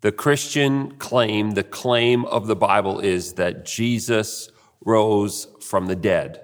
the 0.00 0.12
Christian 0.12 0.92
claim, 0.96 1.52
the 1.52 1.62
claim 1.62 2.24
of 2.24 2.46
the 2.46 2.56
Bible 2.56 3.00
is 3.00 3.34
that 3.34 3.64
Jesus 3.64 4.50
rose 4.84 5.46
from 5.60 5.86
the 5.86 5.96
dead? 5.96 6.40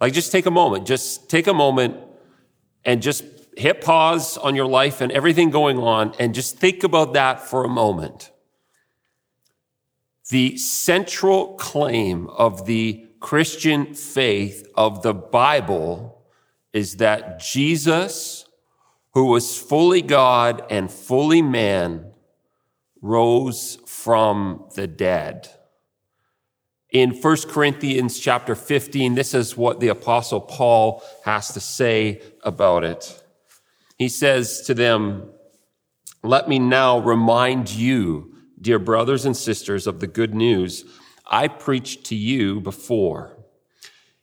Like, 0.00 0.12
just 0.12 0.30
take 0.30 0.46
a 0.46 0.50
moment, 0.50 0.86
just 0.86 1.28
take 1.28 1.46
a 1.46 1.54
moment 1.54 1.96
and 2.84 3.02
just 3.02 3.24
hit 3.56 3.80
pause 3.80 4.36
on 4.36 4.54
your 4.54 4.66
life 4.66 5.00
and 5.00 5.10
everything 5.12 5.50
going 5.50 5.78
on 5.78 6.12
and 6.18 6.34
just 6.34 6.58
think 6.58 6.84
about 6.84 7.14
that 7.14 7.40
for 7.40 7.64
a 7.64 7.68
moment. 7.68 8.30
The 10.30 10.56
central 10.56 11.54
claim 11.54 12.28
of 12.28 12.66
the 12.66 13.06
Christian 13.20 13.94
faith 13.94 14.66
of 14.74 15.02
the 15.02 15.14
Bible 15.14 16.22
is 16.72 16.96
that 16.96 17.40
Jesus, 17.40 18.44
who 19.12 19.26
was 19.26 19.58
fully 19.58 20.02
God 20.02 20.64
and 20.70 20.90
fully 20.90 21.42
man, 21.42 22.13
rose 23.04 23.76
from 23.84 24.64
the 24.76 24.86
dead. 24.86 25.46
In 26.90 27.10
1 27.10 27.36
Corinthians 27.48 28.18
chapter 28.18 28.54
15, 28.54 29.14
this 29.14 29.34
is 29.34 29.58
what 29.58 29.78
the 29.78 29.88
apostle 29.88 30.40
Paul 30.40 31.02
has 31.26 31.52
to 31.52 31.60
say 31.60 32.22
about 32.44 32.82
it. 32.82 33.22
He 33.98 34.08
says 34.08 34.62
to 34.62 34.72
them, 34.72 35.28
let 36.22 36.48
me 36.48 36.58
now 36.58 36.98
remind 36.98 37.70
you, 37.70 38.36
dear 38.58 38.78
brothers 38.78 39.26
and 39.26 39.36
sisters, 39.36 39.86
of 39.86 40.00
the 40.00 40.06
good 40.06 40.34
news 40.34 40.86
I 41.26 41.48
preached 41.48 42.04
to 42.06 42.14
you 42.14 42.58
before. 42.58 43.36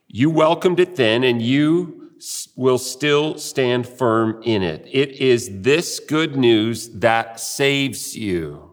You 0.08 0.32
welcomed 0.32 0.80
it 0.80 0.96
then, 0.96 1.24
and 1.24 1.40
you 1.40 2.09
will 2.56 2.80
still 2.80 3.38
stand 3.38 3.88
firm 3.88 4.42
in 4.44 4.64
it. 4.64 4.88
It 4.92 5.12
is 5.22 5.62
this 5.62 6.00
good 6.00 6.36
news 6.36 6.90
that 7.00 7.40
saves 7.40 8.18
you. 8.18 8.71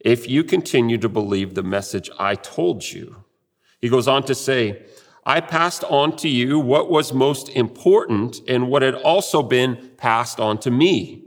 If 0.00 0.28
you 0.28 0.44
continue 0.44 0.98
to 0.98 1.08
believe 1.08 1.54
the 1.54 1.62
message 1.62 2.08
I 2.18 2.34
told 2.36 2.90
you, 2.90 3.24
he 3.80 3.88
goes 3.88 4.08
on 4.08 4.22
to 4.24 4.34
say, 4.34 4.82
I 5.26 5.40
passed 5.40 5.84
on 5.84 6.16
to 6.16 6.28
you 6.28 6.58
what 6.58 6.90
was 6.90 7.12
most 7.12 7.50
important 7.50 8.40
and 8.48 8.68
what 8.68 8.82
had 8.82 8.94
also 8.94 9.42
been 9.42 9.90
passed 9.96 10.40
on 10.40 10.58
to 10.60 10.70
me. 10.70 11.24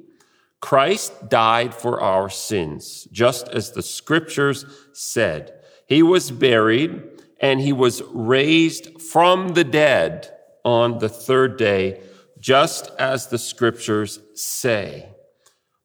Christ 0.60 1.30
died 1.30 1.74
for 1.74 2.02
our 2.02 2.30
sins, 2.30 3.08
just 3.12 3.48
as 3.50 3.72
the 3.72 3.84
scriptures 3.84 4.66
said. 4.94 5.54
He 5.88 6.02
was 6.02 6.32
buried 6.32 7.04
and 7.40 7.60
he 7.60 7.74
was 7.74 8.02
raised 8.12 9.02
from 9.02 9.50
the 9.50 9.64
dead 9.64 10.32
on 10.64 11.00
the 11.00 11.10
third 11.10 11.58
day, 11.58 12.02
just 12.40 12.90
as 12.98 13.28
the 13.28 13.38
scriptures 13.38 14.20
say. 14.36 15.11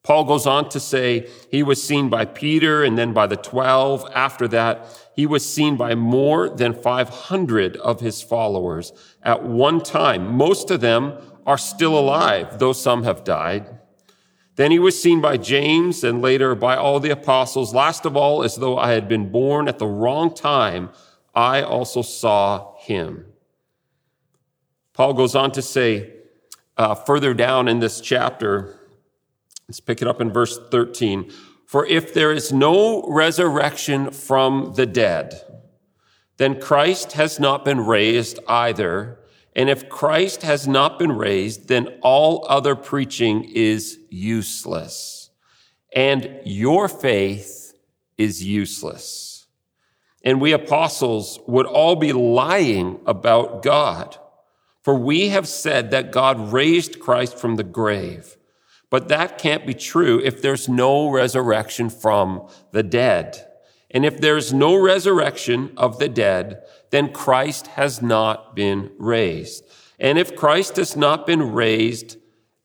Paul 0.07 0.23
goes 0.23 0.47
on 0.47 0.69
to 0.69 0.79
say 0.79 1.29
he 1.51 1.65
was 1.65 1.83
seen 1.83 2.09
by 2.09 2.27
Peter 2.27 2.85
and 2.85 2.97
then 2.97 3.13
by 3.13 3.27
the 3.27 3.37
12. 3.37 4.09
After 4.15 4.47
that, 4.47 4.87
he 5.17 5.27
was 5.27 5.45
seen 5.45 5.77
by 5.77 5.97
more 5.97 6.49
than 6.49 6.75
500 6.75 7.77
of 7.79 7.99
his 7.99 8.23
followers 8.23 8.93
at 9.25 9.43
one 9.43 9.81
time. 9.81 10.37
Most 10.37 10.71
of 10.71 10.81
them 10.81 11.19
are 11.45 11.59
still 11.59 11.99
alive, 11.99 12.61
though 12.61 12.73
some 12.73 13.03
have 13.03 13.25
died. 13.25 13.81
Then 14.55 14.71
he 14.71 14.79
was 14.79 15.03
seen 15.03 15.21
by 15.21 15.39
James 15.39 16.05
and 16.05 16.23
later 16.23 16.55
by 16.55 16.77
all 16.77 17.01
the 17.01 17.11
apostles. 17.11 17.75
Last 17.75 18.07
of 18.07 18.17
all, 18.17 18.45
as 18.45 18.55
though 18.55 18.79
I 18.79 18.93
had 18.93 19.09
been 19.09 19.33
born 19.33 19.67
at 19.67 19.81
the 19.81 19.89
wrong 19.89 20.33
time, 20.33 20.91
I 21.35 21.63
also 21.63 22.03
saw 22.03 22.77
him. 22.79 23.25
Paul 24.93 25.15
goes 25.15 25.35
on 25.35 25.51
to 25.51 25.63
say 25.63 26.13
uh, 26.77 26.95
further 26.95 27.35
down 27.35 27.67
in 27.67 27.81
this 27.81 28.01
chapter, 28.01 28.76
let's 29.69 29.81
pick 29.81 30.01
it 30.01 30.09
up 30.09 30.21
in 30.21 30.33
verse 30.33 30.59
13. 30.71 31.33
For 31.67 31.85
if 31.87 32.15
there 32.15 32.33
is 32.33 32.53
no 32.53 33.03
resurrection 33.09 34.11
from 34.11 34.75
the 34.77 34.87
dead, 34.87 35.41
then 36.37 36.61
Christ 36.61 37.13
has 37.13 37.41
not 37.41 37.65
been 37.65 37.81
raised 37.81 38.39
either. 38.47 39.19
And 39.57 39.69
if 39.69 39.89
Christ 39.89 40.43
has 40.43 40.69
not 40.69 40.99
been 40.99 41.13
raised, 41.13 41.69
then 41.69 41.99
all 42.03 42.47
other 42.49 42.77
preaching 42.77 43.45
is 43.45 43.99
useless. 44.11 45.31
And 45.95 46.41
your 46.45 46.89
faith 46.89 47.75
is 48.19 48.45
useless. 48.45 49.47
And 50.23 50.41
we 50.41 50.53
apostles 50.53 51.41
would 51.47 51.67
all 51.67 51.97
be 51.97 52.13
lying 52.13 53.01
about 53.07 53.63
God. 53.63 54.17
For 54.83 54.95
we 54.95 55.31
have 55.31 55.49
said 55.49 55.91
that 55.91 56.13
God 56.13 56.53
raised 56.53 57.01
Christ 57.01 57.39
from 57.39 57.57
the 57.57 57.65
grave. 57.65 58.36
But 58.97 59.09
that 59.09 59.37
can't 59.37 59.67
be 59.67 59.75
true 59.75 60.23
if 60.25 60.41
there's 60.41 60.71
no 60.71 61.11
resurrection 61.11 61.91
from 61.91 62.49
the 62.73 62.83
dead. 62.83 63.47
And 63.91 64.07
if 64.07 64.23
there's 64.23 64.55
no 64.55 64.75
resurrection 64.75 65.75
of 65.77 65.99
the 65.99 66.09
dead, 66.09 66.63
then 66.89 67.13
Christ 67.13 67.67
has 67.67 68.01
not 68.01 68.57
been 68.57 68.91
raised. 68.97 69.65
And 69.99 70.19
if 70.19 70.35
Christ 70.35 70.77
has 70.77 70.97
not 70.97 71.27
been 71.27 71.53
raised, 71.53 72.17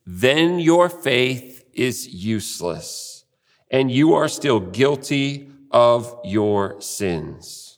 then 0.05 0.61
your 0.61 0.87
faith 0.87 1.65
is 1.73 2.07
useless 2.07 3.25
and 3.69 3.91
you 3.91 4.13
are 4.13 4.29
still 4.29 4.61
guilty 4.61 5.51
of 5.69 6.17
your 6.23 6.79
sins. 6.79 7.77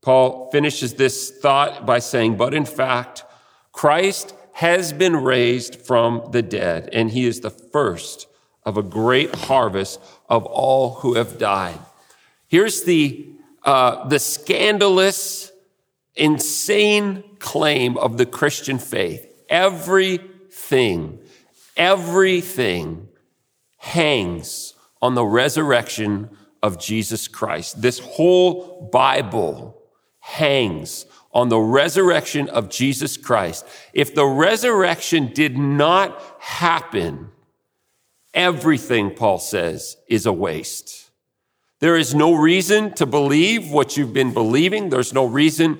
Paul 0.00 0.50
finishes 0.50 0.94
this 0.94 1.30
thought 1.30 1.84
by 1.84 1.98
saying, 1.98 2.38
but 2.38 2.54
in 2.54 2.64
fact, 2.64 3.22
Christ 3.70 4.32
has 4.58 4.92
been 4.92 5.14
raised 5.14 5.76
from 5.76 6.20
the 6.32 6.42
dead, 6.42 6.88
and 6.92 7.12
he 7.12 7.26
is 7.26 7.42
the 7.42 7.50
first 7.50 8.26
of 8.64 8.76
a 8.76 8.82
great 8.82 9.32
harvest 9.32 10.00
of 10.28 10.44
all 10.46 10.94
who 10.94 11.14
have 11.14 11.38
died. 11.38 11.78
Here's 12.48 12.82
the, 12.82 13.28
uh, 13.62 14.08
the 14.08 14.18
scandalous, 14.18 15.52
insane 16.16 17.22
claim 17.38 17.96
of 17.98 18.18
the 18.18 18.26
Christian 18.26 18.80
faith. 18.80 19.32
Everything, 19.48 21.20
everything 21.76 23.06
hangs 23.76 24.74
on 25.00 25.14
the 25.14 25.24
resurrection 25.24 26.30
of 26.64 26.80
Jesus 26.80 27.28
Christ. 27.28 27.80
This 27.80 28.00
whole 28.00 28.90
Bible 28.92 29.80
hangs 30.18 31.06
on 31.32 31.48
the 31.48 31.58
resurrection 31.58 32.48
of 32.48 32.70
Jesus 32.70 33.16
Christ. 33.16 33.66
If 33.92 34.14
the 34.14 34.26
resurrection 34.26 35.32
did 35.32 35.58
not 35.58 36.20
happen, 36.40 37.30
everything, 38.34 39.14
Paul 39.14 39.38
says, 39.38 39.96
is 40.08 40.26
a 40.26 40.32
waste. 40.32 41.10
There 41.80 41.96
is 41.96 42.14
no 42.14 42.34
reason 42.34 42.92
to 42.94 43.06
believe 43.06 43.70
what 43.70 43.96
you've 43.96 44.12
been 44.12 44.32
believing. 44.32 44.88
There's 44.88 45.12
no 45.12 45.24
reason 45.26 45.78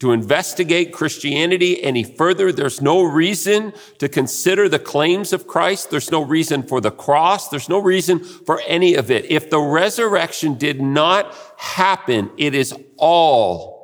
to 0.00 0.12
investigate 0.12 0.92
Christianity 0.92 1.82
any 1.82 2.04
further. 2.04 2.52
There's 2.52 2.80
no 2.80 3.02
reason 3.02 3.72
to 3.98 4.08
consider 4.08 4.68
the 4.68 4.78
claims 4.78 5.32
of 5.32 5.46
Christ. 5.46 5.90
There's 5.90 6.10
no 6.10 6.22
reason 6.22 6.62
for 6.62 6.80
the 6.80 6.90
cross. 6.90 7.48
There's 7.48 7.68
no 7.68 7.78
reason 7.78 8.20
for 8.20 8.60
any 8.66 8.94
of 8.94 9.10
it. 9.10 9.24
If 9.30 9.50
the 9.50 9.60
resurrection 9.60 10.54
did 10.56 10.80
not 10.80 11.34
happen, 11.56 12.30
it 12.36 12.54
is 12.54 12.74
all 12.96 13.77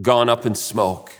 gone 0.00 0.28
up 0.28 0.46
in 0.46 0.54
smoke. 0.54 1.12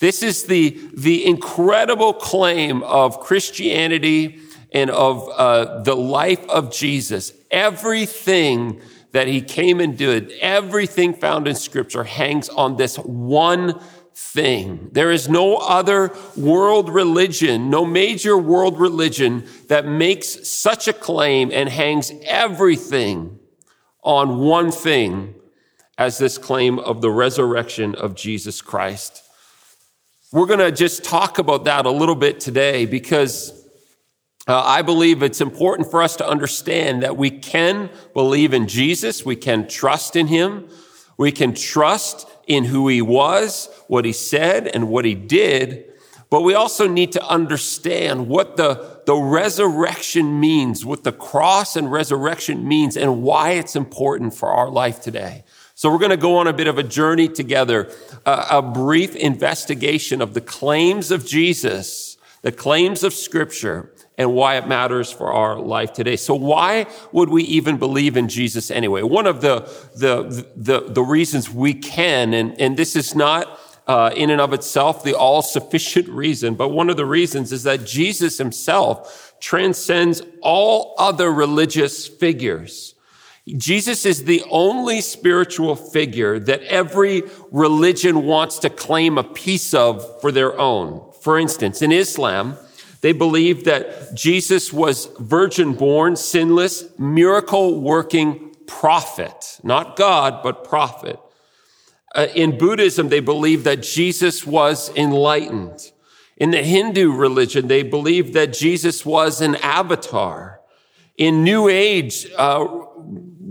This 0.00 0.22
is 0.22 0.44
the, 0.44 0.80
the 0.96 1.26
incredible 1.26 2.14
claim 2.14 2.82
of 2.82 3.20
Christianity 3.20 4.40
and 4.72 4.90
of 4.90 5.28
uh, 5.28 5.82
the 5.82 5.94
life 5.94 6.42
of 6.48 6.72
Jesus. 6.72 7.32
Everything 7.50 8.80
that 9.12 9.26
he 9.26 9.42
came 9.42 9.80
and 9.80 9.98
did, 9.98 10.32
everything 10.40 11.12
found 11.12 11.46
in 11.46 11.54
scripture 11.54 12.04
hangs 12.04 12.48
on 12.48 12.76
this 12.76 12.96
one 12.96 13.78
thing. 14.14 14.88
There 14.92 15.10
is 15.10 15.28
no 15.28 15.56
other 15.56 16.14
world 16.36 16.88
religion, 16.88 17.68
no 17.68 17.84
major 17.84 18.38
world 18.38 18.78
religion 18.78 19.46
that 19.68 19.86
makes 19.86 20.48
such 20.48 20.88
a 20.88 20.92
claim 20.92 21.50
and 21.52 21.68
hangs 21.68 22.12
everything 22.24 23.38
on 24.02 24.38
one 24.38 24.70
thing 24.70 25.34
as 26.00 26.16
this 26.16 26.38
claim 26.38 26.78
of 26.78 27.00
the 27.00 27.10
resurrection 27.10 27.94
of 27.94 28.14
Jesus 28.14 28.62
Christ. 28.62 29.22
We're 30.32 30.46
going 30.46 30.66
to 30.70 30.72
just 30.72 31.04
talk 31.04 31.38
about 31.38 31.64
that 31.64 31.84
a 31.86 31.90
little 31.90 32.16
bit 32.26 32.40
today 32.40 32.86
because 32.86 33.52
Uh, 34.48 34.78
I 34.78 34.82
believe 34.82 35.22
it's 35.22 35.42
important 35.42 35.90
for 35.90 36.02
us 36.02 36.16
to 36.16 36.26
understand 36.26 37.02
that 37.02 37.16
we 37.16 37.30
can 37.30 37.90
believe 38.14 38.56
in 38.56 38.66
Jesus. 38.66 39.24
We 39.24 39.36
can 39.36 39.68
trust 39.68 40.16
in 40.16 40.26
him. 40.26 40.66
We 41.18 41.30
can 41.30 41.52
trust 41.54 42.26
in 42.46 42.64
who 42.64 42.88
he 42.88 43.02
was, 43.02 43.68
what 43.86 44.04
he 44.04 44.12
said, 44.12 44.66
and 44.74 44.88
what 44.88 45.04
he 45.04 45.14
did. 45.14 45.84
But 46.30 46.42
we 46.42 46.54
also 46.54 46.88
need 46.88 47.12
to 47.12 47.22
understand 47.38 48.28
what 48.28 48.56
the, 48.56 49.02
the 49.04 49.14
resurrection 49.14 50.40
means, 50.40 50.84
what 50.84 51.02
the 51.04 51.12
cross 51.12 51.76
and 51.76 51.92
resurrection 51.92 52.66
means, 52.66 52.96
and 52.96 53.22
why 53.22 53.46
it's 53.60 53.76
important 53.76 54.34
for 54.34 54.48
our 54.48 54.70
life 54.70 54.98
today. 55.00 55.44
So 55.80 55.90
we're 55.90 55.96
going 55.96 56.10
to 56.10 56.18
go 56.18 56.36
on 56.36 56.46
a 56.46 56.52
bit 56.52 56.66
of 56.66 56.76
a 56.76 56.82
journey 56.82 57.26
together, 57.26 57.90
uh, 58.26 58.48
a 58.50 58.60
brief 58.60 59.16
investigation 59.16 60.20
of 60.20 60.34
the 60.34 60.42
claims 60.42 61.10
of 61.10 61.24
Jesus, 61.24 62.18
the 62.42 62.52
claims 62.52 63.02
of 63.02 63.14
scripture, 63.14 63.90
and 64.18 64.34
why 64.34 64.58
it 64.58 64.68
matters 64.68 65.10
for 65.10 65.32
our 65.32 65.58
life 65.58 65.94
today. 65.94 66.16
So 66.16 66.34
why 66.34 66.86
would 67.12 67.30
we 67.30 67.44
even 67.44 67.78
believe 67.78 68.18
in 68.18 68.28
Jesus 68.28 68.70
anyway? 68.70 69.00
One 69.00 69.26
of 69.26 69.40
the, 69.40 69.60
the, 69.96 70.46
the, 70.54 70.80
the 70.80 71.02
reasons 71.02 71.48
we 71.48 71.72
can, 71.72 72.34
and, 72.34 72.60
and 72.60 72.76
this 72.76 72.94
is 72.94 73.14
not 73.14 73.58
uh, 73.86 74.12
in 74.14 74.28
and 74.28 74.42
of 74.42 74.52
itself 74.52 75.02
the 75.02 75.14
all 75.14 75.40
sufficient 75.40 76.10
reason, 76.10 76.56
but 76.56 76.68
one 76.68 76.90
of 76.90 76.98
the 76.98 77.06
reasons 77.06 77.52
is 77.52 77.62
that 77.62 77.86
Jesus 77.86 78.36
himself 78.36 79.34
transcends 79.40 80.20
all 80.42 80.94
other 80.98 81.32
religious 81.32 82.06
figures. 82.06 82.96
Jesus 83.46 84.04
is 84.04 84.24
the 84.24 84.42
only 84.50 85.00
spiritual 85.00 85.74
figure 85.74 86.38
that 86.38 86.62
every 86.62 87.22
religion 87.50 88.24
wants 88.24 88.58
to 88.60 88.70
claim 88.70 89.18
a 89.18 89.24
piece 89.24 89.74
of 89.74 90.20
for 90.20 90.30
their 90.30 90.58
own. 90.58 91.10
For 91.20 91.38
instance, 91.38 91.82
in 91.82 91.92
Islam, 91.92 92.56
they 93.00 93.12
believe 93.12 93.64
that 93.64 94.14
Jesus 94.14 94.72
was 94.72 95.06
virgin 95.18 95.72
born, 95.72 96.16
sinless, 96.16 96.84
miracle 96.98 97.80
working 97.80 98.54
prophet, 98.66 99.58
not 99.62 99.96
God, 99.96 100.42
but 100.42 100.64
prophet. 100.64 101.18
Uh, 102.14 102.26
in 102.34 102.58
Buddhism, 102.58 103.08
they 103.08 103.20
believe 103.20 103.64
that 103.64 103.82
Jesus 103.82 104.46
was 104.46 104.94
enlightened. 104.96 105.92
In 106.36 106.50
the 106.50 106.62
Hindu 106.62 107.12
religion, 107.12 107.68
they 107.68 107.82
believe 107.82 108.32
that 108.32 108.52
Jesus 108.52 109.04
was 109.04 109.40
an 109.40 109.56
avatar. 109.56 110.60
In 111.16 111.44
New 111.44 111.68
Age, 111.68 112.26
uh, 112.36 112.66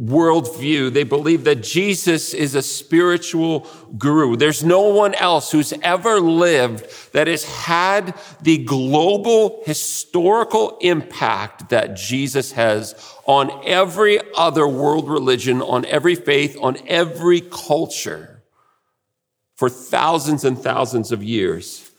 worldview. 0.09 0.91
They 0.91 1.03
believe 1.03 1.43
that 1.45 1.63
Jesus 1.63 2.33
is 2.33 2.55
a 2.55 2.61
spiritual 2.61 3.67
guru. 3.97 4.35
There's 4.35 4.63
no 4.63 4.81
one 4.81 5.13
else 5.15 5.51
who's 5.51 5.73
ever 5.83 6.19
lived 6.19 7.13
that 7.13 7.27
has 7.27 7.43
had 7.43 8.13
the 8.41 8.57
global 8.63 9.63
historical 9.65 10.77
impact 10.81 11.69
that 11.69 11.95
Jesus 11.95 12.51
has 12.53 12.95
on 13.25 13.51
every 13.65 14.19
other 14.35 14.67
world 14.67 15.07
religion, 15.09 15.61
on 15.61 15.85
every 15.85 16.15
faith, 16.15 16.57
on 16.59 16.77
every 16.87 17.41
culture 17.41 18.41
for 19.55 19.69
thousands 19.69 20.43
and 20.43 20.57
thousands 20.57 21.11
of 21.11 21.23
years. 21.23 21.91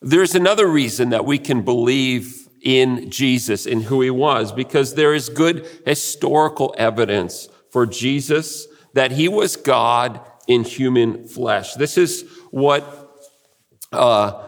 There's 0.00 0.34
another 0.34 0.66
reason 0.66 1.10
that 1.10 1.24
we 1.24 1.38
can 1.38 1.62
believe 1.62 2.43
in 2.64 3.10
Jesus, 3.10 3.66
in 3.66 3.82
who 3.82 4.00
he 4.00 4.10
was, 4.10 4.50
because 4.50 4.94
there 4.94 5.14
is 5.14 5.28
good 5.28 5.68
historical 5.84 6.74
evidence 6.78 7.48
for 7.70 7.86
Jesus 7.86 8.66
that 8.94 9.12
he 9.12 9.28
was 9.28 9.56
God 9.56 10.20
in 10.48 10.64
human 10.64 11.28
flesh. 11.28 11.74
This 11.74 11.98
is 11.98 12.24
what, 12.50 13.28
uh, 13.92 14.42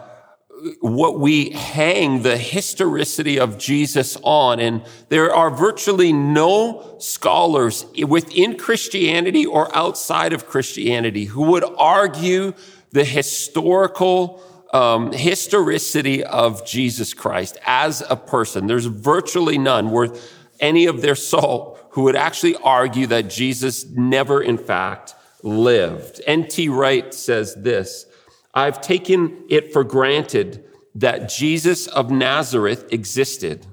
what 0.79 1.19
we 1.19 1.51
hang 1.51 2.23
the 2.23 2.37
historicity 2.37 3.39
of 3.39 3.57
Jesus 3.57 4.17
on. 4.23 4.59
And 4.59 4.83
there 5.09 5.33
are 5.33 5.51
virtually 5.51 6.11
no 6.11 6.97
scholars 6.99 7.85
within 8.07 8.57
Christianity 8.57 9.45
or 9.45 9.75
outside 9.75 10.33
of 10.33 10.47
Christianity 10.47 11.25
who 11.25 11.43
would 11.43 11.65
argue 11.77 12.53
the 12.91 13.05
historical 13.05 14.41
um, 14.73 15.11
historicity 15.11 16.23
of 16.23 16.65
Jesus 16.65 17.13
Christ 17.13 17.57
as 17.65 18.03
a 18.09 18.15
person. 18.15 18.67
There's 18.67 18.85
virtually 18.85 19.57
none 19.57 19.91
worth 19.91 20.33
any 20.59 20.85
of 20.85 21.01
their 21.01 21.15
salt 21.15 21.79
who 21.91 22.03
would 22.03 22.15
actually 22.15 22.55
argue 22.57 23.07
that 23.07 23.29
Jesus 23.29 23.85
never, 23.85 24.41
in 24.41 24.57
fact, 24.57 25.15
lived. 25.43 26.21
N.T. 26.27 26.69
Wright 26.69 27.13
says 27.13 27.55
this 27.55 28.05
I've 28.53 28.81
taken 28.81 29.45
it 29.49 29.71
for 29.71 29.83
granted 29.83 30.63
that 30.95 31.29
Jesus 31.29 31.87
of 31.87 32.09
Nazareth 32.09 32.91
existed 32.91 33.67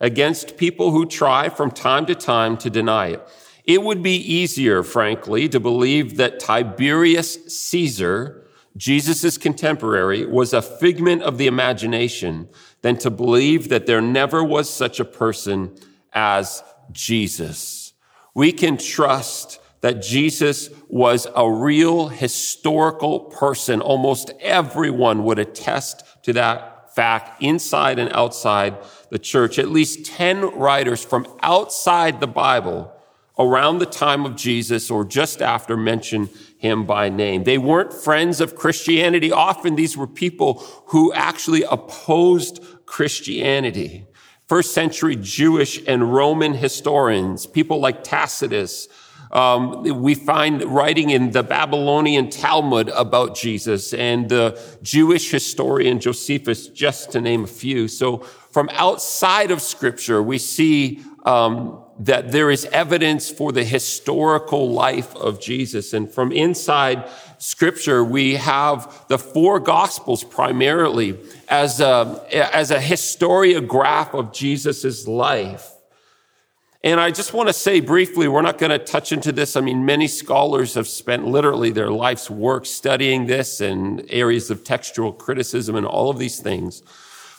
against 0.00 0.56
people 0.56 0.90
who 0.90 1.06
try 1.06 1.48
from 1.48 1.70
time 1.70 2.04
to 2.06 2.14
time 2.14 2.56
to 2.58 2.68
deny 2.68 3.08
it. 3.08 3.28
It 3.64 3.82
would 3.82 4.02
be 4.02 4.16
easier, 4.16 4.82
frankly, 4.82 5.48
to 5.48 5.60
believe 5.60 6.16
that 6.16 6.40
Tiberius 6.40 7.46
Caesar 7.46 8.43
Jesus' 8.76 9.38
contemporary 9.38 10.26
was 10.26 10.52
a 10.52 10.62
figment 10.62 11.22
of 11.22 11.38
the 11.38 11.46
imagination 11.46 12.48
than 12.82 12.96
to 12.98 13.10
believe 13.10 13.68
that 13.68 13.86
there 13.86 14.00
never 14.00 14.42
was 14.42 14.68
such 14.68 14.98
a 14.98 15.04
person 15.04 15.76
as 16.12 16.62
Jesus. 16.90 17.92
We 18.34 18.50
can 18.50 18.76
trust 18.76 19.60
that 19.80 20.02
Jesus 20.02 20.70
was 20.88 21.26
a 21.36 21.48
real 21.48 22.08
historical 22.08 23.20
person. 23.20 23.80
Almost 23.80 24.32
everyone 24.40 25.24
would 25.24 25.38
attest 25.38 26.02
to 26.24 26.32
that 26.32 26.94
fact 26.94 27.42
inside 27.42 27.98
and 27.98 28.10
outside 28.12 28.76
the 29.10 29.18
church. 29.18 29.58
At 29.58 29.68
least 29.68 30.06
10 30.06 30.58
writers 30.58 31.04
from 31.04 31.26
outside 31.42 32.20
the 32.20 32.26
Bible 32.26 32.90
around 33.38 33.78
the 33.78 33.86
time 33.86 34.24
of 34.24 34.36
Jesus 34.36 34.90
or 34.90 35.04
just 35.04 35.42
after 35.42 35.76
mention 35.76 36.30
him 36.64 36.86
by 36.86 37.10
name. 37.10 37.44
They 37.44 37.58
weren't 37.58 37.92
friends 37.92 38.40
of 38.40 38.56
Christianity. 38.56 39.30
Often 39.30 39.76
these 39.76 39.98
were 39.98 40.06
people 40.06 40.64
who 40.86 41.12
actually 41.12 41.62
opposed 41.62 42.64
Christianity. 42.86 44.06
First 44.48 44.72
century 44.72 45.14
Jewish 45.14 45.86
and 45.86 46.14
Roman 46.14 46.54
historians, 46.54 47.46
people 47.46 47.80
like 47.80 48.02
Tacitus, 48.02 48.88
um, 49.30 49.82
we 49.82 50.14
find 50.14 50.62
writing 50.64 51.10
in 51.10 51.32
the 51.32 51.42
Babylonian 51.42 52.30
Talmud 52.30 52.88
about 52.88 53.36
Jesus 53.36 53.92
and 53.92 54.28
the 54.30 54.58
Jewish 54.80 55.30
historian 55.30 56.00
Josephus, 56.00 56.68
just 56.68 57.12
to 57.12 57.20
name 57.20 57.44
a 57.44 57.48
few. 57.48 57.88
So 57.88 58.18
from 58.52 58.70
outside 58.72 59.50
of 59.50 59.60
scripture, 59.60 60.22
we 60.22 60.38
see 60.38 61.02
um, 61.26 61.83
that 61.98 62.32
there 62.32 62.50
is 62.50 62.64
evidence 62.66 63.30
for 63.30 63.52
the 63.52 63.64
historical 63.64 64.70
life 64.72 65.14
of 65.16 65.40
Jesus. 65.40 65.92
And 65.92 66.10
from 66.10 66.32
inside 66.32 67.08
scripture, 67.38 68.02
we 68.02 68.34
have 68.34 69.06
the 69.08 69.18
four 69.18 69.60
gospels 69.60 70.24
primarily 70.24 71.18
as 71.48 71.80
a, 71.80 72.24
as 72.32 72.70
a 72.70 72.78
historiograph 72.78 74.12
of 74.12 74.32
Jesus' 74.32 75.06
life. 75.06 75.70
And 76.82 77.00
I 77.00 77.12
just 77.12 77.32
want 77.32 77.48
to 77.48 77.54
say 77.54 77.80
briefly, 77.80 78.28
we're 78.28 78.42
not 78.42 78.58
going 78.58 78.70
to 78.70 78.78
touch 78.78 79.10
into 79.10 79.32
this. 79.32 79.56
I 79.56 79.62
mean, 79.62 79.86
many 79.86 80.06
scholars 80.06 80.74
have 80.74 80.86
spent 80.86 81.26
literally 81.26 81.70
their 81.70 81.90
life's 81.90 82.28
work 82.28 82.66
studying 82.66 83.24
this 83.24 83.62
and 83.62 84.04
areas 84.10 84.50
of 84.50 84.64
textual 84.64 85.10
criticism 85.10 85.76
and 85.76 85.86
all 85.86 86.10
of 86.10 86.18
these 86.18 86.40
things. 86.40 86.82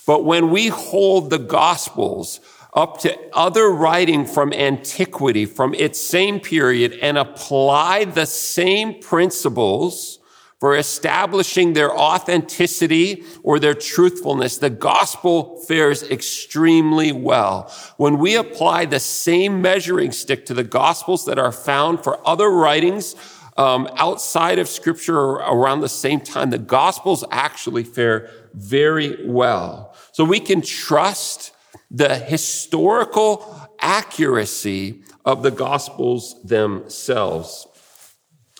But 0.08 0.26
when 0.26 0.50
we 0.50 0.70
hold 0.70 1.30
the 1.30 1.38
gospels 1.38 2.40
up 2.76 3.00
to 3.00 3.18
other 3.34 3.70
writing 3.70 4.26
from 4.26 4.52
antiquity, 4.54 5.46
from 5.46 5.74
its 5.74 6.00
same 6.00 6.40
period, 6.40 7.00
and 7.02 7.18
apply 7.18 8.06
the 8.06 8.26
same 8.26 9.00
principles 9.02 10.20
for 10.60 10.76
establishing 10.78 11.74
their 11.74 11.92
authenticity 11.92 13.24
or 13.44 13.60
their 13.60 13.74
truthfulness, 13.74 14.58
the 14.58 14.70
gospel 14.70 15.58
fares 15.68 16.04
extremely 16.04 17.12
well. 17.12 17.72
When 17.98 18.18
we 18.18 18.36
apply 18.36 18.86
the 18.86 19.00
same 19.00 19.62
measuring 19.62 20.12
stick 20.12 20.46
to 20.48 20.54
the 20.54 20.64
gospels 20.64 21.26
that 21.26 21.38
are 21.38 21.52
found 21.52 22.04
for 22.04 22.26
other 22.28 22.50
writings 22.50 23.16
um, 23.58 23.88
outside 23.96 24.58
of 24.58 24.68
scripture 24.68 25.18
around 25.18 25.82
the 25.82 25.90
same 25.90 26.20
time, 26.20 26.50
the 26.50 26.58
gospels 26.58 27.24
actually 27.32 27.84
fare 27.84 28.30
very 28.54 29.26
well. 29.26 29.94
So 30.14 30.24
we 30.24 30.40
can 30.40 30.62
trust 30.62 31.52
the 31.96 32.16
historical 32.18 33.70
accuracy 33.80 35.02
of 35.24 35.44
the 35.44 35.52
Gospels 35.52 36.36
themselves. 36.44 37.68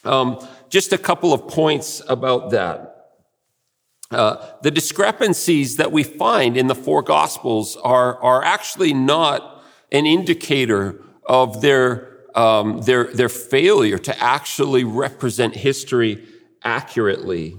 Um, 0.06 0.40
just 0.70 0.94
a 0.94 0.98
couple 0.98 1.34
of 1.34 1.46
points 1.50 2.02
about 2.08 2.52
that. 2.52 2.92
Uh, 4.10 4.48
the 4.62 4.72
discrepancies 4.72 5.76
that 5.76 5.92
we 5.92 6.02
find 6.02 6.56
in 6.56 6.68
the 6.68 6.76
four 6.76 7.02
Gospels 7.02 7.76
are, 7.76 8.22
are 8.22 8.42
actually 8.42 8.94
not 8.94 9.64
an 9.92 10.06
indicator 10.06 11.02
of 11.26 11.62
their, 11.62 12.22
um, 12.36 12.80
their, 12.82 13.06
their 13.06 13.30
failure 13.30 13.98
to 13.98 14.18
actually 14.24 14.86
represent 14.86 15.58
history 15.58 16.26
accurately. 16.64 17.58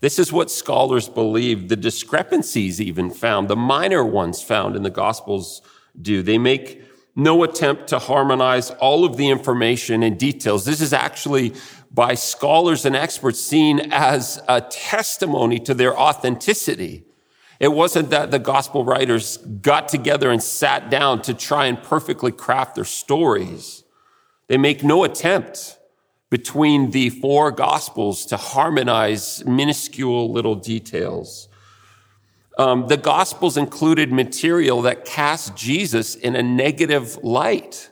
This 0.00 0.18
is 0.18 0.32
what 0.32 0.50
scholars 0.50 1.08
believe 1.08 1.68
the 1.68 1.76
discrepancies 1.76 2.80
even 2.80 3.10
found, 3.10 3.48
the 3.48 3.56
minor 3.56 4.04
ones 4.04 4.42
found 4.42 4.74
in 4.74 4.82
the 4.82 4.90
Gospels 4.90 5.60
do. 6.00 6.22
They 6.22 6.38
make 6.38 6.82
no 7.14 7.42
attempt 7.42 7.88
to 7.88 7.98
harmonize 7.98 8.70
all 8.70 9.04
of 9.04 9.16
the 9.16 9.28
information 9.28 10.02
and 10.02 10.18
details. 10.18 10.64
This 10.64 10.80
is 10.80 10.92
actually 10.92 11.54
by 11.90 12.14
scholars 12.14 12.84
and 12.86 12.96
experts 12.96 13.40
seen 13.40 13.92
as 13.92 14.40
a 14.48 14.60
testimony 14.60 15.58
to 15.60 15.74
their 15.74 15.98
authenticity. 15.98 17.04
It 17.58 17.72
wasn't 17.72 18.08
that 18.10 18.30
the 18.30 18.38
gospel 18.38 18.84
writers 18.84 19.36
got 19.36 19.88
together 19.88 20.30
and 20.30 20.42
sat 20.42 20.88
down 20.88 21.20
to 21.22 21.34
try 21.34 21.66
and 21.66 21.82
perfectly 21.82 22.32
craft 22.32 22.74
their 22.74 22.84
stories. 22.84 23.84
They 24.46 24.56
make 24.56 24.82
no 24.82 25.04
attempt 25.04 25.78
between 26.30 26.92
the 26.92 27.10
four 27.10 27.50
gospels 27.50 28.24
to 28.26 28.36
harmonize 28.36 29.44
minuscule 29.44 30.32
little 30.32 30.54
details. 30.54 31.48
Um, 32.56 32.86
the 32.86 32.96
gospels 32.96 33.56
included 33.56 34.12
material 34.12 34.82
that 34.82 35.04
cast 35.04 35.56
Jesus 35.56 36.14
in 36.14 36.36
a 36.36 36.42
negative 36.42 37.18
light. 37.22 37.90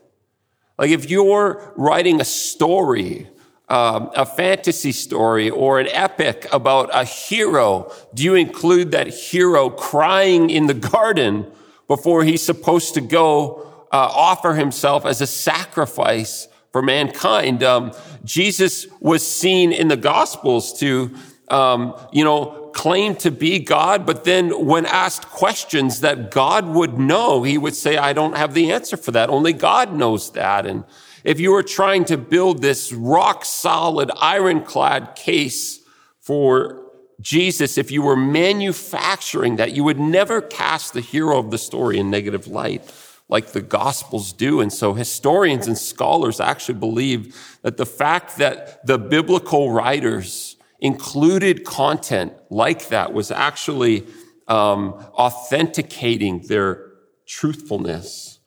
Like 0.79 0.91
if 0.91 1.11
you're 1.11 1.73
writing 1.77 2.21
a 2.21 2.25
story, 2.25 3.29
um, 3.69 4.11
a 4.15 4.25
fantasy 4.25 4.93
story 4.93 5.51
or 5.51 5.81
an 5.81 5.89
epic 5.89 6.47
about 6.53 6.91
a 6.93 7.05
hero, 7.05 7.93
do 8.15 8.23
you 8.23 8.35
include 8.35 8.93
that 8.93 9.09
hero 9.09 9.69
crying 9.69 10.49
in 10.51 10.67
the 10.67 10.75
garden 10.75 11.51
before 11.89 12.23
he's 12.23 12.43
supposed 12.43 12.95
to 12.95 13.01
go 13.01 13.67
uh, 13.91 14.09
offer 14.13 14.55
himself 14.55 15.07
as 15.07 15.21
a 15.21 15.27
sacrifice 15.27 16.47
for 16.73 16.83
mankind. 16.83 17.63
Um, 17.63 17.93
Jesus 18.25 18.87
was 19.01 19.27
seen 19.27 19.73
in 19.73 19.89
the 19.89 19.97
Gospels 19.97 20.79
to, 20.81 21.15
um, 21.49 21.95
you 22.13 22.25
know, 22.25 22.71
claim 22.75 23.17
to 23.17 23.31
be 23.31 23.59
God, 23.59 24.07
but 24.07 24.25
then 24.25 24.67
when 24.67 24.87
asked 24.87 25.29
questions 25.31 26.01
that 26.01 26.31
God 26.31 26.67
would 26.67 26.99
know, 26.99 27.43
he 27.43 27.59
would 27.59 27.75
say, 27.75 27.97
I 27.97 28.13
don't 28.13 28.37
have 28.37 28.55
the 28.55 28.71
answer 28.71 28.97
for 28.97 29.11
that. 29.13 29.31
Only 29.31 29.53
God 29.53 29.93
knows 29.93 30.33
that. 30.33 30.67
And 30.67 30.85
if 31.25 31.41
you 31.41 31.51
were 31.53 31.63
trying 31.63 32.05
to 32.07 32.17
build 32.17 32.63
this 32.63 32.93
rock 32.93 33.45
solid, 33.45 34.11
ironclad 34.21 35.17
case 35.17 35.81
for 36.21 36.85
Jesus, 37.21 37.79
if 37.79 37.91
you 37.91 38.03
were 38.03 38.17
manufacturing 38.17 39.57
that, 39.57 39.73
you 39.73 39.83
would 39.83 39.99
never 39.99 40.41
cast 40.41 40.93
the 40.93 41.01
hero 41.01 41.39
of 41.39 41.51
the 41.51 41.59
story 41.59 41.99
in 41.99 42.11
negative 42.11 42.47
light 42.47 42.89
like 43.29 43.53
the 43.53 43.61
Gospels 43.61 44.33
do. 44.33 44.61
And 44.61 44.73
so 44.73 44.95
historians 44.95 45.67
and 45.67 45.77
scholars 45.77 46.41
actually 46.41 46.79
believe 46.79 47.37
that 47.63 47.77
the 47.77 47.87
fact 47.87 48.39
that 48.39 48.87
the 48.87 48.99
biblical 48.99 49.71
writers 49.71 50.57
included 50.81 51.65
content 51.65 52.33
like 52.51 52.89
that 52.89 53.13
was 53.13 53.31
actually 53.31 54.07
um, 54.47 54.95
authenticating 55.15 56.41
their 56.47 56.93
truthfulness. 57.27 58.39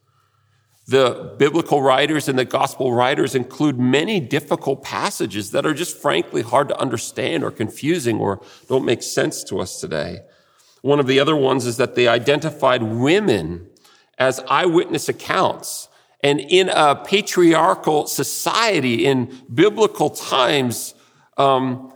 The 0.88 1.36
biblical 1.38 1.82
writers 1.82 2.28
and 2.28 2.38
the 2.38 2.46
gospel 2.46 2.92
writers 2.92 3.36
include 3.36 3.78
many 3.78 4.20
difficult 4.20 4.84
passages 4.84 5.52
that 5.52 5.66
are 5.66 5.74
just 5.74 5.98
frankly 5.98 6.42
hard 6.42 6.70
to 6.70 6.80
understand 6.80 7.44
or 7.44 7.52
confusing 7.52 8.20
or 8.20 8.42
don't 8.68 8.84
make 8.84 9.04
sense 9.04 9.44
to 9.46 9.60
us 9.60 9.80
today. 9.80 10.22
One 10.82 11.00
of 11.00 11.06
the 11.06 11.20
other 11.20 11.36
ones 11.36 11.66
is 11.68 11.78
that 11.78 11.96
they 11.96 12.08
identified 12.08 12.82
women 12.82 13.70
as 14.22 14.40
eyewitness 14.48 15.10
accounts. 15.10 15.90
And 16.24 16.40
in 16.40 16.70
a 16.70 16.96
patriarchal 16.96 18.06
society 18.06 19.06
in 19.06 19.36
biblical 19.52 20.12
times, 20.12 20.94
um, 21.38 21.92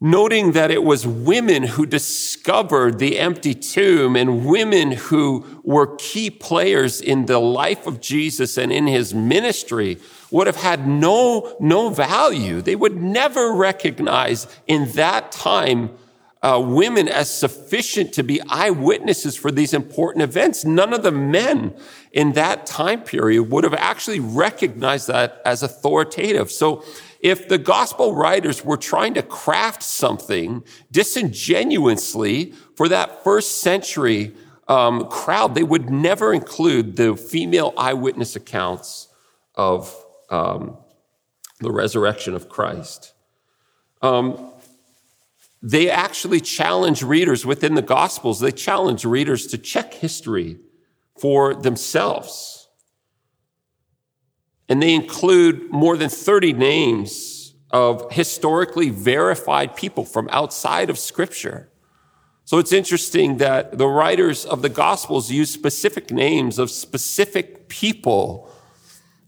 noting 0.00 0.52
that 0.52 0.70
it 0.70 0.82
was 0.82 1.06
women 1.06 1.62
who 1.62 1.84
discovered 1.84 2.98
the 2.98 3.18
empty 3.18 3.54
tomb 3.54 4.16
and 4.16 4.46
women 4.46 4.92
who 4.92 5.44
were 5.62 5.94
key 5.96 6.30
players 6.30 7.02
in 7.02 7.26
the 7.26 7.38
life 7.38 7.86
of 7.86 8.00
Jesus 8.00 8.56
and 8.56 8.72
in 8.72 8.86
his 8.86 9.12
ministry 9.12 9.98
would 10.30 10.46
have 10.46 10.56
had 10.56 10.88
no, 10.88 11.54
no 11.60 11.90
value. 11.90 12.62
They 12.62 12.76
would 12.76 12.96
never 12.96 13.52
recognize 13.52 14.46
in 14.66 14.90
that 14.92 15.30
time 15.30 15.90
uh, 16.44 16.60
women 16.60 17.08
as 17.08 17.34
sufficient 17.34 18.12
to 18.12 18.22
be 18.22 18.38
eyewitnesses 18.50 19.34
for 19.34 19.50
these 19.50 19.72
important 19.72 20.22
events. 20.22 20.62
None 20.62 20.92
of 20.92 21.02
the 21.02 21.10
men 21.10 21.74
in 22.12 22.32
that 22.32 22.66
time 22.66 23.02
period 23.02 23.44
would 23.44 23.64
have 23.64 23.72
actually 23.72 24.20
recognized 24.20 25.08
that 25.08 25.40
as 25.46 25.62
authoritative. 25.62 26.52
So 26.52 26.84
if 27.20 27.48
the 27.48 27.56
gospel 27.56 28.14
writers 28.14 28.62
were 28.62 28.76
trying 28.76 29.14
to 29.14 29.22
craft 29.22 29.82
something 29.82 30.62
disingenuously 30.92 32.52
for 32.76 32.90
that 32.90 33.24
first 33.24 33.62
century 33.62 34.34
um, 34.68 35.08
crowd, 35.08 35.54
they 35.54 35.62
would 35.62 35.88
never 35.88 36.34
include 36.34 36.96
the 36.96 37.16
female 37.16 37.72
eyewitness 37.78 38.36
accounts 38.36 39.08
of 39.54 39.96
um, 40.28 40.76
the 41.60 41.72
resurrection 41.72 42.34
of 42.34 42.50
Christ. 42.50 43.14
Um, 44.02 44.50
they 45.66 45.88
actually 45.88 46.42
challenge 46.42 47.02
readers 47.02 47.46
within 47.46 47.74
the 47.74 47.80
Gospels, 47.80 48.38
they 48.38 48.52
challenge 48.52 49.06
readers 49.06 49.46
to 49.46 49.56
check 49.56 49.94
history 49.94 50.58
for 51.18 51.54
themselves. 51.54 52.68
And 54.68 54.82
they 54.82 54.92
include 54.92 55.70
more 55.72 55.96
than 55.96 56.10
30 56.10 56.52
names 56.52 57.54
of 57.70 58.12
historically 58.12 58.90
verified 58.90 59.74
people 59.74 60.04
from 60.04 60.28
outside 60.30 60.90
of 60.90 60.98
Scripture. 60.98 61.70
So 62.44 62.58
it's 62.58 62.72
interesting 62.72 63.38
that 63.38 63.78
the 63.78 63.88
writers 63.88 64.44
of 64.44 64.60
the 64.60 64.68
Gospels 64.68 65.30
use 65.30 65.50
specific 65.50 66.10
names 66.10 66.58
of 66.58 66.70
specific 66.70 67.70
people. 67.70 68.50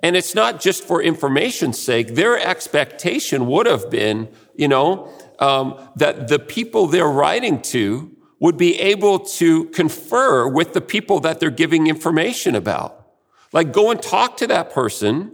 And 0.01 0.17
it's 0.17 0.35
not 0.35 0.61
just 0.61 0.85
for 0.85 1.03
information's 1.03 1.79
sake. 1.79 2.09
Their 2.09 2.39
expectation 2.39 3.47
would 3.47 3.65
have 3.65 3.91
been, 3.91 4.29
you 4.55 4.69
know, 4.69 5.11
um, 5.39 5.79
that 5.97 6.29
the 6.29 6.39
people 6.39 6.87
they're 6.87 7.07
writing 7.07 7.61
to 7.63 8.11
would 8.39 8.57
be 8.57 8.79
able 8.79 9.19
to 9.19 9.65
confer 9.67 10.47
with 10.49 10.73
the 10.73 10.81
people 10.81 11.21
that 11.21 11.41
they're 11.41 11.51
giving 11.51 11.87
information 11.87 12.55
about. 12.55 13.07
Like 13.53 13.73
go 13.73 13.91
and 13.91 14.01
talk 14.01 14.37
to 14.39 14.47
that 14.49 14.73
person 14.73 15.33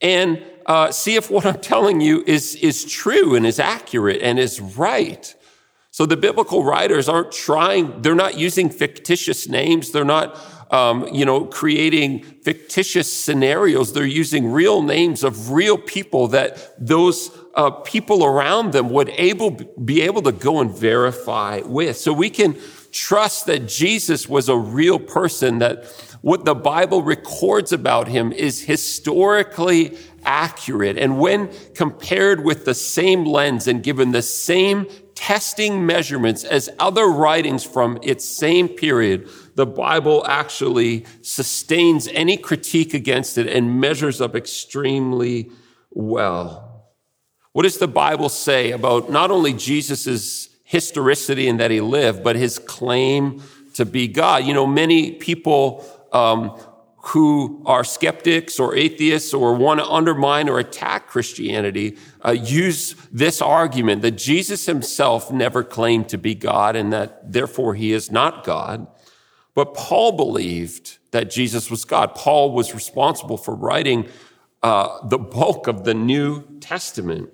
and 0.00 0.42
uh, 0.66 0.90
see 0.90 1.14
if 1.14 1.30
what 1.30 1.46
I'm 1.46 1.60
telling 1.60 2.00
you 2.00 2.24
is, 2.26 2.56
is 2.56 2.84
true 2.84 3.34
and 3.36 3.46
is 3.46 3.60
accurate 3.60 4.20
and 4.22 4.38
is 4.38 4.60
right. 4.60 5.34
So 5.96 6.04
the 6.04 6.16
biblical 6.16 6.64
writers 6.64 7.08
aren't 7.08 7.32
trying, 7.32 8.02
they're 8.02 8.14
not 8.14 8.36
using 8.36 8.68
fictitious 8.68 9.48
names. 9.48 9.92
They're 9.92 10.04
not, 10.04 10.38
um, 10.70 11.08
you 11.10 11.24
know, 11.24 11.46
creating 11.46 12.22
fictitious 12.42 13.10
scenarios. 13.10 13.94
They're 13.94 14.04
using 14.04 14.52
real 14.52 14.82
names 14.82 15.24
of 15.24 15.52
real 15.52 15.78
people 15.78 16.28
that 16.28 16.74
those 16.78 17.30
uh, 17.56 17.70
people 17.70 18.24
around 18.24 18.72
them 18.72 18.90
would 18.90 19.08
able, 19.16 19.50
be 19.50 20.02
able 20.02 20.22
to 20.22 20.32
go 20.32 20.60
and 20.60 20.70
verify 20.70 21.60
with. 21.64 21.96
So 21.96 22.12
we 22.12 22.28
can 22.28 22.56
trust 22.92 23.46
that 23.46 23.66
Jesus 23.66 24.28
was 24.28 24.48
a 24.48 24.56
real 24.56 24.98
person, 24.98 25.58
that 25.58 25.86
what 26.20 26.44
the 26.44 26.54
Bible 26.54 27.02
records 27.02 27.72
about 27.72 28.08
him 28.08 28.30
is 28.32 28.62
historically 28.62 29.96
accurate. 30.24 30.98
And 30.98 31.18
when 31.18 31.50
compared 31.74 32.44
with 32.44 32.64
the 32.64 32.74
same 32.74 33.24
lens 33.24 33.66
and 33.66 33.82
given 33.82 34.12
the 34.12 34.22
same 34.22 34.86
testing 35.14 35.86
measurements 35.86 36.44
as 36.44 36.68
other 36.78 37.06
writings 37.06 37.64
from 37.64 37.98
its 38.02 38.24
same 38.24 38.68
period, 38.68 39.28
the 39.54 39.66
Bible 39.66 40.24
actually 40.26 41.06
sustains 41.22 42.06
any 42.08 42.36
critique 42.36 42.92
against 42.92 43.38
it 43.38 43.46
and 43.46 43.80
measures 43.80 44.20
up 44.20 44.36
extremely 44.36 45.50
well. 45.90 46.65
What 47.56 47.62
does 47.62 47.78
the 47.78 47.88
Bible 47.88 48.28
say 48.28 48.72
about 48.72 49.08
not 49.08 49.30
only 49.30 49.54
Jesus' 49.54 50.50
historicity 50.62 51.48
and 51.48 51.58
that 51.58 51.70
he 51.70 51.80
lived, 51.80 52.22
but 52.22 52.36
his 52.36 52.58
claim 52.58 53.42
to 53.72 53.86
be 53.86 54.08
God? 54.08 54.44
You 54.44 54.52
know, 54.52 54.66
many 54.66 55.12
people 55.12 55.82
um, 56.12 56.50
who 56.98 57.62
are 57.64 57.82
skeptics 57.82 58.60
or 58.60 58.76
atheists 58.76 59.32
or 59.32 59.54
want 59.54 59.80
to 59.80 59.86
undermine 59.86 60.50
or 60.50 60.58
attack 60.58 61.06
Christianity 61.06 61.96
uh, 62.22 62.32
use 62.32 62.94
this 63.10 63.40
argument 63.40 64.02
that 64.02 64.18
Jesus 64.18 64.66
himself 64.66 65.32
never 65.32 65.64
claimed 65.64 66.10
to 66.10 66.18
be 66.18 66.34
God 66.34 66.76
and 66.76 66.92
that 66.92 67.32
therefore 67.32 67.74
he 67.74 67.94
is 67.94 68.10
not 68.10 68.44
God. 68.44 68.86
But 69.54 69.72
Paul 69.72 70.12
believed 70.12 70.98
that 71.12 71.30
Jesus 71.30 71.70
was 71.70 71.86
God. 71.86 72.14
Paul 72.14 72.52
was 72.52 72.74
responsible 72.74 73.38
for 73.38 73.54
writing 73.54 74.10
uh, 74.62 75.06
the 75.06 75.16
bulk 75.18 75.68
of 75.68 75.84
the 75.84 75.94
New 75.94 76.42
Testament. 76.60 77.30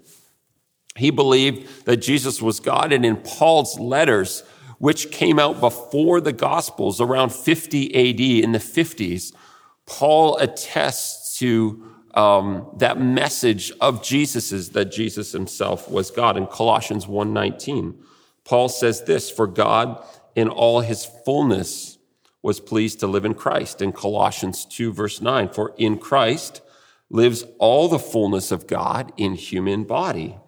He 0.97 1.11
believed 1.11 1.87
that 1.87 1.99
Jesus 1.99 2.43
was 2.43 2.61
God. 2.61 2.93
And 2.93 3.05
in 3.05 3.17
Paul's 3.17 3.79
letters, 3.79 4.43
which 4.79 5.11
came 5.11 5.39
out 5.39 5.61
before 5.61 6.21
the 6.21 6.33
Gospels 6.33 7.01
around 7.01 7.33
50 7.33 7.95
AD 7.95 8.21
in 8.45 8.53
the 8.53 8.59
50s, 8.59 9.33
Paul 9.87 10.37
attests 10.39 11.39
to 11.39 11.85
um, 12.15 12.69
that 12.77 13.01
message 13.01 13.73
of 13.81 14.03
Jesus's 14.03 14.71
that 14.71 14.93
Jesus 14.93 15.33
himself 15.33 15.91
was 15.91 16.11
God. 16.11 16.37
In 16.37 16.47
Colossians 16.47 17.07
1.19, 17.07 17.95
Paul 18.45 18.69
says 18.69 19.03
this, 19.05 19.31
for 19.31 19.47
God 19.47 20.05
in 20.35 20.49
all 20.49 20.81
his 20.81 21.05
fullness 21.25 21.99
was 22.43 22.61
pleased 22.61 23.01
to 23.01 23.07
live 23.07 23.25
in 23.25 23.35
Christ. 23.35 23.81
In 23.81 23.93
Colossians 23.93 24.65
2 24.67 24.93
verse 24.93 25.21
9, 25.21 25.49
for 25.51 25.75
in 25.79 25.99
Christ 25.99 26.61
lives 27.09 27.45
all 27.59 27.89
the 27.89 27.99
fullness 27.99 28.51
of 28.51 28.67
God 28.67 29.13
in 29.17 29.35
human 29.35 29.85
body. 29.85 30.39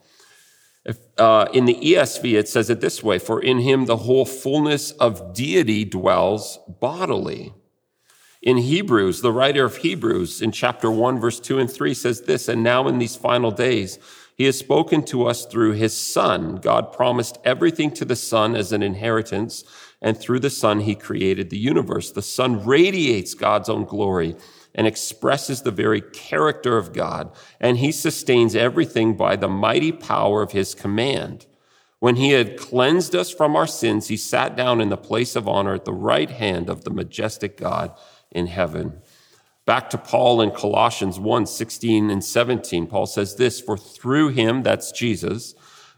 If, 0.84 0.98
uh, 1.16 1.46
in 1.52 1.64
the 1.64 1.74
ESV, 1.74 2.38
it 2.38 2.48
says 2.48 2.68
it 2.68 2.80
this 2.80 3.02
way, 3.02 3.18
for 3.18 3.40
in 3.40 3.60
him 3.60 3.86
the 3.86 3.98
whole 3.98 4.26
fullness 4.26 4.90
of 4.92 5.32
deity 5.32 5.84
dwells 5.84 6.58
bodily. 6.68 7.54
In 8.42 8.58
Hebrews, 8.58 9.22
the 9.22 9.32
writer 9.32 9.64
of 9.64 9.78
Hebrews 9.78 10.42
in 10.42 10.52
chapter 10.52 10.90
1, 10.90 11.18
verse 11.18 11.40
2 11.40 11.58
and 11.58 11.70
3 11.70 11.94
says 11.94 12.22
this, 12.22 12.48
and 12.48 12.62
now 12.62 12.86
in 12.86 12.98
these 12.98 13.16
final 13.16 13.50
days, 13.50 13.98
he 14.36 14.44
has 14.44 14.58
spoken 14.58 15.02
to 15.06 15.26
us 15.26 15.46
through 15.46 15.72
his 15.72 15.96
son. 15.96 16.56
God 16.56 16.92
promised 16.92 17.38
everything 17.44 17.90
to 17.92 18.04
the 18.04 18.16
son 18.16 18.54
as 18.54 18.72
an 18.72 18.82
inheritance, 18.82 19.64
and 20.02 20.18
through 20.18 20.40
the 20.40 20.50
son, 20.50 20.80
he 20.80 20.94
created 20.94 21.48
the 21.48 21.56
universe. 21.56 22.10
The 22.10 22.20
son 22.20 22.62
radiates 22.66 23.32
God's 23.32 23.70
own 23.70 23.84
glory 23.84 24.36
and 24.74 24.86
expresses 24.86 25.62
the 25.62 25.70
very 25.70 26.00
character 26.00 26.76
of 26.76 26.92
God, 26.92 27.30
and 27.60 27.78
he 27.78 27.92
sustains 27.92 28.56
everything 28.56 29.16
by 29.16 29.36
the 29.36 29.48
mighty 29.48 29.92
power 29.92 30.42
of 30.42 30.52
his 30.52 30.74
command. 30.74 31.46
When 32.00 32.16
he 32.16 32.30
had 32.30 32.58
cleansed 32.58 33.14
us 33.14 33.30
from 33.30 33.56
our 33.56 33.66
sins, 33.66 34.08
he 34.08 34.16
sat 34.16 34.56
down 34.56 34.80
in 34.80 34.88
the 34.88 34.96
place 34.96 35.36
of 35.36 35.48
honor 35.48 35.74
at 35.74 35.84
the 35.84 35.92
right 35.92 36.30
hand 36.30 36.68
of 36.68 36.84
the 36.84 36.90
majestic 36.90 37.56
God 37.56 37.92
in 38.30 38.46
heaven. 38.48 39.00
Back 39.64 39.88
to 39.90 39.98
Paul 39.98 40.42
in 40.42 40.50
Colossians 40.50 41.18
1 41.18 41.46
16 41.46 42.10
and 42.10 42.22
17, 42.22 42.86
Paul 42.86 43.06
says 43.06 43.36
this 43.36 43.60
For 43.60 43.78
through 43.78 44.28
him, 44.28 44.62
that's 44.62 44.92
Jesus, 44.92 45.54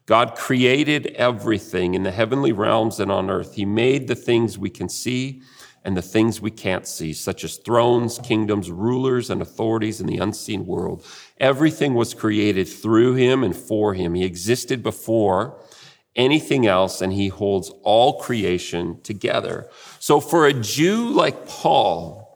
God 0.07 0.37
created 0.37 1.09
everything 1.17 1.95
in 1.95 2.05
the 2.05 2.13
heavenly 2.13 2.53
realms 2.53 3.01
and 3.01 3.11
on 3.11 3.29
earth. 3.29 3.55
He 3.55 3.65
made 3.65 4.07
the 4.07 4.15
things 4.15 4.57
we 4.57 4.71
can 4.71 4.89
see 4.89 5.43
and 5.87 5.97
the 5.97 6.03
things 6.03 6.41
we 6.41 6.51
can't 6.51 6.87
see, 6.87 7.15
such 7.15 7.45
as 7.45 7.57
thrones, 7.57 8.19
kingdoms, 8.19 8.71
rulers, 8.71 9.31
and 9.31 9.41
authorities 9.41 10.01
in 10.01 10.07
the 10.07 10.19
unseen 10.19 10.67
world. 10.67 11.07
Everything 11.39 11.95
was 11.95 12.13
created 12.13 12.69
through 12.69 13.15
him 13.15 13.43
and 13.43 13.57
for 13.57 13.95
him. 13.95 14.13
He 14.15 14.25
existed 14.25 14.83
before 14.83 15.59
anything 16.15 16.67
else, 16.67 17.01
and 17.01 17.13
he 17.13 17.29
holds 17.29 17.71
all 17.83 18.21
creation 18.21 19.01
together. 19.03 19.71
So 19.99 20.21
for 20.21 20.47
a 20.47 20.53
Jew 20.53 21.09
like 21.11 21.47
Paul, 21.47 22.27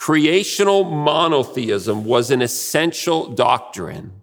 Creational 0.00 0.84
monotheism 0.84 2.06
was 2.06 2.30
an 2.30 2.40
essential 2.40 3.34
doctrine. 3.34 4.19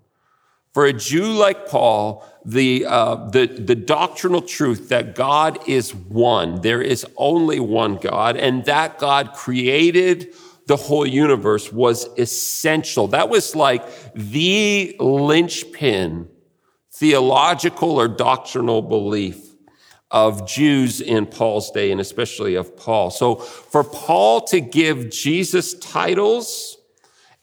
For 0.77 0.86
a 0.86 0.93
Jew 0.93 1.34
like 1.34 1.67
Paul, 1.67 2.24
the, 2.46 2.86
uh, 2.86 3.31
the, 3.31 3.48
the 3.48 3.74
doctrinal 3.74 4.43
truth 4.43 4.89
that 4.89 5.15
God 5.15 5.57
is 5.67 5.96
one, 5.96 6.62
there 6.62 6.84
is 6.84 7.03
only 7.17 7.60
one 7.60 7.96
God, 7.96 8.38
and 8.38 8.63
that 8.65 9.00
God 9.00 9.34
created 9.34 10.36
the 10.67 10.75
whole 10.75 11.07
universe 11.07 11.74
was 11.74 12.07
essential. 12.19 13.07
That 13.07 13.27
was 13.27 13.55
like 13.55 14.13
the 14.13 14.96
linchpin, 15.00 16.29
theological 16.91 18.00
or 18.00 18.07
doctrinal 18.07 18.84
belief 18.84 19.43
of 20.12 20.48
Jews 20.48 21.01
in 21.01 21.25
Paul's 21.25 21.72
day 21.72 21.91
and 21.91 22.00
especially 22.00 22.53
of 22.53 22.77
Paul. 22.77 23.10
So 23.10 23.38
for 23.38 23.84
Paul 23.84 24.41
to 24.41 24.60
give 24.60 25.10
Jesus 25.10 25.74
titles 25.79 26.77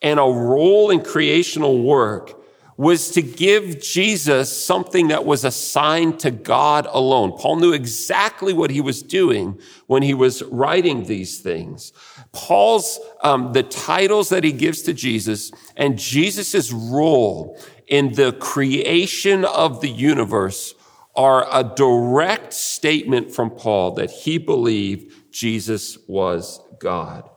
and 0.00 0.20
a 0.20 0.22
role 0.22 0.90
in 0.90 1.02
creational 1.02 1.82
work 1.82 2.42
was 2.76 3.10
to 3.10 3.22
give 3.22 3.80
Jesus 3.80 4.64
something 4.64 5.08
that 5.08 5.24
was 5.24 5.44
assigned 5.44 6.18
to 6.20 6.30
God 6.30 6.86
alone. 6.90 7.32
Paul 7.38 7.56
knew 7.56 7.72
exactly 7.72 8.52
what 8.52 8.70
he 8.70 8.80
was 8.80 9.02
doing 9.02 9.60
when 9.86 10.02
he 10.02 10.14
was 10.14 10.42
writing 10.44 11.04
these 11.04 11.38
things. 11.40 11.92
Paul's, 12.32 12.98
um, 13.22 13.52
the 13.52 13.62
titles 13.62 14.28
that 14.30 14.42
he 14.42 14.52
gives 14.52 14.82
to 14.82 14.92
Jesus 14.92 15.52
and 15.76 15.98
Jesus' 15.98 16.72
role 16.72 17.58
in 17.86 18.12
the 18.14 18.32
creation 18.32 19.44
of 19.44 19.80
the 19.80 19.90
universe 19.90 20.74
are 21.14 21.46
a 21.52 21.62
direct 21.62 22.52
statement 22.52 23.30
from 23.30 23.50
Paul 23.50 23.92
that 23.92 24.10
he 24.10 24.38
believed 24.38 25.12
Jesus 25.30 25.96
was 26.08 26.60
God. 26.80 27.30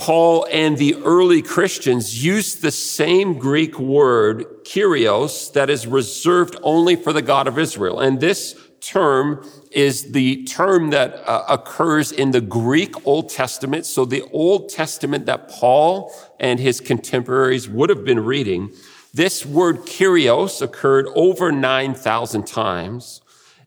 Paul 0.00 0.46
and 0.50 0.78
the 0.78 0.94
early 0.94 1.42
Christians 1.42 2.24
used 2.24 2.62
the 2.62 2.70
same 2.70 3.38
Greek 3.38 3.78
word, 3.78 4.46
kyrios, 4.64 5.52
that 5.52 5.68
is 5.68 5.86
reserved 5.86 6.56
only 6.62 6.96
for 6.96 7.12
the 7.12 7.20
God 7.20 7.46
of 7.46 7.58
Israel. 7.58 8.00
And 8.00 8.18
this 8.18 8.56
term 8.80 9.46
is 9.70 10.12
the 10.12 10.42
term 10.44 10.88
that 10.90 11.22
uh, 11.28 11.44
occurs 11.50 12.12
in 12.12 12.30
the 12.30 12.40
Greek 12.40 13.06
Old 13.06 13.28
Testament. 13.28 13.84
So 13.84 14.06
the 14.06 14.22
Old 14.32 14.70
Testament 14.70 15.26
that 15.26 15.50
Paul 15.50 16.10
and 16.40 16.58
his 16.58 16.80
contemporaries 16.80 17.68
would 17.68 17.90
have 17.90 18.02
been 18.02 18.24
reading 18.24 18.72
this 19.12 19.44
word 19.44 19.78
kyrios 19.78 20.62
occurred 20.62 21.08
over 21.14 21.50
9,000 21.50 22.46
times. 22.46 23.20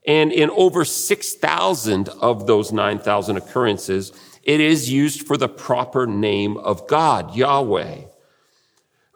And 0.05 0.31
in 0.31 0.49
over 0.51 0.83
6,000 0.83 2.09
of 2.09 2.47
those 2.47 2.71
9,000 2.71 3.37
occurrences, 3.37 4.11
it 4.43 4.59
is 4.59 4.91
used 4.91 5.25
for 5.25 5.37
the 5.37 5.49
proper 5.49 6.05
name 6.05 6.57
of 6.57 6.87
God, 6.87 7.35
Yahweh. 7.35 8.01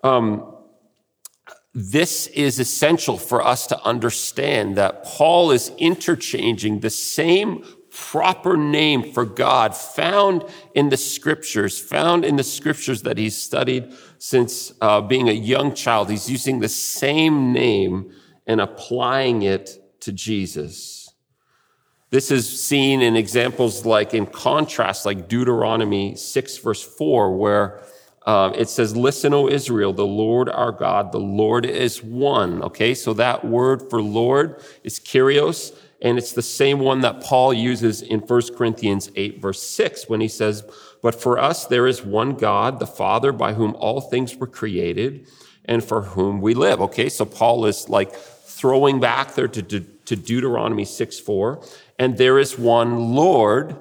Um, 0.03 0.53
this 1.73 2.27
is 2.27 2.59
essential 2.59 3.17
for 3.17 3.45
us 3.45 3.67
to 3.67 3.79
understand 3.83 4.77
that 4.77 5.03
Paul 5.03 5.51
is 5.51 5.71
interchanging 5.77 6.79
the 6.79 6.89
same 6.89 7.63
proper 7.91 8.57
name 8.57 9.11
for 9.11 9.25
God 9.25 9.75
found 9.75 10.43
in 10.73 10.89
the 10.89 10.97
scriptures, 10.97 11.79
found 11.79 12.25
in 12.25 12.35
the 12.35 12.43
scriptures 12.43 13.01
that 13.03 13.17
he's 13.17 13.35
studied 13.35 13.93
since 14.17 14.73
uh, 14.81 15.01
being 15.01 15.29
a 15.29 15.33
young 15.33 15.73
child. 15.73 16.09
He's 16.09 16.29
using 16.29 16.59
the 16.59 16.69
same 16.69 17.53
name 17.53 18.11
and 18.45 18.61
applying 18.61 19.41
it 19.41 19.99
to 20.01 20.11
Jesus. 20.11 20.96
This 22.09 22.31
is 22.31 22.61
seen 22.61 23.01
in 23.01 23.17
examples 23.17 23.85
like 23.85 24.13
in 24.13 24.27
contrast, 24.27 25.05
like 25.05 25.27
Deuteronomy 25.27 26.15
6 26.15 26.57
verse 26.59 26.81
4, 26.81 27.35
where 27.35 27.83
uh, 28.25 28.51
it 28.55 28.69
says, 28.69 28.95
listen, 28.95 29.33
O 29.33 29.47
Israel, 29.49 29.91
the 29.93 30.05
Lord 30.05 30.49
our 30.49 30.71
God, 30.71 31.11
the 31.11 31.19
Lord 31.19 31.65
is 31.65 32.01
one. 32.03 32.61
Okay. 32.63 32.93
So 32.93 33.13
that 33.13 33.43
word 33.45 33.89
for 33.89 34.01
Lord 34.01 34.61
is 34.83 34.99
Kyrios. 34.99 35.77
And 36.01 36.17
it's 36.17 36.33
the 36.33 36.41
same 36.41 36.79
one 36.79 37.01
that 37.01 37.21
Paul 37.21 37.53
uses 37.53 38.01
in 38.01 38.19
1 38.19 38.55
Corinthians 38.55 39.09
8 39.15 39.41
verse 39.41 39.63
6 39.63 40.07
when 40.07 40.21
he 40.21 40.27
says, 40.27 40.63
but 41.01 41.15
for 41.15 41.39
us 41.39 41.65
there 41.65 41.87
is 41.87 42.03
one 42.03 42.35
God, 42.35 42.79
the 42.79 42.87
Father, 42.87 43.31
by 43.31 43.53
whom 43.53 43.75
all 43.75 43.99
things 43.99 44.35
were 44.35 44.47
created 44.47 45.27
and 45.65 45.83
for 45.83 46.03
whom 46.03 46.39
we 46.39 46.53
live. 46.53 46.81
Okay. 46.81 47.09
So 47.09 47.25
Paul 47.25 47.65
is 47.65 47.89
like 47.89 48.13
throwing 48.13 48.99
back 48.99 49.35
there 49.35 49.47
to, 49.47 49.61
to, 49.61 49.79
to 49.79 50.15
Deuteronomy 50.15 50.85
6 50.85 51.19
4. 51.19 51.63
And 51.99 52.17
there 52.17 52.37
is 52.37 52.57
one 52.57 53.15
Lord, 53.15 53.75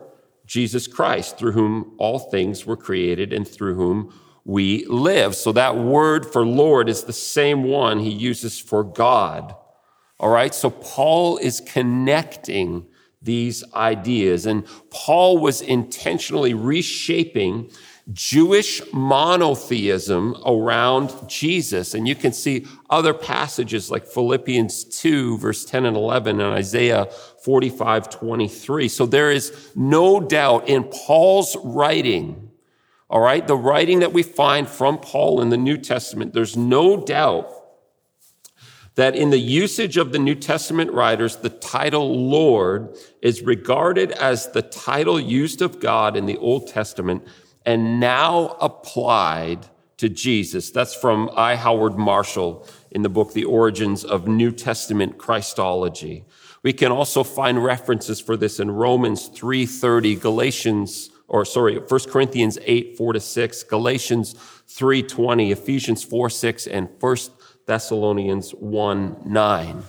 Jesus 0.47 0.87
Christ, 0.87 1.39
through 1.39 1.53
whom 1.53 1.95
all 1.99 2.19
things 2.19 2.65
were 2.65 2.77
created 2.77 3.33
and 3.33 3.47
through 3.47 3.75
whom 3.75 4.13
we 4.45 4.87
live. 4.87 5.35
So 5.35 5.53
that 5.53 5.77
word 5.77 6.25
for 6.25 6.47
Lord 6.47 6.89
is 6.89 7.05
the 7.05 7.13
same 7.13 7.65
one 7.65 7.99
he 7.99 8.11
uses 8.11 8.59
for 8.59 8.85
God. 8.85 9.55
All 10.19 10.31
right. 10.31 10.55
So 10.55 10.71
Paul 10.71 11.37
is 11.39 11.61
connecting 11.61 12.87
these 13.21 13.65
ideas 13.75 14.47
and 14.47 14.67
Paul 14.91 15.39
was 15.39 15.61
intentionally 15.61 16.55
reshaping 16.55 17.71
Jewish 18.13 18.81
monotheism 18.93 20.37
around 20.47 21.13
Jesus. 21.29 21.93
And 21.93 22.07
you 22.07 22.15
can 22.15 22.33
see 22.33 22.67
other 22.89 23.13
passages 23.13 23.91
like 23.91 24.07
Philippians 24.07 24.85
2 24.85 25.39
verse 25.39 25.65
10 25.65 25.87
and 25.87 25.97
11 25.97 26.41
and 26.41 26.55
Isaiah 26.55 27.07
45, 27.43 28.09
23. 28.09 28.89
So 28.89 29.07
there 29.07 29.33
is 29.33 29.73
no 29.75 30.21
doubt 30.21 30.69
in 30.69 30.85
Paul's 30.85 31.57
writing, 31.65 32.51
all 33.11 33.21
right, 33.21 33.47
the 33.47 33.57
writing 33.57 34.01
that 34.01 34.13
we 34.13 34.23
find 34.23 34.69
from 34.69 34.99
Paul 34.99 35.41
in 35.41 35.49
the 35.49 35.57
New 35.57 35.77
Testament, 35.77 36.33
there's 36.33 36.57
no 36.57 36.97
doubt 36.97 37.53
that 38.95 39.15
in 39.15 39.31
the 39.31 39.39
usage 39.39 39.97
of 39.97 40.13
the 40.13 40.19
New 40.19 40.35
Testament 40.35 40.91
writers, 40.91 41.37
the 41.37 41.51
title 41.51 42.29
Lord 42.29 42.97
is 43.21 43.43
regarded 43.43 44.13
as 44.13 44.51
the 44.53 44.63
title 44.63 45.21
used 45.21 45.61
of 45.61 45.81
God 45.81 46.17
in 46.17 46.25
the 46.25 46.39
Old 46.39 46.69
Testament 46.69 47.27
and 47.67 48.01
now 48.01 48.57
applied 48.61 49.67
to 49.99 50.09
Jesus. 50.09 50.71
That's 50.71 50.95
from 50.95 51.31
I. 51.37 51.57
Howard 51.57 51.99
Marshall 51.99 52.67
in 52.91 53.03
the 53.03 53.09
book, 53.11 53.33
The 53.33 53.45
Origins 53.45 54.05
of 54.05 54.27
New 54.27 54.53
Testament 54.53 55.19
Christology. 55.19 56.25
We 56.63 56.73
can 56.73 56.93
also 56.93 57.23
find 57.23 57.63
references 57.63 58.21
for 58.21 58.37
this 58.37 58.61
in 58.61 58.71
Romans 58.71 59.29
3.30, 59.29 60.21
Galatians 60.21 61.11
or 61.29 61.45
sorry, 61.45 61.79
1 61.79 62.01
Corinthians 62.09 62.59
8, 62.63 62.97
4 62.97 63.13
to 63.15 63.21
6, 63.21 63.63
Galatians 63.65 64.35
3, 64.69 65.03
20, 65.03 65.53
Ephesians 65.53 66.05
4, 66.05 66.31
6, 66.31 66.67
and 66.69 66.89
1 67.01 67.17
Thessalonians 67.67 68.53
1, 68.53 69.17
9. 69.25 69.83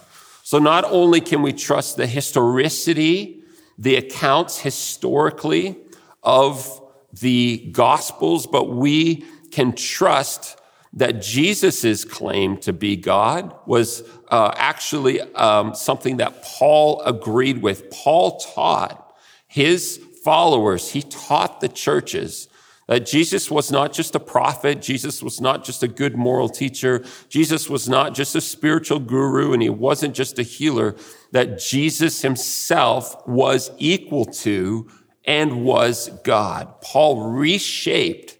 So 0.43 0.59
not 0.59 0.83
only 0.85 1.21
can 1.21 1.41
we 1.41 1.53
trust 1.53 1.97
the 1.97 2.07
historicity, 2.07 3.43
the 3.77 3.97
accounts 3.97 4.59
historically 4.59 5.77
of 6.23 6.81
the 7.19 7.69
gospels, 7.71 8.47
but 8.47 8.69
we 8.69 9.25
can 9.51 9.73
trust 9.73 10.59
that 10.93 11.21
Jesus' 11.21 12.03
claim 12.03 12.57
to 12.57 12.73
be 12.73 12.95
God 12.95 13.53
was 13.65 14.03
uh, 14.29 14.51
actually 14.55 15.21
um, 15.21 15.75
something 15.75 16.17
that 16.17 16.43
Paul 16.43 17.01
agreed 17.01 17.61
with. 17.61 17.91
Paul 17.91 18.39
taught 18.39 19.15
his 19.47 20.01
followers, 20.23 20.91
he 20.91 21.01
taught 21.01 21.61
the 21.61 21.69
churches 21.69 22.47
that 22.87 23.05
Jesus 23.05 23.51
was 23.51 23.69
not 23.69 23.91
just 23.91 24.15
a 24.15 24.19
prophet. 24.19 24.81
Jesus 24.81 25.21
was 25.21 25.41
not 25.41 25.63
just 25.63 25.83
a 25.83 25.89
good 25.89 26.15
moral 26.15 26.47
teacher. 26.47 27.03
Jesus 27.27 27.69
was 27.69 27.89
not 27.89 28.15
just 28.15 28.33
a 28.35 28.41
spiritual 28.41 28.99
guru 28.99 29.51
and 29.51 29.61
he 29.61 29.69
wasn't 29.69 30.15
just 30.15 30.39
a 30.39 30.43
healer. 30.43 30.95
That 31.33 31.59
Jesus 31.59 32.21
himself 32.21 33.27
was 33.27 33.71
equal 33.77 34.25
to 34.25 34.87
and 35.27 35.63
was 35.63 36.09
God. 36.23 36.81
Paul 36.81 37.29
reshaped 37.29 38.37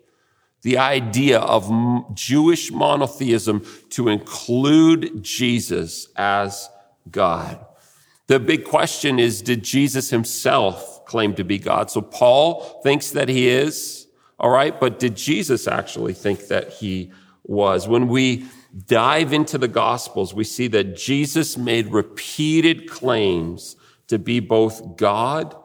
the 0.63 0.77
idea 0.77 1.39
of 1.39 1.69
Jewish 2.15 2.71
monotheism 2.71 3.63
to 3.91 4.07
include 4.07 5.21
Jesus 5.21 6.07
as 6.15 6.69
God. 7.11 7.63
The 8.27 8.39
big 8.39 8.65
question 8.65 9.19
is, 9.19 9.41
did 9.41 9.63
Jesus 9.63 10.09
himself 10.09 11.05
claim 11.05 11.35
to 11.35 11.43
be 11.43 11.59
God? 11.59 11.91
So 11.91 12.01
Paul 12.01 12.81
thinks 12.83 13.11
that 13.11 13.29
he 13.29 13.47
is, 13.47 14.07
all 14.39 14.49
right, 14.49 14.77
but 14.77 14.99
did 14.99 15.15
Jesus 15.15 15.67
actually 15.67 16.13
think 16.13 16.47
that 16.47 16.73
he 16.73 17.11
was? 17.43 17.87
When 17.87 18.07
we 18.07 18.45
dive 18.85 19.31
into 19.31 19.57
the 19.57 19.69
gospels, 19.69 20.33
we 20.33 20.43
see 20.43 20.67
that 20.67 20.95
Jesus 20.95 21.57
made 21.57 21.91
repeated 21.93 22.89
claims 22.89 23.75
to 24.07 24.19
be 24.19 24.39
both 24.39 24.97
God 24.97 25.55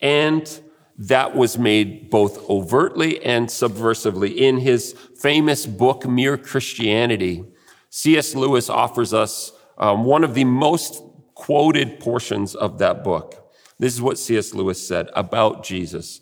and 0.00 0.60
that 1.08 1.34
was 1.34 1.58
made 1.58 2.10
both 2.10 2.48
overtly 2.48 3.22
and 3.24 3.48
subversively. 3.48 4.36
In 4.36 4.58
his 4.58 4.92
famous 5.16 5.66
book, 5.66 6.06
Mere 6.06 6.36
Christianity, 6.36 7.44
C.S. 7.90 8.36
Lewis 8.36 8.70
offers 8.70 9.12
us 9.12 9.52
um, 9.78 10.04
one 10.04 10.22
of 10.22 10.34
the 10.34 10.44
most 10.44 11.02
quoted 11.34 11.98
portions 11.98 12.54
of 12.54 12.78
that 12.78 13.02
book. 13.02 13.52
This 13.80 13.92
is 13.92 14.00
what 14.00 14.16
C.S. 14.16 14.54
Lewis 14.54 14.86
said 14.86 15.10
about 15.16 15.64
Jesus. 15.64 16.20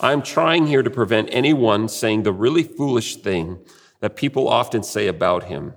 I'm 0.00 0.22
trying 0.22 0.66
here 0.66 0.82
to 0.82 0.90
prevent 0.90 1.28
anyone 1.30 1.88
saying 1.88 2.24
the 2.24 2.32
really 2.32 2.64
foolish 2.64 3.16
thing 3.16 3.60
that 4.00 4.16
people 4.16 4.48
often 4.48 4.82
say 4.82 5.06
about 5.06 5.44
him. 5.44 5.74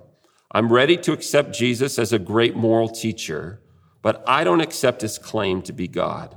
I'm 0.50 0.72
ready 0.72 0.96
to 0.96 1.12
accept 1.12 1.54
Jesus 1.54 2.00
as 2.00 2.12
a 2.12 2.18
great 2.18 2.56
moral 2.56 2.88
teacher, 2.88 3.60
but 4.02 4.24
I 4.26 4.42
don't 4.42 4.60
accept 4.60 5.02
his 5.02 5.18
claim 5.18 5.62
to 5.62 5.72
be 5.72 5.86
God. 5.86 6.36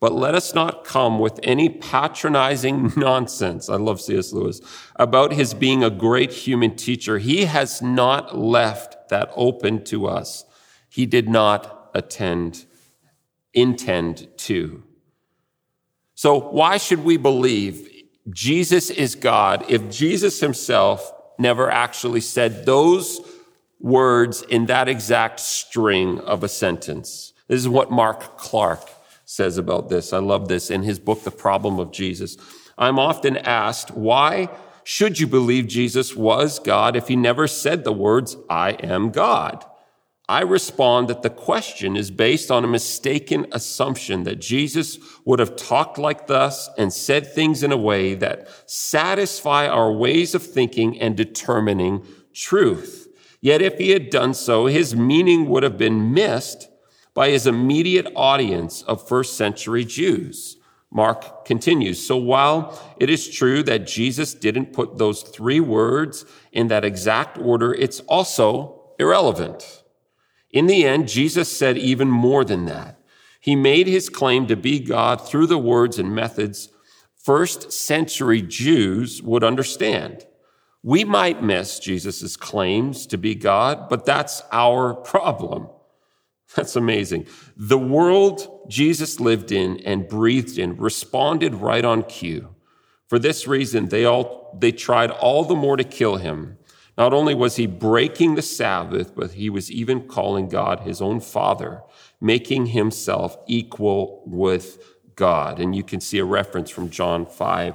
But 0.00 0.14
let 0.14 0.34
us 0.34 0.54
not 0.54 0.84
come 0.84 1.18
with 1.18 1.38
any 1.42 1.68
patronizing 1.68 2.92
nonsense. 2.96 3.68
I 3.68 3.76
love 3.76 4.00
C.S. 4.00 4.32
Lewis 4.32 4.60
about 4.96 5.32
his 5.32 5.52
being 5.52 5.84
a 5.84 5.90
great 5.90 6.32
human 6.32 6.74
teacher. 6.74 7.18
He 7.18 7.44
has 7.44 7.82
not 7.82 8.36
left 8.36 9.10
that 9.10 9.30
open 9.36 9.84
to 9.84 10.06
us. 10.06 10.46
He 10.88 11.04
did 11.04 11.28
not 11.28 11.90
attend, 11.94 12.64
intend 13.52 14.28
to. 14.38 14.82
So 16.14 16.38
why 16.38 16.78
should 16.78 17.04
we 17.04 17.18
believe 17.18 17.86
Jesus 18.30 18.90
is 18.90 19.14
God 19.14 19.64
if 19.68 19.90
Jesus 19.90 20.40
himself 20.40 21.12
never 21.38 21.70
actually 21.70 22.20
said 22.20 22.64
those 22.64 23.20
words 23.78 24.42
in 24.42 24.66
that 24.66 24.88
exact 24.88 25.40
string 25.40 26.20
of 26.20 26.42
a 26.42 26.48
sentence? 26.48 27.34
This 27.48 27.60
is 27.60 27.68
what 27.68 27.90
Mark 27.90 28.38
Clark 28.38 28.88
says 29.30 29.58
about 29.58 29.88
this. 29.88 30.12
I 30.12 30.18
love 30.18 30.48
this 30.48 30.72
in 30.72 30.82
his 30.82 30.98
book, 30.98 31.22
The 31.22 31.30
Problem 31.30 31.78
of 31.78 31.92
Jesus. 31.92 32.36
I'm 32.76 32.98
often 32.98 33.36
asked, 33.36 33.92
why 33.92 34.48
should 34.82 35.20
you 35.20 35.28
believe 35.28 35.68
Jesus 35.68 36.16
was 36.16 36.58
God 36.58 36.96
if 36.96 37.06
he 37.06 37.14
never 37.14 37.46
said 37.46 37.84
the 37.84 37.92
words, 37.92 38.36
I 38.50 38.70
am 38.72 39.10
God? 39.10 39.64
I 40.28 40.40
respond 40.42 41.06
that 41.06 41.22
the 41.22 41.30
question 41.30 41.96
is 41.96 42.10
based 42.10 42.50
on 42.50 42.64
a 42.64 42.68
mistaken 42.68 43.46
assumption 43.52 44.24
that 44.24 44.40
Jesus 44.40 44.98
would 45.24 45.38
have 45.38 45.54
talked 45.54 45.96
like 45.96 46.26
thus 46.26 46.68
and 46.76 46.92
said 46.92 47.24
things 47.24 47.62
in 47.62 47.70
a 47.70 47.76
way 47.76 48.14
that 48.14 48.48
satisfy 48.68 49.68
our 49.68 49.92
ways 49.92 50.34
of 50.34 50.42
thinking 50.42 51.00
and 51.00 51.16
determining 51.16 52.04
truth. 52.34 53.06
Yet 53.40 53.62
if 53.62 53.78
he 53.78 53.90
had 53.90 54.10
done 54.10 54.34
so, 54.34 54.66
his 54.66 54.96
meaning 54.96 55.48
would 55.48 55.62
have 55.62 55.78
been 55.78 56.12
missed 56.12 56.69
by 57.14 57.30
his 57.30 57.46
immediate 57.46 58.10
audience 58.14 58.82
of 58.82 59.06
first 59.06 59.36
century 59.36 59.84
Jews. 59.84 60.56
Mark 60.92 61.44
continues. 61.44 62.04
So 62.04 62.16
while 62.16 62.78
it 62.98 63.08
is 63.08 63.28
true 63.28 63.62
that 63.62 63.86
Jesus 63.86 64.34
didn't 64.34 64.72
put 64.72 64.98
those 64.98 65.22
three 65.22 65.60
words 65.60 66.24
in 66.52 66.68
that 66.68 66.84
exact 66.84 67.38
order, 67.38 67.72
it's 67.72 68.00
also 68.00 68.92
irrelevant. 68.98 69.84
In 70.50 70.66
the 70.66 70.84
end, 70.84 71.08
Jesus 71.08 71.54
said 71.54 71.78
even 71.78 72.08
more 72.08 72.44
than 72.44 72.64
that. 72.66 72.98
He 73.40 73.54
made 73.54 73.86
his 73.86 74.08
claim 74.08 74.46
to 74.48 74.56
be 74.56 74.80
God 74.80 75.26
through 75.26 75.46
the 75.46 75.58
words 75.58 75.98
and 75.98 76.14
methods 76.14 76.68
first 77.22 77.70
century 77.70 78.42
Jews 78.42 79.22
would 79.22 79.44
understand. 79.44 80.26
We 80.82 81.04
might 81.04 81.42
miss 81.42 81.78
Jesus' 81.78 82.36
claims 82.36 83.06
to 83.06 83.18
be 83.18 83.34
God, 83.34 83.88
but 83.88 84.06
that's 84.06 84.42
our 84.50 84.94
problem. 84.94 85.68
That's 86.56 86.76
amazing. 86.76 87.26
The 87.56 87.78
world 87.78 88.66
Jesus 88.68 89.20
lived 89.20 89.52
in 89.52 89.78
and 89.80 90.08
breathed 90.08 90.58
in 90.58 90.76
responded 90.76 91.54
right 91.54 91.84
on 91.84 92.02
cue. 92.04 92.54
For 93.08 93.18
this 93.18 93.46
reason, 93.46 93.88
they 93.88 94.04
all, 94.04 94.56
they 94.58 94.72
tried 94.72 95.10
all 95.10 95.44
the 95.44 95.54
more 95.54 95.76
to 95.76 95.84
kill 95.84 96.16
him. 96.16 96.58
Not 96.98 97.12
only 97.12 97.34
was 97.34 97.56
he 97.56 97.66
breaking 97.66 98.34
the 98.34 98.42
Sabbath, 98.42 99.14
but 99.14 99.32
he 99.32 99.48
was 99.48 99.70
even 99.70 100.06
calling 100.06 100.48
God 100.48 100.80
his 100.80 101.00
own 101.00 101.20
father, 101.20 101.82
making 102.20 102.66
himself 102.66 103.36
equal 103.46 104.22
with 104.26 104.78
God. 105.16 105.60
And 105.60 105.74
you 105.74 105.82
can 105.82 106.00
see 106.00 106.18
a 106.18 106.24
reference 106.24 106.70
from 106.70 106.90
John 106.90 107.26
5, 107.26 107.74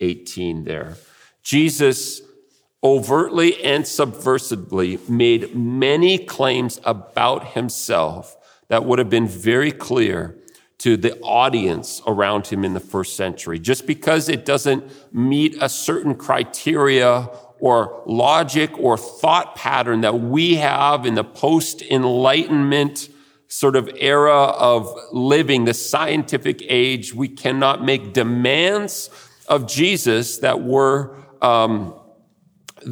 18 0.00 0.64
there. 0.64 0.96
Jesus 1.42 2.20
overtly 2.86 3.62
and 3.64 3.82
subversively 3.82 5.08
made 5.08 5.56
many 5.56 6.18
claims 6.18 6.80
about 6.84 7.48
himself 7.48 8.36
that 8.68 8.84
would 8.84 9.00
have 9.00 9.10
been 9.10 9.26
very 9.26 9.72
clear 9.72 10.36
to 10.78 10.96
the 10.96 11.18
audience 11.20 12.00
around 12.06 12.46
him 12.46 12.64
in 12.64 12.74
the 12.74 12.80
first 12.80 13.16
century. 13.16 13.58
Just 13.58 13.88
because 13.88 14.28
it 14.28 14.44
doesn't 14.44 14.84
meet 15.12 15.56
a 15.60 15.68
certain 15.68 16.14
criteria 16.14 17.28
or 17.58 18.02
logic 18.06 18.70
or 18.78 18.96
thought 18.96 19.56
pattern 19.56 20.02
that 20.02 20.20
we 20.20 20.54
have 20.54 21.06
in 21.06 21.14
the 21.14 21.24
post 21.24 21.82
enlightenment 21.82 23.08
sort 23.48 23.74
of 23.74 23.90
era 23.96 24.44
of 24.44 24.94
living, 25.12 25.64
the 25.64 25.74
scientific 25.74 26.62
age, 26.68 27.14
we 27.14 27.28
cannot 27.28 27.82
make 27.82 28.12
demands 28.12 29.10
of 29.48 29.66
Jesus 29.66 30.38
that 30.38 30.62
were 30.62 31.16
um, 31.42 31.94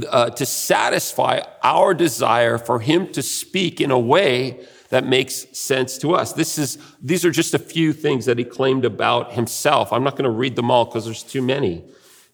uh, 0.08 0.30
to 0.30 0.46
satisfy 0.46 1.40
our 1.62 1.94
desire 1.94 2.58
for 2.58 2.80
him 2.80 3.12
to 3.12 3.22
speak 3.22 3.80
in 3.80 3.90
a 3.90 3.98
way 3.98 4.66
that 4.88 5.06
makes 5.06 5.46
sense 5.58 5.98
to 5.98 6.14
us. 6.14 6.32
This 6.32 6.58
is, 6.58 6.78
these 7.02 7.24
are 7.24 7.30
just 7.30 7.54
a 7.54 7.58
few 7.58 7.92
things 7.92 8.26
that 8.26 8.38
he 8.38 8.44
claimed 8.44 8.84
about 8.84 9.32
himself. 9.32 9.92
I'm 9.92 10.04
not 10.04 10.12
going 10.12 10.24
to 10.24 10.30
read 10.30 10.56
them 10.56 10.70
all 10.70 10.84
because 10.84 11.04
there's 11.04 11.22
too 11.22 11.42
many. 11.42 11.84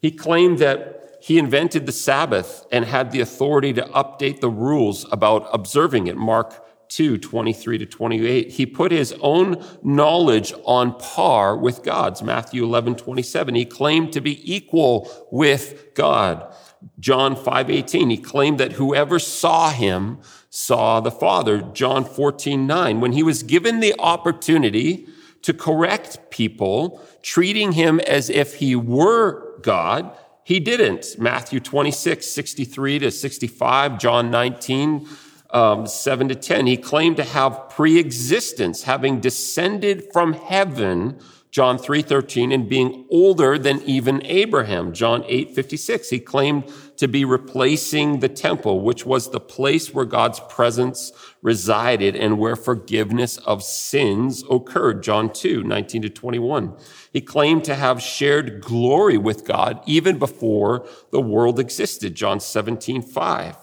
He 0.00 0.10
claimed 0.10 0.58
that 0.58 1.18
he 1.20 1.38
invented 1.38 1.86
the 1.86 1.92
Sabbath 1.92 2.66
and 2.72 2.84
had 2.84 3.12
the 3.12 3.20
authority 3.20 3.72
to 3.74 3.82
update 3.82 4.40
the 4.40 4.48
rules 4.48 5.06
about 5.12 5.48
observing 5.52 6.06
it. 6.06 6.16
Mark 6.16 6.64
2, 6.90 7.18
23 7.18 7.78
to 7.78 7.86
28. 7.86 8.50
He 8.50 8.66
put 8.66 8.92
his 8.92 9.14
own 9.20 9.64
knowledge 9.82 10.52
on 10.64 10.98
par 10.98 11.56
with 11.56 11.82
God's. 11.82 12.22
Matthew 12.22 12.64
11, 12.64 12.96
27. 12.96 13.54
He 13.54 13.64
claimed 13.64 14.12
to 14.12 14.20
be 14.20 14.54
equal 14.54 15.10
with 15.30 15.94
God. 15.94 16.54
John 16.98 17.36
5, 17.36 17.70
18. 17.70 18.10
He 18.10 18.16
claimed 18.18 18.58
that 18.60 18.72
whoever 18.72 19.18
saw 19.18 19.70
him 19.70 20.18
saw 20.50 21.00
the 21.00 21.10
Father. 21.10 21.62
John 21.72 22.04
14, 22.04 22.66
9. 22.66 23.00
When 23.00 23.12
he 23.12 23.22
was 23.22 23.42
given 23.42 23.80
the 23.80 23.94
opportunity 23.98 25.06
to 25.42 25.54
correct 25.54 26.30
people, 26.30 27.00
treating 27.22 27.72
him 27.72 28.00
as 28.00 28.28
if 28.28 28.56
he 28.56 28.74
were 28.74 29.58
God, 29.62 30.16
he 30.42 30.58
didn't. 30.58 31.16
Matthew 31.18 31.60
26, 31.60 32.26
63 32.26 32.98
to 32.98 33.10
65, 33.10 33.98
John 33.98 34.30
19, 34.30 35.08
um, 35.52 35.86
7 35.86 36.28
to 36.28 36.34
10. 36.34 36.66
He 36.66 36.76
claimed 36.76 37.16
to 37.16 37.24
have 37.24 37.68
pre-existence, 37.70 38.84
having 38.84 39.20
descended 39.20 40.12
from 40.12 40.32
heaven, 40.32 41.18
John 41.50 41.78
3, 41.78 42.02
13, 42.02 42.52
and 42.52 42.68
being 42.68 43.06
older 43.10 43.58
than 43.58 43.82
even 43.82 44.24
Abraham, 44.24 44.92
John 44.92 45.24
8, 45.26 45.52
56. 45.52 46.10
He 46.10 46.20
claimed 46.20 46.72
to 46.96 47.08
be 47.08 47.24
replacing 47.24 48.20
the 48.20 48.28
temple, 48.28 48.82
which 48.82 49.04
was 49.04 49.30
the 49.30 49.40
place 49.40 49.92
where 49.92 50.04
God's 50.04 50.38
presence 50.48 51.10
resided 51.42 52.14
and 52.14 52.38
where 52.38 52.54
forgiveness 52.54 53.38
of 53.38 53.64
sins 53.64 54.44
occurred, 54.48 55.02
John 55.02 55.32
2, 55.32 55.64
19 55.64 56.02
to 56.02 56.10
21. 56.10 56.76
He 57.12 57.20
claimed 57.20 57.64
to 57.64 57.74
have 57.74 58.00
shared 58.00 58.60
glory 58.60 59.18
with 59.18 59.44
God 59.44 59.82
even 59.86 60.18
before 60.18 60.86
the 61.10 61.20
world 61.20 61.58
existed, 61.58 62.14
John 62.14 62.38
17, 62.38 63.02
5. 63.02 63.56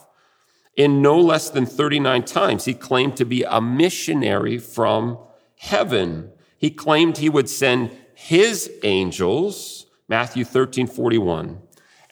In 0.77 1.01
no 1.01 1.19
less 1.19 1.49
than 1.49 1.65
39 1.65 2.23
times, 2.23 2.65
he 2.65 2.75
claimed 2.75 3.17
to 3.17 3.25
be 3.25 3.43
a 3.43 3.59
missionary 3.59 4.59
from 4.59 5.17
heaven. 5.57 6.31
He 6.55 6.69
claimed 6.69 7.17
he 7.17 7.29
would 7.29 7.49
send 7.49 7.91
his 8.13 8.71
angels, 8.83 9.87
Matthew 10.07 10.45
13, 10.45 10.85
41. 10.85 11.63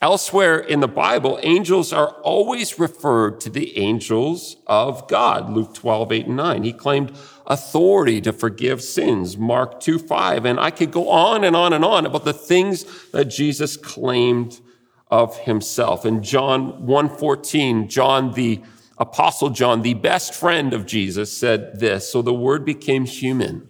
Elsewhere 0.01 0.57
in 0.57 0.79
the 0.79 0.87
Bible, 0.87 1.39
angels 1.43 1.93
are 1.93 2.09
always 2.21 2.79
referred 2.79 3.39
to 3.41 3.49
the 3.51 3.77
angels 3.77 4.57
of 4.67 5.07
God, 5.07 5.49
Luke 5.49 5.73
12, 5.75 6.11
8, 6.11 6.25
and 6.25 6.35
9. 6.35 6.63
He 6.63 6.73
claimed 6.73 7.15
authority 7.45 8.19
to 8.21 8.33
forgive 8.33 8.81
sins, 8.81 9.37
Mark 9.37 9.79
2, 9.79 9.99
5. 9.99 10.45
And 10.45 10.59
I 10.59 10.71
could 10.71 10.91
go 10.91 11.09
on 11.09 11.43
and 11.43 11.55
on 11.55 11.71
and 11.71 11.85
on 11.85 12.05
about 12.05 12.25
the 12.25 12.33
things 12.33 12.83
that 13.11 13.25
Jesus 13.25 13.77
claimed 13.77 14.59
of 15.07 15.37
himself. 15.39 16.05
In 16.05 16.23
John 16.23 16.85
1:14, 16.85 17.87
John 17.87 18.33
the 18.33 18.61
apostle 18.97 19.49
John, 19.49 19.81
the 19.81 19.93
best 19.93 20.33
friend 20.33 20.73
of 20.73 20.85
Jesus, 20.85 21.35
said 21.35 21.79
this, 21.79 22.09
so 22.09 22.21
the 22.21 22.33
word 22.33 22.63
became 22.63 23.05
human. 23.05 23.67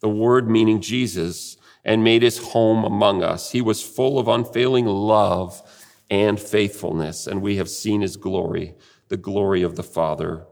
The 0.00 0.08
word 0.08 0.48
meaning 0.48 0.80
Jesus 0.80 1.56
and 1.84 2.04
made 2.04 2.22
his 2.22 2.38
home 2.38 2.84
among 2.84 3.22
us. 3.22 3.50
He 3.50 3.60
was 3.60 3.82
full 3.82 4.18
of 4.18 4.28
unfailing 4.28 4.86
love 4.86 5.62
and 6.10 6.38
faithfulness, 6.38 7.26
and 7.26 7.42
we 7.42 7.56
have 7.56 7.68
seen 7.68 8.00
his 8.00 8.16
glory, 8.16 8.74
the 9.08 9.16
glory 9.16 9.62
of 9.62 9.76
the 9.76 9.82
Father 9.82 10.46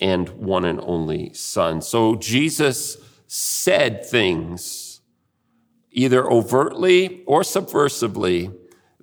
and 0.00 0.28
one 0.30 0.64
and 0.64 0.80
only 0.82 1.32
Son. 1.34 1.82
So 1.82 2.16
Jesus 2.16 2.96
said 3.26 4.04
things 4.04 5.00
either 5.90 6.30
overtly 6.30 7.22
or 7.26 7.42
subversively 7.42 8.54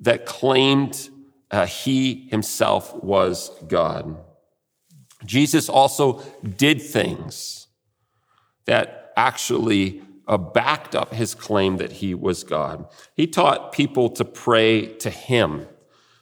that 0.01 0.25
claimed 0.25 1.09
uh, 1.51 1.65
he 1.65 2.27
himself 2.29 2.93
was 3.03 3.51
God. 3.67 4.17
Jesus 5.25 5.69
also 5.69 6.21
did 6.43 6.81
things 6.81 7.67
that 8.65 9.13
actually 9.15 10.01
uh, 10.27 10.37
backed 10.37 10.95
up 10.95 11.13
his 11.13 11.35
claim 11.35 11.77
that 11.77 11.93
he 11.93 12.13
was 12.13 12.43
God. 12.43 12.87
He 13.13 13.27
taught 13.27 13.71
people 13.71 14.09
to 14.09 14.25
pray 14.25 14.87
to 14.97 15.09
him. 15.09 15.67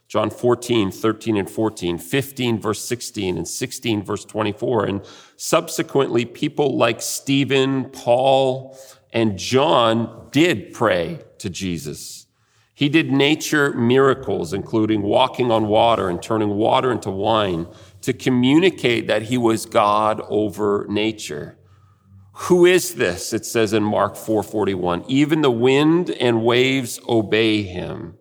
John 0.07 0.29
14, 0.29 0.91
13 0.91 1.37
and 1.37 1.49
14, 1.49 1.97
15 1.97 2.61
verse 2.61 2.83
16 2.83 3.37
and 3.37 3.47
16 3.47 4.03
verse 4.03 4.25
24. 4.25 4.85
And 4.85 5.01
subsequently, 5.37 6.25
people 6.25 6.77
like 6.77 7.01
Stephen, 7.01 7.89
Paul, 7.89 8.77
and 9.11 9.39
John 9.39 10.27
did 10.31 10.73
pray 10.73 11.19
to 11.39 11.49
Jesus. 11.49 12.22
He 12.73 12.89
did 12.89 13.11
nature 13.11 13.71
miracles, 13.73 14.51
including 14.51 15.03
walking 15.03 15.51
on 15.51 15.67
water 15.67 16.09
and 16.09 16.21
turning 16.21 16.49
water 16.49 16.91
into 16.91 17.11
wine 17.11 17.67
to 18.01 18.13
communicate 18.13 19.07
that 19.07 19.23
he 19.23 19.37
was 19.37 19.65
God 19.65 20.21
over 20.27 20.85
nature. 20.89 21.57
Who 22.33 22.65
is 22.65 22.95
this? 22.95 23.31
It 23.31 23.45
says 23.45 23.73
in 23.73 23.83
Mark 23.83 24.15
4:41. 24.15 25.05
Even 25.07 25.41
the 25.41 25.51
wind 25.51 26.09
and 26.09 26.43
waves 26.43 26.99
obey 27.07 27.61
him. 27.61 28.15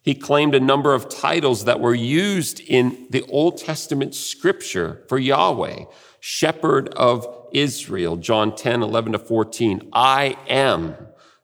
He 0.00 0.14
claimed 0.14 0.54
a 0.54 0.60
number 0.60 0.94
of 0.94 1.08
titles 1.08 1.64
that 1.64 1.80
were 1.80 1.94
used 1.94 2.60
in 2.60 3.06
the 3.10 3.22
Old 3.28 3.58
Testament 3.58 4.14
scripture 4.14 5.02
for 5.08 5.18
Yahweh. 5.18 5.84
Shepherd 6.20 6.88
of 6.90 7.26
Israel, 7.52 8.16
John 8.16 8.54
10, 8.54 8.82
11 8.82 9.12
to 9.12 9.18
14. 9.18 9.88
I 9.92 10.36
am 10.48 10.96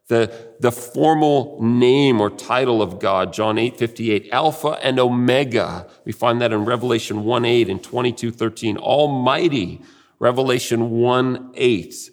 the, 0.08 0.54
the 0.58 0.72
formal 0.72 1.58
name 1.62 2.20
or 2.20 2.30
title 2.30 2.80
of 2.80 2.98
God, 2.98 3.32
John 3.32 3.58
8, 3.58 3.76
58, 3.76 4.28
Alpha 4.32 4.78
and 4.82 4.98
Omega. 4.98 5.86
We 6.04 6.12
find 6.12 6.40
that 6.40 6.52
in 6.52 6.64
Revelation 6.64 7.24
1, 7.24 7.44
8 7.44 7.68
and 7.68 7.82
22, 7.82 8.30
13. 8.30 8.78
Almighty, 8.78 9.82
Revelation 10.18 10.90
1, 10.90 11.52
8. 11.54 12.10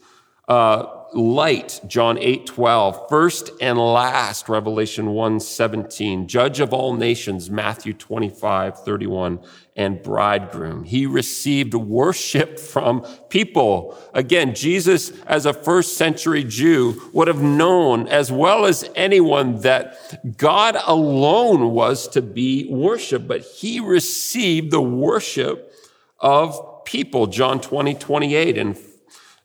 Uh, 0.47 0.94
light, 1.15 1.79
John 1.87 2.17
8, 2.17 2.45
12. 2.45 3.09
First 3.09 3.51
and 3.61 3.79
last, 3.79 4.49
Revelation 4.49 5.11
1, 5.11 5.39
17. 5.39 6.27
Judge 6.27 6.59
of 6.59 6.73
all 6.73 6.93
nations, 6.93 7.49
Matthew 7.49 7.93
25, 7.93 8.83
31 8.83 9.39
and 9.77 10.01
bridegroom. 10.03 10.83
He 10.83 11.05
received 11.05 11.73
worship 11.73 12.59
from 12.59 13.05
people. 13.29 13.97
Again, 14.13 14.53
Jesus, 14.55 15.11
as 15.23 15.45
a 15.45 15.53
first 15.53 15.97
century 15.97 16.43
Jew, 16.43 17.09
would 17.13 17.27
have 17.27 17.41
known 17.41 18.07
as 18.07 18.31
well 18.31 18.65
as 18.65 18.89
anyone 18.95 19.61
that 19.61 20.37
God 20.37 20.77
alone 20.85 21.71
was 21.71 22.07
to 22.09 22.21
be 22.21 22.67
worshiped, 22.69 23.27
but 23.27 23.41
he 23.41 23.79
received 23.79 24.71
the 24.71 24.81
worship 24.81 25.73
of 26.19 26.83
people. 26.85 27.27
John 27.27 27.59
20, 27.59 27.95
28 27.95 28.57
and 28.57 28.77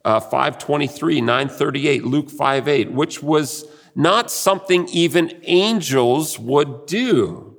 uh, 0.05 0.21
523, 0.21 1.21
938, 1.21 2.05
Luke 2.05 2.31
5, 2.31 2.69
8, 2.69 2.93
which 2.93 3.23
was 3.23 3.65
not 3.95 4.31
something 4.31 4.89
even 4.89 5.41
angels 5.45 6.39
would 6.39 6.87
do. 6.87 7.57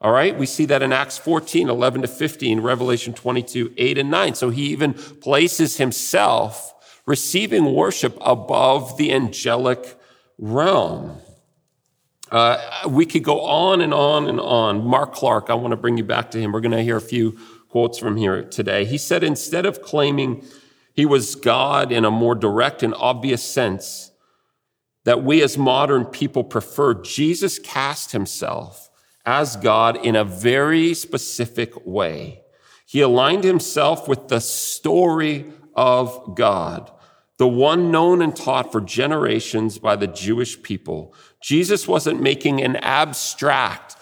All 0.00 0.10
right. 0.10 0.36
We 0.36 0.46
see 0.46 0.64
that 0.66 0.82
in 0.82 0.92
Acts 0.92 1.16
14, 1.18 1.68
11 1.68 2.02
to 2.02 2.08
15, 2.08 2.60
Revelation 2.60 3.14
22, 3.14 3.72
8 3.76 3.98
and 3.98 4.10
9. 4.10 4.34
So 4.34 4.50
he 4.50 4.62
even 4.66 4.94
places 4.94 5.76
himself 5.76 6.74
receiving 7.06 7.72
worship 7.72 8.16
above 8.20 8.96
the 8.96 9.12
angelic 9.12 9.96
realm. 10.38 11.18
Uh, 12.32 12.88
we 12.88 13.06
could 13.06 13.22
go 13.22 13.42
on 13.42 13.80
and 13.80 13.92
on 13.92 14.28
and 14.28 14.40
on. 14.40 14.84
Mark 14.84 15.14
Clark, 15.14 15.50
I 15.50 15.54
want 15.54 15.72
to 15.72 15.76
bring 15.76 15.98
you 15.98 16.04
back 16.04 16.30
to 16.32 16.40
him. 16.40 16.50
We're 16.50 16.60
going 16.60 16.72
to 16.72 16.82
hear 16.82 16.96
a 16.96 17.00
few 17.00 17.38
quotes 17.68 17.98
from 17.98 18.16
here 18.16 18.42
today. 18.42 18.84
He 18.84 18.98
said, 18.98 19.22
instead 19.22 19.66
of 19.66 19.82
claiming 19.82 20.44
he 20.92 21.06
was 21.06 21.34
God 21.34 21.90
in 21.90 22.04
a 22.04 22.10
more 22.10 22.34
direct 22.34 22.82
and 22.82 22.94
obvious 22.94 23.42
sense 23.42 24.12
that 25.04 25.24
we 25.24 25.42
as 25.42 25.58
modern 25.58 26.04
people 26.04 26.44
prefer, 26.44 26.94
Jesus 26.94 27.58
cast 27.58 28.12
himself 28.12 28.90
as 29.24 29.56
God 29.56 30.04
in 30.04 30.16
a 30.16 30.24
very 30.24 30.94
specific 30.94 31.86
way. 31.86 32.42
He 32.86 33.00
aligned 33.00 33.44
himself 33.44 34.06
with 34.06 34.28
the 34.28 34.40
story 34.40 35.46
of 35.74 36.34
God, 36.36 36.90
the 37.38 37.48
one 37.48 37.90
known 37.90 38.20
and 38.20 38.36
taught 38.36 38.70
for 38.70 38.80
generations 38.80 39.78
by 39.78 39.96
the 39.96 40.06
Jewish 40.06 40.62
people. 40.62 41.14
Jesus 41.42 41.88
wasn't 41.88 42.20
making 42.20 42.60
an 42.62 42.76
abstract 42.76 43.96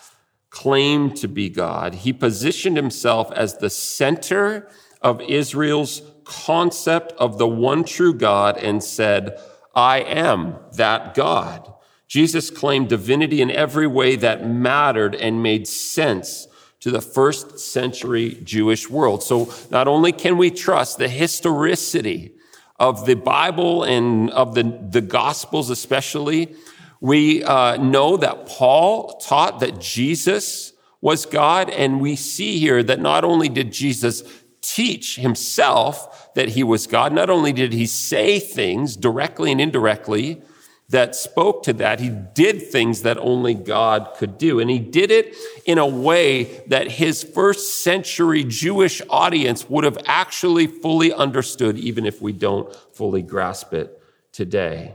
claim 0.50 1.14
to 1.14 1.28
be 1.28 1.48
God. 1.48 1.94
He 1.94 2.12
positioned 2.12 2.76
himself 2.76 3.30
as 3.32 3.58
the 3.58 3.70
center 3.70 4.68
of 5.00 5.22
Israel's 5.22 6.02
concept 6.24 7.12
of 7.12 7.38
the 7.38 7.48
one 7.48 7.84
true 7.84 8.14
God 8.14 8.56
and 8.56 8.82
said, 8.82 9.38
I 9.74 10.00
am 10.00 10.56
that 10.74 11.14
God. 11.14 11.72
Jesus 12.08 12.50
claimed 12.50 12.88
divinity 12.88 13.40
in 13.40 13.50
every 13.50 13.86
way 13.86 14.16
that 14.16 14.44
mattered 14.46 15.14
and 15.14 15.42
made 15.42 15.68
sense 15.68 16.48
to 16.80 16.90
the 16.90 17.00
first 17.00 17.58
century 17.58 18.38
Jewish 18.42 18.90
world. 18.90 19.22
So 19.22 19.52
not 19.70 19.86
only 19.86 20.12
can 20.12 20.36
we 20.36 20.50
trust 20.50 20.98
the 20.98 21.08
historicity 21.08 22.32
of 22.78 23.06
the 23.06 23.14
Bible 23.14 23.84
and 23.84 24.30
of 24.30 24.54
the, 24.54 24.62
the 24.90 25.02
Gospels 25.02 25.70
especially, 25.70 26.54
we 27.00 27.44
uh, 27.44 27.76
know 27.76 28.16
that 28.16 28.46
Paul 28.46 29.18
taught 29.18 29.60
that 29.60 29.78
Jesus 29.78 30.72
was 31.00 31.24
God, 31.24 31.70
and 31.70 32.00
we 32.00 32.14
see 32.16 32.58
here 32.58 32.82
that 32.82 33.00
not 33.00 33.24
only 33.24 33.48
did 33.48 33.72
Jesus 33.72 34.22
teach 34.60 35.16
himself 35.16 36.32
that 36.34 36.50
he 36.50 36.62
was 36.62 36.86
God. 36.86 37.12
Not 37.12 37.30
only 37.30 37.52
did 37.52 37.72
he 37.72 37.86
say 37.86 38.38
things 38.38 38.96
directly 38.96 39.50
and 39.52 39.60
indirectly 39.60 40.42
that 40.90 41.14
spoke 41.14 41.62
to 41.62 41.72
that, 41.74 42.00
he 42.00 42.10
did 42.10 42.62
things 42.62 43.02
that 43.02 43.16
only 43.18 43.54
God 43.54 44.12
could 44.16 44.38
do. 44.38 44.58
And 44.58 44.68
he 44.68 44.78
did 44.78 45.10
it 45.10 45.36
in 45.64 45.78
a 45.78 45.86
way 45.86 46.62
that 46.66 46.90
his 46.90 47.22
first 47.22 47.82
century 47.82 48.44
Jewish 48.44 49.00
audience 49.08 49.68
would 49.70 49.84
have 49.84 49.98
actually 50.06 50.66
fully 50.66 51.12
understood, 51.12 51.78
even 51.78 52.04
if 52.04 52.20
we 52.20 52.32
don't 52.32 52.74
fully 52.92 53.22
grasp 53.22 53.72
it 53.72 54.02
today. 54.32 54.94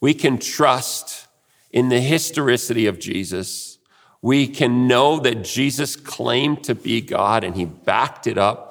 We 0.00 0.14
can 0.14 0.38
trust 0.38 1.26
in 1.72 1.88
the 1.88 2.00
historicity 2.00 2.86
of 2.86 2.98
Jesus. 2.98 3.78
We 4.22 4.46
can 4.46 4.86
know 4.86 5.20
that 5.20 5.44
Jesus 5.44 5.96
claimed 5.96 6.64
to 6.64 6.74
be 6.74 7.00
God 7.00 7.44
and 7.44 7.54
he 7.54 7.64
backed 7.64 8.26
it 8.26 8.38
up 8.38 8.67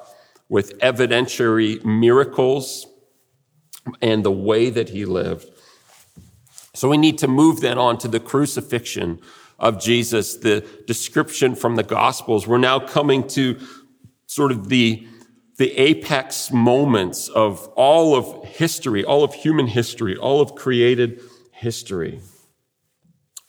with 0.48 0.78
evidentiary 0.78 1.84
miracles 1.84 2.86
and 4.00 4.24
the 4.24 4.30
way 4.30 4.70
that 4.70 4.90
he 4.90 5.04
lived. 5.04 5.46
So 6.74 6.88
we 6.88 6.96
need 6.96 7.18
to 7.18 7.28
move 7.28 7.60
then 7.60 7.78
on 7.78 7.98
to 7.98 8.08
the 8.08 8.20
crucifixion 8.20 9.20
of 9.58 9.80
Jesus, 9.80 10.36
the 10.36 10.64
description 10.86 11.54
from 11.54 11.76
the 11.76 11.82
Gospels. 11.82 12.46
We're 12.46 12.58
now 12.58 12.78
coming 12.78 13.26
to 13.28 13.58
sort 14.26 14.52
of 14.52 14.68
the, 14.68 15.06
the 15.56 15.72
apex 15.76 16.52
moments 16.52 17.28
of 17.28 17.66
all 17.74 18.14
of 18.14 18.44
history, 18.44 19.04
all 19.04 19.24
of 19.24 19.34
human 19.34 19.66
history, 19.66 20.16
all 20.16 20.40
of 20.40 20.54
created 20.54 21.20
history. 21.50 22.20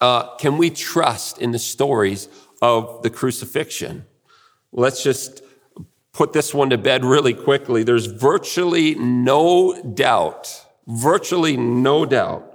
Uh, 0.01 0.35
can 0.37 0.57
we 0.57 0.69
trust 0.69 1.37
in 1.37 1.51
the 1.51 1.59
stories 1.59 2.29
of 2.61 3.03
the 3.03 3.09
crucifixion? 3.09 4.05
Let's 4.71 5.03
just 5.03 5.43
put 6.13 6.33
this 6.33 6.53
one 6.53 6.69
to 6.69 6.77
bed 6.77 7.05
really 7.05 7.33
quickly. 7.33 7.83
There's 7.83 8.07
virtually 8.07 8.95
no 8.95 9.81
doubt, 9.81 10.65
virtually 10.87 11.55
no 11.55 12.05
doubt 12.05 12.45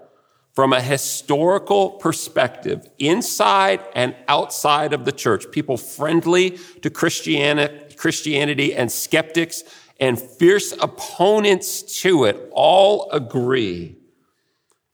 from 0.54 0.72
a 0.72 0.80
historical 0.80 1.90
perspective, 1.90 2.86
inside 3.00 3.80
and 3.94 4.14
outside 4.28 4.92
of 4.92 5.04
the 5.04 5.10
church, 5.10 5.50
people 5.50 5.76
friendly 5.76 6.58
to 6.82 6.90
Christianity, 6.90 8.74
and 8.74 8.90
skeptics 8.90 9.64
and 9.98 10.20
fierce 10.20 10.72
opponents 10.80 12.00
to 12.02 12.24
it 12.24 12.48
all 12.52 13.10
agree 13.10 13.96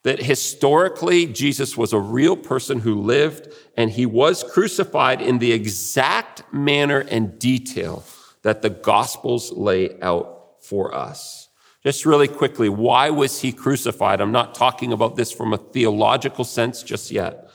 that 0.03 0.23
historically 0.23 1.27
Jesus 1.27 1.77
was 1.77 1.92
a 1.92 2.01
real 2.01 2.37
person 2.37 2.81
who 2.81 2.94
lived 2.94 3.49
and 3.77 3.90
he 3.90 4.07
was 4.07 4.42
crucified 4.42 5.20
in 5.20 5.38
the 5.40 5.53
exact 5.53 6.42
manner 6.53 7.01
and 7.01 7.38
detail 7.38 8.03
that 8.42 8.62
the 8.62 8.70
Gospels 8.70 9.53
lay 9.53 10.00
out 10.00 10.57
for 10.61 10.94
us. 10.94 11.48
Just 11.83 12.05
really 12.05 12.29
quickly, 12.29 12.68
why 12.68 13.11
was 13.11 13.40
he 13.40 13.53
crucified? 13.53 14.20
I'm 14.20 14.33
not 14.33 14.55
talking 14.55 14.92
about 14.92 15.16
this 15.16 15.33
from 15.33 15.53
a 15.53 15.59
theological 15.59 16.44
sense 16.44 16.83
just 16.83 17.11
yet. 17.11 17.50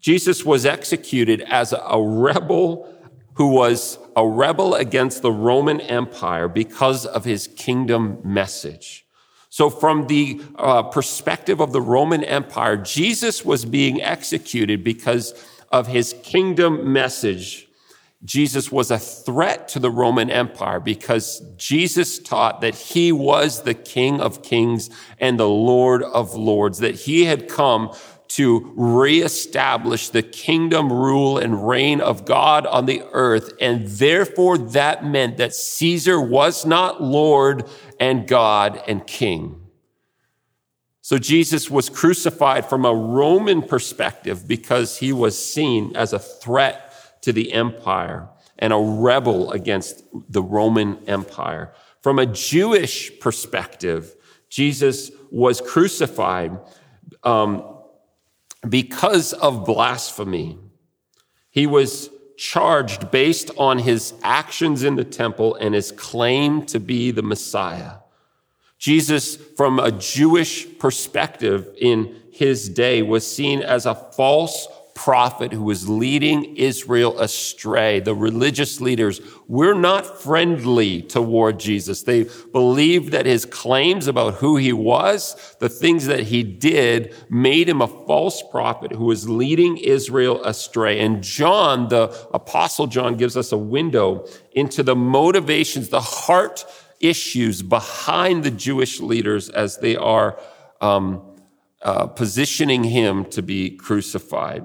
Jesus 0.00 0.44
was 0.44 0.66
executed 0.66 1.40
as 1.42 1.72
a 1.72 2.00
rebel 2.00 2.94
who 3.34 3.48
was 3.48 3.98
a 4.16 4.26
rebel 4.26 4.74
against 4.74 5.22
the 5.22 5.32
Roman 5.32 5.80
Empire 5.80 6.48
because 6.48 7.06
of 7.06 7.24
his 7.24 7.46
kingdom 7.46 8.20
message. 8.22 9.06
So 9.48 9.70
from 9.70 10.06
the 10.06 10.40
uh, 10.56 10.82
perspective 10.84 11.60
of 11.60 11.72
the 11.72 11.80
Roman 11.80 12.22
Empire, 12.22 12.76
Jesus 12.76 13.44
was 13.44 13.64
being 13.64 14.02
executed 14.02 14.84
because 14.84 15.32
of 15.72 15.86
his 15.86 16.14
kingdom 16.22 16.92
message 16.92 17.66
Jesus 18.22 18.70
was 18.70 18.90
a 18.90 18.98
threat 18.98 19.68
to 19.68 19.78
the 19.78 19.90
Roman 19.90 20.30
Empire 20.30 20.78
because 20.78 21.40
Jesus 21.56 22.18
taught 22.18 22.60
that 22.60 22.74
he 22.74 23.12
was 23.12 23.62
the 23.62 23.72
King 23.72 24.20
of 24.20 24.42
Kings 24.42 24.90
and 25.18 25.40
the 25.40 25.48
Lord 25.48 26.02
of 26.02 26.34
Lords, 26.34 26.80
that 26.80 26.94
he 26.94 27.24
had 27.24 27.48
come 27.48 27.94
to 28.28 28.72
reestablish 28.76 30.10
the 30.10 30.22
kingdom 30.22 30.92
rule 30.92 31.38
and 31.38 31.66
reign 31.66 32.00
of 32.00 32.24
God 32.24 32.66
on 32.66 32.86
the 32.86 33.02
earth. 33.12 33.52
And 33.60 33.86
therefore 33.86 34.56
that 34.58 35.04
meant 35.04 35.38
that 35.38 35.54
Caesar 35.54 36.20
was 36.20 36.64
not 36.64 37.02
Lord 37.02 37.64
and 37.98 38.28
God 38.28 38.80
and 38.86 39.04
King. 39.04 39.56
So 41.00 41.18
Jesus 41.18 41.68
was 41.68 41.88
crucified 41.88 42.66
from 42.66 42.84
a 42.84 42.94
Roman 42.94 43.62
perspective 43.62 44.46
because 44.46 44.98
he 44.98 45.12
was 45.12 45.36
seen 45.42 45.96
as 45.96 46.12
a 46.12 46.18
threat 46.20 46.89
to 47.22 47.32
the 47.32 47.52
empire 47.52 48.28
and 48.58 48.72
a 48.72 48.78
rebel 48.78 49.50
against 49.52 50.04
the 50.28 50.42
Roman 50.42 50.98
Empire. 51.08 51.72
From 52.02 52.18
a 52.18 52.26
Jewish 52.26 53.18
perspective, 53.20 54.14
Jesus 54.48 55.10
was 55.30 55.60
crucified 55.60 56.58
um, 57.24 57.78
because 58.68 59.32
of 59.32 59.64
blasphemy. 59.64 60.58
He 61.50 61.66
was 61.66 62.10
charged 62.36 63.10
based 63.10 63.50
on 63.58 63.78
his 63.78 64.14
actions 64.22 64.82
in 64.82 64.96
the 64.96 65.04
temple 65.04 65.54
and 65.56 65.74
his 65.74 65.92
claim 65.92 66.64
to 66.66 66.80
be 66.80 67.10
the 67.10 67.22
Messiah. 67.22 67.96
Jesus, 68.78 69.36
from 69.36 69.78
a 69.78 69.92
Jewish 69.92 70.66
perspective 70.78 71.68
in 71.78 72.16
his 72.32 72.70
day, 72.70 73.02
was 73.02 73.26
seen 73.26 73.60
as 73.60 73.84
a 73.84 73.94
false 73.94 74.66
prophet 75.04 75.50
who 75.50 75.62
was 75.62 75.88
leading 75.88 76.56
Israel 76.56 77.18
astray. 77.18 78.00
The 78.00 78.14
religious 78.14 78.82
leaders 78.82 79.22
were 79.48 79.72
not 79.72 80.20
friendly 80.20 81.00
toward 81.00 81.58
Jesus. 81.58 82.02
They 82.02 82.26
believed 82.52 83.12
that 83.12 83.24
his 83.24 83.46
claims 83.46 84.06
about 84.06 84.34
who 84.34 84.58
he 84.58 84.74
was, 84.74 85.56
the 85.58 85.70
things 85.70 86.04
that 86.04 86.24
he 86.24 86.42
did, 86.42 87.14
made 87.30 87.66
him 87.66 87.80
a 87.80 87.86
false 87.86 88.42
prophet 88.42 88.92
who 88.92 89.06
was 89.06 89.26
leading 89.26 89.78
Israel 89.78 90.44
astray. 90.44 91.00
And 91.00 91.22
John, 91.22 91.88
the 91.88 92.14
apostle 92.34 92.86
John, 92.86 93.16
gives 93.16 93.38
us 93.38 93.52
a 93.52 93.58
window 93.58 94.26
into 94.52 94.82
the 94.82 94.96
motivations, 94.96 95.88
the 95.88 96.02
heart 96.02 96.66
issues 97.00 97.62
behind 97.62 98.44
the 98.44 98.50
Jewish 98.50 99.00
leaders 99.00 99.48
as 99.48 99.78
they 99.78 99.96
are 99.96 100.38
um, 100.82 101.38
uh, 101.80 102.06
positioning 102.08 102.84
him 102.84 103.24
to 103.30 103.40
be 103.40 103.70
crucified 103.70 104.62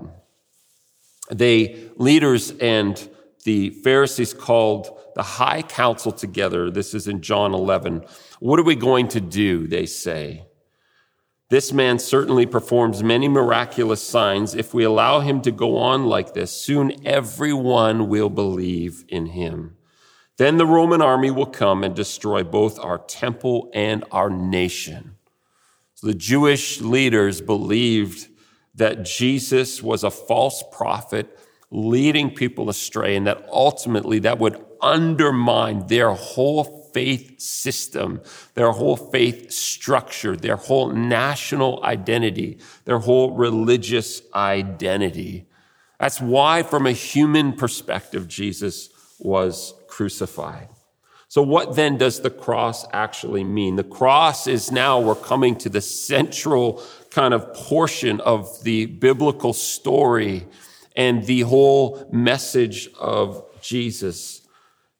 they 1.31 1.89
leaders 1.97 2.51
and 2.59 3.09
the 3.43 3.69
Pharisees 3.69 4.33
called 4.33 4.97
the 5.15 5.23
high 5.23 5.61
council 5.61 6.11
together. 6.11 6.69
This 6.69 6.93
is 6.93 7.07
in 7.07 7.21
John 7.21 7.53
11. 7.53 8.03
What 8.39 8.59
are 8.59 8.63
we 8.63 8.75
going 8.75 9.07
to 9.09 9.21
do? 9.21 9.67
They 9.67 9.85
say. 9.85 10.45
This 11.49 11.71
man 11.71 11.99
certainly 11.99 12.47
performs 12.47 13.03
many 13.03 13.27
miraculous 13.27 14.01
signs. 14.01 14.55
If 14.55 14.73
we 14.73 14.83
allow 14.83 15.19
him 15.19 15.41
to 15.43 15.51
go 15.51 15.77
on 15.77 16.05
like 16.05 16.33
this, 16.33 16.51
soon 16.51 17.05
everyone 17.05 18.09
will 18.09 18.29
believe 18.29 19.05
in 19.07 19.27
him. 19.27 19.77
Then 20.37 20.57
the 20.57 20.65
Roman 20.65 21.01
army 21.01 21.31
will 21.31 21.45
come 21.45 21.83
and 21.83 21.95
destroy 21.95 22.43
both 22.43 22.79
our 22.79 22.97
temple 22.97 23.69
and 23.73 24.03
our 24.11 24.29
nation. 24.29 25.15
So 25.93 26.07
the 26.07 26.13
Jewish 26.13 26.81
leaders 26.81 27.39
believed 27.41 28.27
that 28.75 29.03
Jesus 29.03 29.81
was 29.81 30.03
a 30.03 30.11
false 30.11 30.63
prophet 30.71 31.39
leading 31.71 32.33
people 32.33 32.69
astray 32.69 33.15
and 33.15 33.27
that 33.27 33.45
ultimately 33.51 34.19
that 34.19 34.39
would 34.39 34.63
undermine 34.81 35.87
their 35.87 36.11
whole 36.11 36.89
faith 36.93 37.39
system, 37.39 38.21
their 38.53 38.71
whole 38.71 38.95
faith 38.95 39.51
structure, 39.51 40.35
their 40.35 40.55
whole 40.55 40.89
national 40.89 41.83
identity, 41.83 42.57
their 42.85 42.99
whole 42.99 43.31
religious 43.31 44.21
identity. 44.33 45.45
That's 45.99 46.21
why, 46.21 46.63
from 46.63 46.85
a 46.85 46.91
human 46.91 47.53
perspective, 47.53 48.27
Jesus 48.27 48.89
was 49.19 49.73
crucified. 49.87 50.69
So, 51.27 51.41
what 51.41 51.75
then 51.75 51.97
does 51.97 52.21
the 52.21 52.29
cross 52.29 52.85
actually 52.93 53.43
mean? 53.43 53.75
The 53.75 53.83
cross 53.83 54.47
is 54.47 54.71
now, 54.71 54.99
we're 54.99 55.15
coming 55.15 55.55
to 55.57 55.69
the 55.69 55.81
central 55.81 56.81
kind 57.15 57.33
of 57.33 57.53
portion 57.53 58.19
of 58.19 58.61
the 58.63 58.87
biblical 58.87 59.53
story 59.53 60.45
and 60.97 61.25
the 61.25 61.41
whole 61.41 62.05
message 62.11 62.89
of 62.99 63.41
Jesus. 63.61 64.45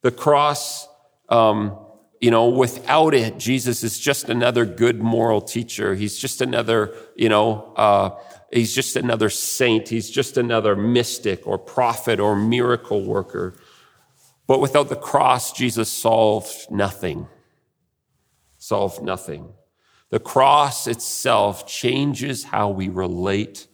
The 0.01 0.11
cross, 0.11 0.87
um, 1.27 1.77
you 2.21 2.31
know, 2.31 2.47
without 2.47 3.13
it, 3.13 3.37
Jesus 3.37 3.83
is 3.83 3.99
just 3.99 4.29
another 4.29 4.63
good 4.65 5.01
moral 5.01 5.41
teacher. 5.41 5.93
He's 5.93 6.17
just 6.17 6.39
another, 6.39 6.95
you 7.17 7.27
know, 7.27 7.73
uh, 7.75 8.11
he's 8.49 8.73
just 8.73 8.95
another 8.95 9.29
saint. 9.29 9.89
He's 9.89 10.09
just 10.09 10.37
another 10.37 10.73
mystic 10.77 11.45
or 11.45 11.57
prophet 11.57 12.21
or 12.21 12.33
miracle 12.33 13.03
worker. 13.03 13.55
But 14.47 14.61
without 14.61 14.87
the 14.87 14.95
cross, 14.95 15.51
Jesus 15.51 15.89
solved 15.89 16.71
nothing. 16.71 17.27
Solved 18.57 19.03
nothing. 19.03 19.49
The 20.09 20.19
cross 20.19 20.87
itself 20.87 21.67
changes 21.67 22.45
how 22.45 22.69
we 22.69 22.89
relate 22.89 23.67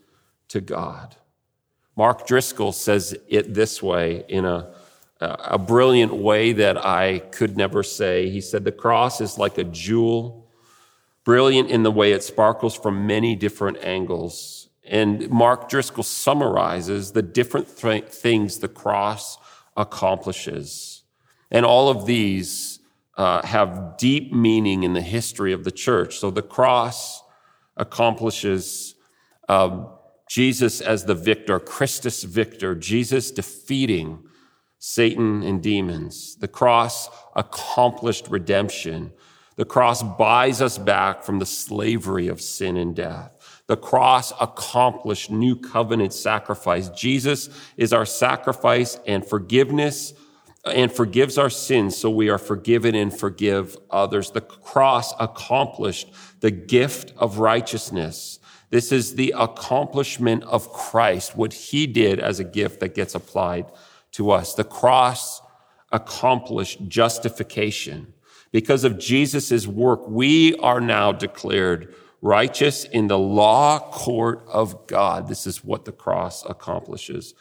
to 0.50 0.62
God. 0.62 1.16
Mark 1.96 2.26
Driscoll 2.26 2.72
says 2.72 3.16
it 3.28 3.54
this 3.54 3.84
way 3.84 4.24
in 4.28 4.46
a, 4.46 4.74
a 5.20 5.58
brilliant 5.58 6.14
way 6.14 6.54
that 6.54 6.84
I 6.84 7.20
could 7.20 7.58
never 7.58 7.84
say. 7.84 8.30
He 8.30 8.42
said, 8.42 8.64
The 8.64 8.72
cross 8.72 9.22
is 9.22 9.38
like 9.38 9.58
a 9.58 9.64
jewel, 9.64 10.48
brilliant 11.24 11.70
in 11.70 11.84
the 11.84 11.92
way 11.92 12.14
it 12.14 12.24
sparkles 12.24 12.76
from 12.76 13.06
many 13.06 13.36
different 13.36 13.78
angles. 13.84 14.70
And 14.84 15.30
Mark 15.30 15.70
Driscoll 15.70 16.04
summarizes 16.04 17.12
the 17.12 17.22
different 17.22 17.78
th- 17.78 18.06
things 18.06 18.60
the 18.60 18.68
cross 18.68 19.38
accomplishes. 19.78 21.04
And 21.52 21.66
all 21.66 21.90
of 21.90 22.06
these 22.06 22.71
uh, 23.22 23.46
have 23.46 23.98
deep 23.98 24.34
meaning 24.34 24.82
in 24.82 24.94
the 24.94 25.02
history 25.02 25.54
of 25.54 25.64
the 25.64 25.72
church. 25.72 26.18
So 26.18 26.32
the 26.32 26.42
cross 26.42 27.22
accomplishes 27.78 28.96
um, 29.48 29.90
Jesus 30.28 30.82
as 30.82 31.06
the 31.06 31.14
victor, 31.14 31.60
Christus 31.60 32.24
victor, 32.24 32.74
Jesus 32.74 33.30
defeating 33.30 34.24
Satan 34.80 35.44
and 35.44 35.62
demons. 35.62 36.36
The 36.38 36.48
cross 36.48 37.10
accomplished 37.36 38.28
redemption. 38.28 39.12
The 39.56 39.66
cross 39.66 40.02
buys 40.02 40.60
us 40.60 40.80
back 40.80 41.22
from 41.22 41.38
the 41.38 41.46
slavery 41.46 42.28
of 42.28 42.42
sin 42.42 42.76
and 42.76 42.96
death. 42.96 43.62
The 43.68 43.78
cross 43.78 44.34
accomplished 44.42 45.30
new 45.30 45.56
covenant 45.56 46.14
sacrifice. 46.14 46.90
Jesus 46.90 47.52
is 47.78 47.94
our 47.94 48.08
sacrifice 48.08 48.98
and 49.06 49.24
forgiveness 49.24 50.16
and 50.66 50.92
forgives 50.92 51.38
our 51.38 51.50
sins 51.50 51.98
so 51.98 52.10
we 52.10 52.30
are 52.30 52.38
forgiven 52.38 52.94
and 52.96 53.18
forgive 53.18 53.78
others. 53.90 54.32
The 54.32 54.42
cross 54.42 55.14
accomplished 55.20 56.12
the 56.40 56.52
gift 56.52 57.14
of 57.18 57.40
righteousness. 57.40 58.40
This 58.70 58.92
is 58.92 59.16
the 59.16 59.34
accomplishment 59.38 60.44
of 60.44 60.72
Christ, 60.72 61.36
what 61.36 61.54
he 61.54 61.88
did 61.88 62.20
as 62.20 62.40
a 62.40 62.44
gift 62.44 62.80
that 62.80 62.96
gets 62.96 63.16
applied 63.16 63.66
to 64.14 64.32
us. 64.32 64.54
The 64.54 64.64
cross 64.64 65.42
accomplished 65.92 66.88
justification. 66.88 68.14
Because 68.52 68.84
of 68.84 69.00
Jesus' 69.00 69.68
work, 69.68 70.08
we 70.08 70.56
are 70.58 70.82
now 70.82 71.12
declared 71.12 71.94
righteous 72.22 72.84
in 72.86 73.08
the 73.08 73.18
law 73.18 73.80
court 73.92 74.44
of 74.48 74.88
God. 74.88 75.28
This 75.28 75.48
is 75.48 75.64
what 75.64 75.86
the 75.86 75.92
cross 75.92 76.46
accomplishes. 76.46 77.34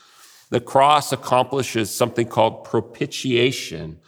The 0.50 0.60
cross 0.60 1.12
accomplishes 1.12 1.90
something 1.90 2.26
called 2.26 2.64
propitiation, 2.64 3.98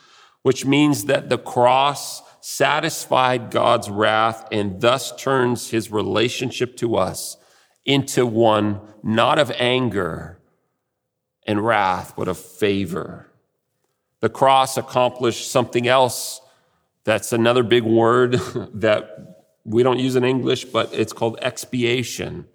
which 0.43 0.64
means 0.64 1.07
that 1.07 1.28
the 1.28 1.38
cross 1.38 2.22
satisfied 2.40 3.51
God's 3.51 3.88
wrath 3.88 4.47
and 4.51 4.80
thus 4.80 5.14
turns 5.16 5.70
his 5.70 5.90
relationship 5.90 6.76
to 6.78 6.97
us 6.97 7.36
into 7.84 8.26
one 8.26 8.80
not 9.03 9.38
of 9.38 9.51
anger, 9.59 10.38
and 11.47 11.64
wrath, 11.64 12.14
but 12.16 12.28
of 12.28 12.38
favor. 12.38 13.28
The 14.20 14.28
cross 14.28 14.76
accomplished 14.76 15.51
something 15.51 15.88
else. 15.88 16.40
That's 17.05 17.32
another 17.32 17.62
big 17.62 17.82
word 17.82 18.34
that 18.74 19.47
we 19.64 19.82
don't 19.82 19.99
use 19.99 20.16
in 20.16 20.24
English, 20.24 20.66
but 20.66 20.93
it's 20.93 21.12
called 21.12 21.38
expiation. 21.43 22.47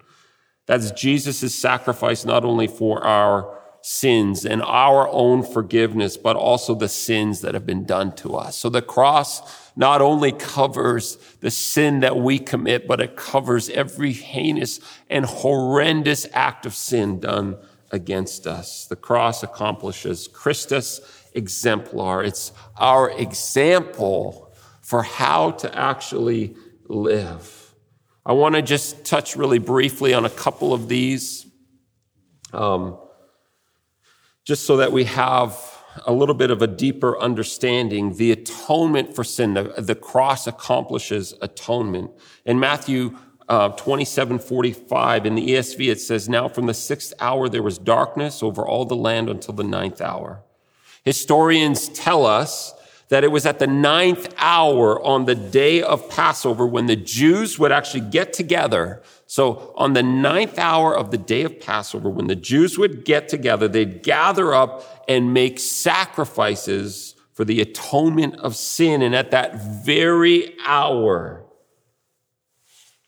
That's 0.66 0.90
Jesus' 0.92 1.54
sacrifice 1.54 2.24
not 2.24 2.44
only 2.44 2.66
for 2.66 3.04
our 3.04 3.57
sins 3.90 4.44
and 4.44 4.60
our 4.60 5.08
own 5.08 5.42
forgiveness, 5.42 6.18
but 6.18 6.36
also 6.36 6.74
the 6.74 6.90
sins 6.90 7.40
that 7.40 7.54
have 7.54 7.64
been 7.64 7.86
done 7.86 8.14
to 8.14 8.36
us. 8.36 8.54
So 8.54 8.68
the 8.68 8.82
cross 8.82 9.40
not 9.76 10.02
only 10.02 10.30
covers 10.30 11.16
the 11.40 11.50
sin 11.50 12.00
that 12.00 12.14
we 12.14 12.38
commit, 12.38 12.86
but 12.86 13.00
it 13.00 13.16
covers 13.16 13.70
every 13.70 14.12
heinous 14.12 14.78
and 15.08 15.24
horrendous 15.24 16.26
act 16.34 16.66
of 16.66 16.74
sin 16.74 17.18
done 17.18 17.56
against 17.90 18.46
us. 18.46 18.84
The 18.84 18.94
cross 18.94 19.42
accomplishes 19.42 20.28
Christus 20.28 21.00
exemplar. 21.32 22.22
It's 22.22 22.52
our 22.76 23.10
example 23.10 24.52
for 24.82 25.02
how 25.02 25.52
to 25.52 25.74
actually 25.74 26.54
live. 26.88 27.74
I 28.26 28.32
want 28.32 28.54
to 28.54 28.60
just 28.60 29.06
touch 29.06 29.34
really 29.34 29.58
briefly 29.58 30.12
on 30.12 30.26
a 30.26 30.30
couple 30.30 30.74
of 30.74 30.88
these, 30.88 31.46
um, 32.52 32.98
just 34.48 34.64
so 34.64 34.78
that 34.78 34.90
we 34.90 35.04
have 35.04 35.78
a 36.06 36.12
little 36.12 36.34
bit 36.34 36.50
of 36.50 36.62
a 36.62 36.66
deeper 36.66 37.20
understanding. 37.20 38.14
The 38.14 38.32
atonement 38.32 39.14
for 39.14 39.22
sin, 39.22 39.52
the, 39.52 39.74
the 39.76 39.94
cross 39.94 40.46
accomplishes 40.46 41.34
atonement. 41.42 42.12
In 42.46 42.58
Matthew 42.58 43.18
uh, 43.50 43.68
2745 43.72 45.26
in 45.26 45.34
the 45.34 45.48
ESV, 45.48 45.90
it 45.90 46.00
says, 46.00 46.30
Now 46.30 46.48
from 46.48 46.64
the 46.64 46.72
sixth 46.72 47.12
hour 47.20 47.50
there 47.50 47.62
was 47.62 47.76
darkness 47.76 48.42
over 48.42 48.66
all 48.66 48.86
the 48.86 48.96
land 48.96 49.28
until 49.28 49.52
the 49.52 49.64
ninth 49.64 50.00
hour. 50.00 50.40
Historians 51.04 51.90
tell 51.90 52.24
us 52.24 52.72
that 53.08 53.24
it 53.24 53.28
was 53.28 53.46
at 53.46 53.58
the 53.58 53.66
ninth 53.66 54.32
hour 54.36 55.02
on 55.04 55.24
the 55.24 55.34
day 55.34 55.82
of 55.82 56.08
Passover 56.10 56.66
when 56.66 56.86
the 56.86 56.96
Jews 56.96 57.58
would 57.58 57.72
actually 57.72 58.02
get 58.02 58.32
together. 58.32 59.02
So 59.26 59.72
on 59.76 59.94
the 59.94 60.02
ninth 60.02 60.58
hour 60.58 60.96
of 60.96 61.10
the 61.10 61.18
day 61.18 61.42
of 61.42 61.58
Passover, 61.58 62.10
when 62.10 62.26
the 62.26 62.36
Jews 62.36 62.78
would 62.78 63.04
get 63.04 63.28
together, 63.28 63.66
they'd 63.66 64.02
gather 64.02 64.54
up 64.54 65.04
and 65.08 65.32
make 65.32 65.58
sacrifices 65.58 67.14
for 67.32 67.44
the 67.44 67.60
atonement 67.60 68.36
of 68.36 68.54
sin. 68.56 69.00
And 69.00 69.14
at 69.14 69.30
that 69.30 69.84
very 69.84 70.54
hour, 70.66 71.44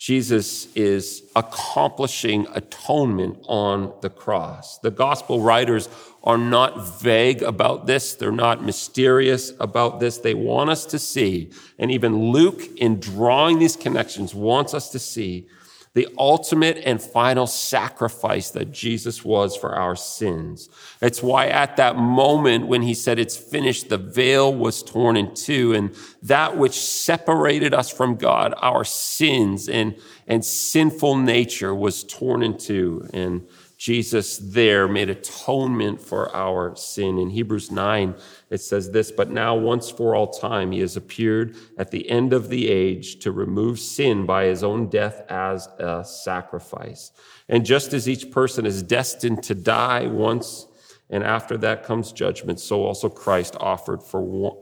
Jesus 0.01 0.75
is 0.75 1.25
accomplishing 1.37 2.47
atonement 2.55 3.37
on 3.47 3.93
the 4.01 4.09
cross. 4.09 4.79
The 4.79 4.91
gospel 4.91 5.43
writers 5.43 5.91
are 6.25 6.39
not 6.39 7.03
vague 7.03 7.43
about 7.43 7.87
this. 7.87 8.15
They're 8.15 8.33
not 8.33 8.65
mysterious 8.65 9.53
about 9.61 10.01
this. 10.01 10.17
They 10.17 10.33
want 10.33 10.71
us 10.71 10.87
to 10.87 10.99
see, 10.99 11.51
and 11.79 11.91
even 11.91 12.33
Luke, 12.33 12.63
in 12.79 12.99
drawing 12.99 13.59
these 13.59 13.77
connections, 13.77 14.35
wants 14.35 14.73
us 14.73 14.89
to 14.93 14.99
see 14.99 15.47
the 15.93 16.07
ultimate 16.19 16.81
and 16.85 17.03
final 17.03 17.49
sacrifice 17.49 18.51
that 18.51 18.71
Jesus 18.71 19.25
was 19.25 19.57
for 19.57 19.75
our 19.75 19.97
sins. 19.97 20.69
It's 21.03 21.21
why 21.21 21.49
at 21.49 21.77
that 21.79 21.97
moment 21.97 22.69
when 22.69 22.83
he 22.83 22.95
said 22.95 23.19
it's 23.19 23.37
finished, 23.37 23.89
the 23.89 23.99
veil 23.99 24.55
was 24.55 24.85
torn 24.85 25.17
in 25.17 25.35
two 25.35 25.73
and 25.73 25.95
that 26.23 26.57
which 26.57 26.79
separated 26.79 27.75
us 27.75 27.91
from 27.91 28.15
God, 28.15 28.55
our 28.59 28.85
sins 28.85 29.69
and, 29.69 29.97
and 30.29 30.45
sinful 30.45 31.17
nature 31.17 31.75
was 31.75 32.05
torn 32.05 32.45
in 32.45 32.57
two. 32.57 33.09
And 33.13 33.49
Jesus 33.77 34.37
there 34.37 34.87
made 34.87 35.09
atonement 35.09 36.03
for 36.03 36.35
our 36.37 36.77
sin. 36.77 37.19
In 37.19 37.31
Hebrews 37.31 37.71
9, 37.71 38.15
it 38.51 38.61
says 38.61 38.91
this, 38.91 39.13
but 39.13 39.31
now 39.31 39.55
once 39.55 39.91
for 39.91 40.17
all 40.17 40.27
time, 40.27 40.73
he 40.73 40.81
has 40.81 40.97
appeared 40.97 41.57
at 41.79 41.93
the 41.93 42.11
end 42.11 42.33
of 42.33 42.49
the 42.49 42.69
age 42.69 43.21
to 43.21 43.31
remove 43.31 43.79
sin 43.79 44.27
by 44.27 44.45
his 44.45 44.65
own 44.65 44.89
death 44.89 45.23
as 45.31 45.69
a 45.79 46.05
sacrifice. 46.05 47.13
And 47.49 47.65
just 47.65 47.93
as 47.93 48.09
each 48.09 48.33
person 48.33 48.67
is 48.67 48.83
destined 48.83 49.45
to 49.45 49.55
die 49.55 50.09
once, 50.09 50.67
and 51.09 51.23
after 51.23 51.57
that 51.59 51.85
comes 51.85 52.11
judgment, 52.11 52.59
so 52.59 52.85
also 52.85 53.09
Christ 53.09 53.57
offered 53.61 54.03
for 54.03 54.57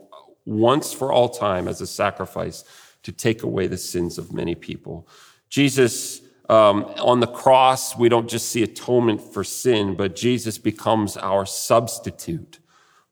once 0.44 0.92
for 0.92 1.10
all 1.10 1.30
time 1.30 1.66
as 1.66 1.80
a 1.80 1.86
sacrifice 1.86 2.64
to 3.02 3.12
take 3.12 3.42
away 3.42 3.68
the 3.68 3.78
sins 3.78 4.18
of 4.18 4.34
many 4.34 4.54
people. 4.54 5.08
Jesus, 5.48 6.20
um, 6.50 6.84
on 6.98 7.20
the 7.20 7.26
cross, 7.26 7.96
we 7.96 8.10
don't 8.10 8.28
just 8.28 8.50
see 8.50 8.62
atonement 8.62 9.20
for 9.20 9.44
sin, 9.44 9.94
but 9.94 10.14
Jesus 10.14 10.58
becomes 10.58 11.16
our 11.16 11.46
substitute. 11.46 12.58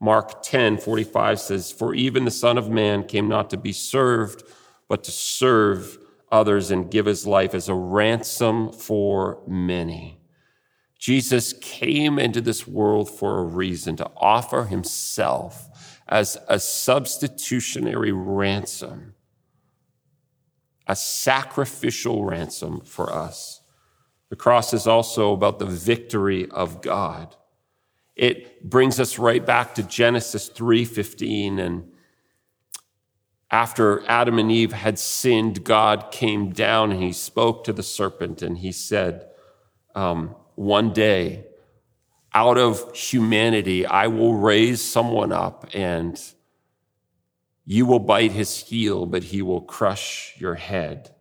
Mark 0.01 0.43
10, 0.43 0.79
45 0.79 1.41
says, 1.41 1.73
For 1.73 1.95
even 1.95 2.25
the 2.25 2.31
Son 2.31 2.59
of 2.59 2.69
Man 2.69 3.05
came 3.05 3.29
not 3.29 3.51
to 3.51 3.57
be 3.57 3.73
served, 3.73 4.43
but 4.89 5.03
to 5.05 5.11
serve 5.11 5.99
others 6.31 6.71
and 6.71 6.91
give 6.91 7.07
his 7.07 7.27
life 7.27 7.55
as 7.55 7.69
a 7.69 7.75
ransom 7.75 8.73
for 8.73 9.43
many. 9.47 10.21
Jesus 10.99 11.53
came 11.55 12.19
into 12.19 12.41
this 12.41 12.67
world 12.67 13.11
for 13.11 13.39
a 13.39 13.45
reason 13.45 13.97
to 13.97 14.11
offer 14.17 14.65
himself 14.65 16.01
as 16.09 16.37
a 16.49 16.59
substitutionary 16.59 18.13
ransom, 18.13 19.15
a 20.87 20.97
sacrificial 20.97 22.25
ransom 22.25 22.81
for 22.81 23.13
us. 23.13 23.63
The 24.31 24.37
cross 24.37 24.73
is 24.73 24.87
also 24.87 25.33
about 25.33 25.59
the 25.59 25.67
victory 25.67 26.49
of 26.51 26.81
God. 26.83 27.37
It 28.17 28.69
brings 28.69 28.99
us 28.99 29.19
right 29.19 29.45
back 29.45 29.75
to 29.75 29.83
Genesis 29.83 30.49
3:15 30.49 31.59
and 31.59 31.93
after 33.51 34.05
Adam 34.09 34.39
and 34.39 34.51
Eve 34.51 34.73
had 34.73 34.99
sinned, 34.99 35.63
God 35.63 36.11
came 36.11 36.51
down 36.51 36.91
and 36.91 37.03
he 37.03 37.13
spoke 37.13 37.63
to 37.65 37.73
the 37.73 37.83
serpent 37.83 38.43
and 38.43 38.59
he 38.59 38.73
said, 38.73 39.29
um, 39.95 40.35
One 40.57 40.93
day, 40.93 41.47
out 42.35 42.59
of 42.59 42.95
humanity, 42.95 43.87
I 43.87 44.09
will 44.09 44.35
raise 44.35 44.83
someone 44.83 45.31
up 45.31 45.69
and 45.73 46.21
you 47.65 47.87
will 47.87 48.01
bite 48.01 48.33
his 48.33 48.59
heel, 48.59 49.07
but 49.07 49.25
he 49.25 49.43
will 49.43 49.61
crush 49.61 50.35
your 50.39 50.55
head. 50.57 51.15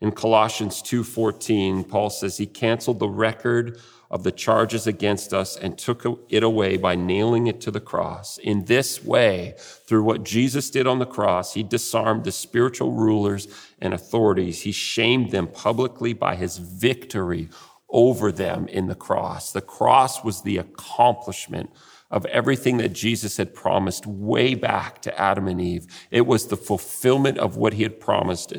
In 0.00 0.12
Colossians 0.12 0.82
2:14, 0.82 1.84
Paul 1.84 2.10
says 2.10 2.36
he 2.36 2.46
canceled 2.46 2.98
the 2.98 3.08
record 3.08 3.80
of 4.14 4.22
the 4.22 4.30
charges 4.30 4.86
against 4.86 5.34
us 5.34 5.56
and 5.56 5.76
took 5.76 6.06
it 6.28 6.44
away 6.44 6.76
by 6.76 6.94
nailing 6.94 7.48
it 7.48 7.60
to 7.60 7.72
the 7.72 7.80
cross. 7.80 8.38
In 8.38 8.66
this 8.66 9.02
way, 9.02 9.54
through 9.58 10.04
what 10.04 10.22
Jesus 10.22 10.70
did 10.70 10.86
on 10.86 11.00
the 11.00 11.04
cross, 11.04 11.54
he 11.54 11.64
disarmed 11.64 12.22
the 12.22 12.30
spiritual 12.30 12.92
rulers 12.92 13.48
and 13.80 13.92
authorities. 13.92 14.62
He 14.62 14.70
shamed 14.70 15.32
them 15.32 15.48
publicly 15.48 16.12
by 16.12 16.36
his 16.36 16.58
victory 16.58 17.48
over 17.90 18.30
them 18.30 18.68
in 18.68 18.86
the 18.86 18.94
cross. 18.94 19.50
The 19.50 19.60
cross 19.60 20.22
was 20.22 20.42
the 20.42 20.58
accomplishment 20.58 21.70
of 22.08 22.24
everything 22.26 22.76
that 22.76 22.92
Jesus 22.92 23.36
had 23.36 23.52
promised 23.52 24.06
way 24.06 24.54
back 24.54 25.02
to 25.02 25.20
Adam 25.20 25.48
and 25.48 25.60
Eve. 25.60 25.88
It 26.12 26.24
was 26.24 26.46
the 26.46 26.56
fulfillment 26.56 27.38
of 27.38 27.56
what 27.56 27.72
he 27.72 27.82
had 27.82 27.98
promised 27.98 28.52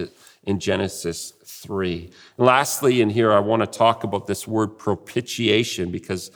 in 0.44 0.60
Genesis 0.60 1.32
3. 1.66 2.12
And 2.38 2.46
lastly, 2.46 3.02
in 3.02 3.10
here, 3.10 3.32
I 3.32 3.40
want 3.40 3.62
to 3.62 3.68
talk 3.68 4.04
about 4.04 4.28
this 4.28 4.48
word 4.48 4.78
propitiation 4.78 5.92
because 5.92 6.32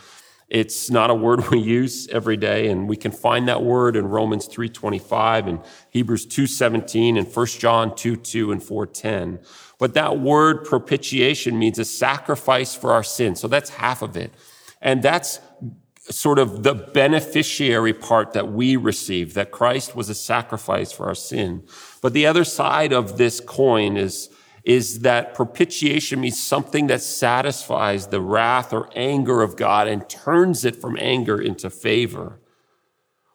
it's 0.50 0.90
not 0.90 1.10
a 1.10 1.14
word 1.14 1.48
we 1.52 1.60
use 1.60 2.08
every 2.10 2.38
day, 2.38 2.70
and 2.70 2.90
we 2.90 2.98
can 2.98 3.12
find 3.12 3.48
that 3.48 3.64
word 3.64 3.96
in 3.96 4.08
Romans 4.08 4.48
3.25 4.48 5.48
and 5.48 5.60
Hebrews 5.92 6.26
2.17 6.26 7.18
and 7.18 7.34
1 7.34 7.46
John 7.48 7.92
2.2 7.92 8.52
and 8.52 8.62
4.10. 8.62 9.46
But 9.78 9.94
that 9.94 10.20
word 10.20 10.66
propitiation 10.66 11.58
means 11.58 11.80
a 11.80 11.86
sacrifice 11.86 12.76
for 12.76 12.92
our 12.92 13.04
sin. 13.04 13.36
So 13.36 13.48
that's 13.48 13.70
half 13.70 14.02
of 14.02 14.18
it. 14.18 14.34
And 14.82 15.02
that's 15.04 15.40
sort 16.10 16.40
of 16.40 16.64
the 16.64 16.74
beneficiary 16.74 17.94
part 17.94 18.34
that 18.34 18.52
we 18.52 18.76
receive, 18.76 19.36
that 19.36 19.52
Christ 19.52 19.96
was 19.96 20.10
a 20.10 20.16
sacrifice 20.16 20.92
for 20.92 21.06
our 21.06 21.16
sin. 21.16 21.64
But 22.02 22.14
the 22.14 22.26
other 22.26 22.44
side 22.44 22.92
of 22.92 23.18
this 23.18 23.40
coin 23.40 23.96
is, 23.96 24.30
is 24.64 25.00
that 25.00 25.34
propitiation 25.34 26.22
means 26.22 26.42
something 26.42 26.88
that 26.88 27.02
satisfies 27.02 28.08
the 28.08 28.22
wrath 28.22 28.74
or 28.74 28.90
anger 28.96 29.42
of 29.42 29.56
God 29.56 29.88
and 29.88 30.08
turns 30.10 30.66
it 30.66 30.76
from 30.76 30.98
anger 31.00 31.42
into 31.42 31.70
favor. 31.70 32.40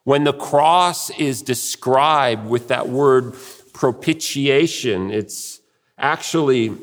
When 0.03 0.23
the 0.23 0.33
cross 0.33 1.09
is 1.11 1.41
described 1.41 2.47
with 2.47 2.67
that 2.67 2.89
word 2.89 3.35
propitiation, 3.73 5.11
it's 5.11 5.61
actually 5.97 6.77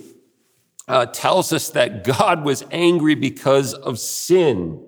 uh, 0.88 1.06
tells 1.06 1.52
us 1.52 1.70
that 1.70 2.04
God 2.04 2.44
was 2.44 2.64
angry 2.70 3.14
because 3.14 3.74
of 3.74 3.98
sin. 3.98 4.84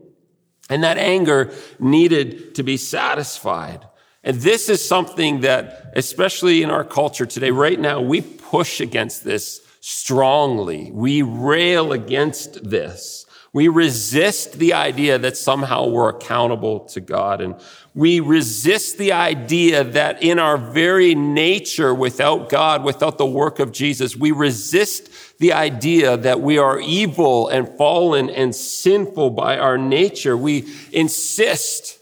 And 0.69 0.83
that 0.83 0.99
anger 0.99 1.53
needed 1.79 2.55
to 2.57 2.63
be 2.63 2.77
satisfied. 2.77 3.87
And 4.25 4.39
this 4.39 4.69
is 4.71 4.87
something 4.87 5.43
that, 5.43 5.93
especially 5.95 6.63
in 6.63 6.71
our 6.71 6.85
culture 6.85 7.27
today, 7.27 7.51
right 7.51 7.79
now, 7.79 8.01
we 8.01 8.23
push 8.23 8.81
against 8.81 9.23
this 9.23 9.61
strongly. 9.81 10.91
We 10.91 11.21
rail 11.21 11.93
against 11.93 12.69
this. 12.69 13.27
We 13.53 13.69
resist 13.69 14.55
the 14.55 14.73
idea 14.73 15.19
that 15.19 15.37
somehow 15.37 15.87
we're 15.87 16.09
accountable 16.09 16.81
to 16.87 17.01
God. 17.01 17.41
And 17.41 17.55
we 17.95 18.19
resist 18.19 18.97
the 18.99 19.13
idea 19.13 19.85
that 19.85 20.23
in 20.23 20.39
our 20.39 20.57
very 20.57 21.15
nature, 21.15 21.95
without 21.95 22.49
God, 22.49 22.83
without 22.83 23.19
the 23.19 23.27
work 23.27 23.61
of 23.61 23.71
Jesus, 23.71 24.17
we 24.17 24.33
resist 24.33 25.39
the 25.39 25.53
idea 25.53 26.17
that 26.17 26.41
we 26.41 26.59
are 26.59 26.81
evil 26.81 27.47
and 27.49 27.69
fallen 27.69 28.31
and 28.31 28.55
sinful 28.55 29.31
by 29.31 29.59
our 29.59 29.79
nature. 29.79 30.37
We 30.37 30.67
insist 30.91 32.01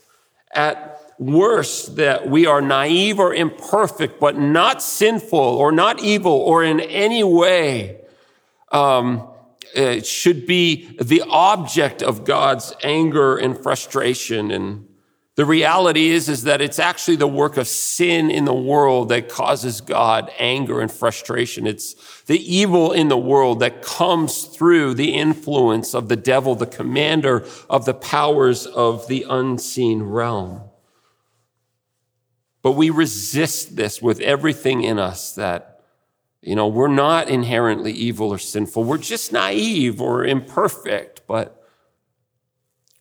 at 0.54 1.01
worst 1.18 1.96
that 1.96 2.28
we 2.28 2.46
are 2.46 2.60
naive 2.60 3.18
or 3.18 3.34
imperfect, 3.34 4.18
but 4.20 4.38
not 4.38 4.82
sinful 4.82 5.38
or 5.38 5.72
not 5.72 6.00
evil 6.02 6.32
or 6.32 6.64
in 6.64 6.80
any 6.80 7.22
way 7.22 8.00
um, 8.70 9.28
should 10.02 10.46
be 10.46 10.96
the 11.00 11.22
object 11.28 12.02
of 12.02 12.24
God's 12.24 12.72
anger 12.82 13.36
and 13.36 13.56
frustration 13.58 14.50
and 14.50 14.88
the 15.34 15.46
reality 15.46 16.10
is, 16.10 16.28
is 16.28 16.44
that 16.44 16.60
it's 16.60 16.78
actually 16.78 17.16
the 17.16 17.26
work 17.26 17.56
of 17.56 17.66
sin 17.66 18.30
in 18.30 18.44
the 18.44 18.52
world 18.52 19.08
that 19.08 19.30
causes 19.30 19.80
God 19.80 20.30
anger 20.38 20.80
and 20.80 20.92
frustration. 20.92 21.66
It's 21.66 22.22
the 22.24 22.38
evil 22.38 22.92
in 22.92 23.08
the 23.08 23.16
world 23.16 23.60
that 23.60 23.80
comes 23.80 24.44
through 24.44 24.92
the 24.92 25.14
influence 25.14 25.94
of 25.94 26.10
the 26.10 26.16
devil, 26.16 26.54
the 26.54 26.66
commander 26.66 27.46
of 27.70 27.86
the 27.86 27.94
powers 27.94 28.66
of 28.66 29.08
the 29.08 29.24
unseen 29.28 30.02
realm. 30.02 30.60
But 32.62 32.72
we 32.72 32.90
resist 32.90 33.76
this 33.76 34.00
with 34.00 34.20
everything 34.20 34.82
in 34.82 34.98
us 34.98 35.34
that, 35.34 35.80
you 36.40 36.54
know, 36.54 36.68
we're 36.68 36.88
not 36.88 37.28
inherently 37.28 37.92
evil 37.92 38.32
or 38.32 38.38
sinful. 38.38 38.84
We're 38.84 38.98
just 38.98 39.32
naive 39.32 40.00
or 40.00 40.24
imperfect, 40.24 41.22
but 41.26 41.68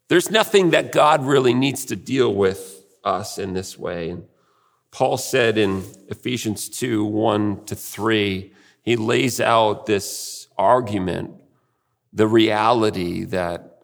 there's 0.07 0.31
nothing 0.31 0.71
that 0.71 0.91
God 0.91 1.25
really 1.25 1.53
needs 1.53 1.85
to 1.85 1.95
deal 1.95 2.33
with 2.33 2.83
us 3.03 3.37
in 3.37 3.53
this 3.53 3.77
way. 3.77 4.09
And 4.09 4.25
Paul 4.91 5.17
said 5.17 5.57
in 5.57 5.85
Ephesians 6.09 6.67
2 6.67 7.05
1 7.05 7.65
to 7.65 7.75
3, 7.75 8.53
he 8.83 8.95
lays 8.95 9.39
out 9.39 9.85
this 9.85 10.47
argument, 10.57 11.35
the 12.11 12.27
reality 12.27 13.23
that 13.25 13.83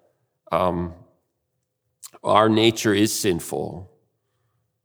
um, 0.52 0.94
our 2.24 2.50
nature 2.50 2.94
is 2.94 3.18
sinful. 3.18 3.92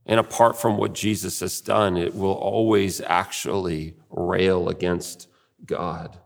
And 0.06 0.18
apart 0.18 0.60
from 0.60 0.76
what 0.76 0.94
Jesus 0.94 1.40
has 1.40 1.60
done, 1.60 1.96
it 1.96 2.14
will 2.14 2.32
always 2.32 3.00
actually 3.00 3.94
rail 4.10 4.68
against 4.68 5.28
God. 5.64 6.18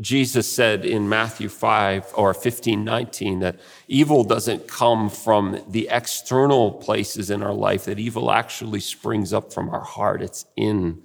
Jesus 0.00 0.50
said 0.50 0.84
in 0.84 1.08
Matthew 1.08 1.48
5 1.48 2.12
or 2.14 2.34
15, 2.34 2.84
19 2.84 3.40
that 3.40 3.58
evil 3.88 4.24
doesn't 4.24 4.68
come 4.68 5.08
from 5.08 5.62
the 5.68 5.88
external 5.90 6.72
places 6.72 7.30
in 7.30 7.42
our 7.42 7.54
life, 7.54 7.86
that 7.86 7.98
evil 7.98 8.30
actually 8.30 8.80
springs 8.80 9.32
up 9.32 9.52
from 9.52 9.70
our 9.70 9.82
heart. 9.82 10.20
It's 10.20 10.44
in 10.54 11.02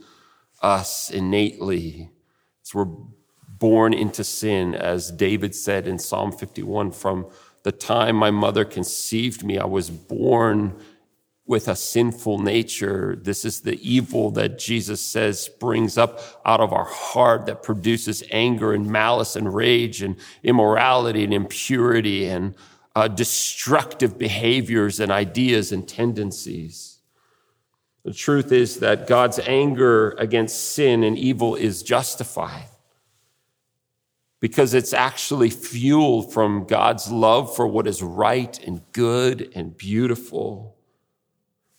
us 0.61 1.09
innately. 1.09 2.11
It's 2.59 2.75
we're 2.75 2.87
born 3.47 3.93
into 3.93 4.25
sin, 4.25 4.75
as 4.75 5.09
David 5.09 5.55
said 5.55 5.87
in 5.87 5.97
Psalm 5.97 6.31
51 6.31 6.91
from 6.91 7.27
the 7.63 7.71
time 7.71 8.15
my 8.15 8.31
mother 8.31 8.65
conceived 8.65 9.43
me, 9.43 9.57
I 9.57 9.65
was 9.65 9.89
born 9.89 10.75
with 11.51 11.67
a 11.67 11.75
sinful 11.75 12.39
nature. 12.39 13.19
This 13.21 13.43
is 13.43 13.59
the 13.59 13.77
evil 13.87 14.31
that 14.31 14.57
Jesus 14.57 15.01
says 15.01 15.37
springs 15.37 15.97
up 15.97 16.21
out 16.45 16.61
of 16.61 16.71
our 16.71 16.85
heart 16.85 17.45
that 17.47 17.61
produces 17.61 18.23
anger 18.31 18.71
and 18.71 18.87
malice 18.87 19.35
and 19.35 19.53
rage 19.53 20.01
and 20.01 20.15
immorality 20.43 21.25
and 21.25 21.33
impurity 21.33 22.25
and 22.25 22.55
uh, 22.95 23.09
destructive 23.09 24.17
behaviors 24.17 25.01
and 25.01 25.11
ideas 25.11 25.73
and 25.73 25.85
tendencies. 25.85 26.99
The 28.05 28.13
truth 28.13 28.53
is 28.53 28.79
that 28.79 29.05
God's 29.05 29.39
anger 29.39 30.11
against 30.11 30.71
sin 30.71 31.03
and 31.03 31.17
evil 31.17 31.55
is 31.55 31.83
justified 31.83 32.69
because 34.39 34.73
it's 34.73 34.93
actually 34.93 35.49
fueled 35.49 36.31
from 36.31 36.63
God's 36.63 37.11
love 37.11 37.53
for 37.53 37.67
what 37.67 37.87
is 37.87 38.01
right 38.01 38.57
and 38.65 38.81
good 38.93 39.51
and 39.53 39.75
beautiful. 39.75 40.77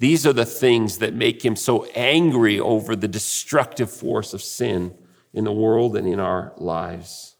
These 0.02 0.26
are 0.26 0.32
the 0.32 0.44
things 0.44 0.98
that 0.98 1.14
make 1.14 1.44
him 1.44 1.54
so 1.54 1.84
angry 1.94 2.58
over 2.58 2.96
the 2.96 3.06
destructive 3.06 3.88
force 3.88 4.34
of 4.34 4.42
sin 4.42 4.96
in 5.32 5.44
the 5.44 5.52
world 5.52 5.96
and 5.96 6.08
in 6.08 6.18
our 6.18 6.52
lives. 6.56 7.36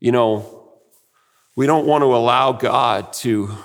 You 0.00 0.12
know, 0.12 0.74
we 1.56 1.64
don't 1.64 1.86
want 1.86 2.02
to 2.02 2.14
allow 2.14 2.52
God 2.52 3.14
to 3.24 3.56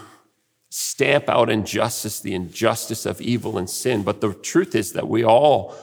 stamp 0.69 1.27
out 1.27 1.49
injustice, 1.49 2.21
the 2.21 2.33
injustice 2.33 3.05
of 3.05 3.19
evil 3.19 3.57
and 3.57 3.69
sin, 3.69 4.03
but 4.03 4.21
the 4.21 4.33
truth 4.33 4.73
is 4.73 4.93
that 4.93 5.09
we 5.09 5.25
all 5.25 5.75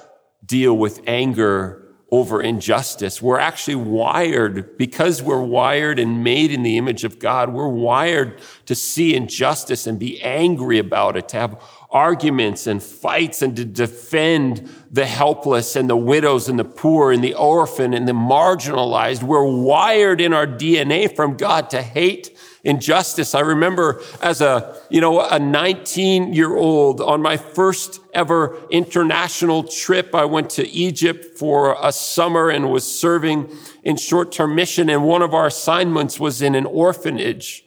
deal 0.46 0.74
with 0.74 1.02
anger 1.06 1.83
over 2.10 2.40
injustice. 2.40 3.20
We're 3.20 3.38
actually 3.38 3.76
wired, 3.76 4.76
because 4.78 5.22
we're 5.22 5.42
wired 5.42 5.98
and 5.98 6.22
made 6.22 6.52
in 6.52 6.62
the 6.62 6.76
image 6.76 7.02
of 7.02 7.18
God, 7.18 7.52
we're 7.52 7.68
wired 7.68 8.40
to 8.66 8.74
see 8.74 9.14
injustice 9.14 9.86
and 9.86 9.98
be 9.98 10.22
angry 10.22 10.78
about 10.78 11.16
it, 11.16 11.28
to 11.30 11.38
have 11.38 11.62
arguments 11.90 12.66
and 12.66 12.82
fights 12.82 13.40
and 13.40 13.56
to 13.56 13.64
defend 13.64 14.68
the 14.90 15.06
helpless 15.06 15.76
and 15.76 15.88
the 15.88 15.96
widows 15.96 16.48
and 16.48 16.58
the 16.58 16.64
poor 16.64 17.12
and 17.12 17.22
the 17.22 17.34
orphan 17.34 17.94
and 17.94 18.06
the 18.06 18.12
marginalized. 18.12 19.22
We're 19.22 19.44
wired 19.44 20.20
in 20.20 20.32
our 20.32 20.46
DNA 20.46 21.14
from 21.14 21.36
God 21.36 21.70
to 21.70 21.82
hate 21.82 22.33
injustice. 22.64 23.34
I 23.34 23.40
remember 23.40 24.02
as 24.20 24.40
a, 24.40 24.76
you 24.88 25.00
know, 25.00 25.20
a 25.20 25.38
19 25.38 26.32
year 26.32 26.56
old 26.56 27.00
on 27.00 27.22
my 27.22 27.36
first 27.36 28.00
ever 28.12 28.58
international 28.70 29.64
trip, 29.64 30.14
I 30.14 30.24
went 30.24 30.50
to 30.50 30.68
Egypt 30.68 31.38
for 31.38 31.76
a 31.80 31.92
summer 31.92 32.50
and 32.50 32.70
was 32.70 32.84
serving 32.84 33.54
in 33.84 33.96
short 33.96 34.32
term 34.32 34.54
mission. 34.54 34.88
And 34.88 35.04
one 35.04 35.22
of 35.22 35.34
our 35.34 35.46
assignments 35.46 36.18
was 36.18 36.42
in 36.42 36.54
an 36.54 36.66
orphanage 36.66 37.64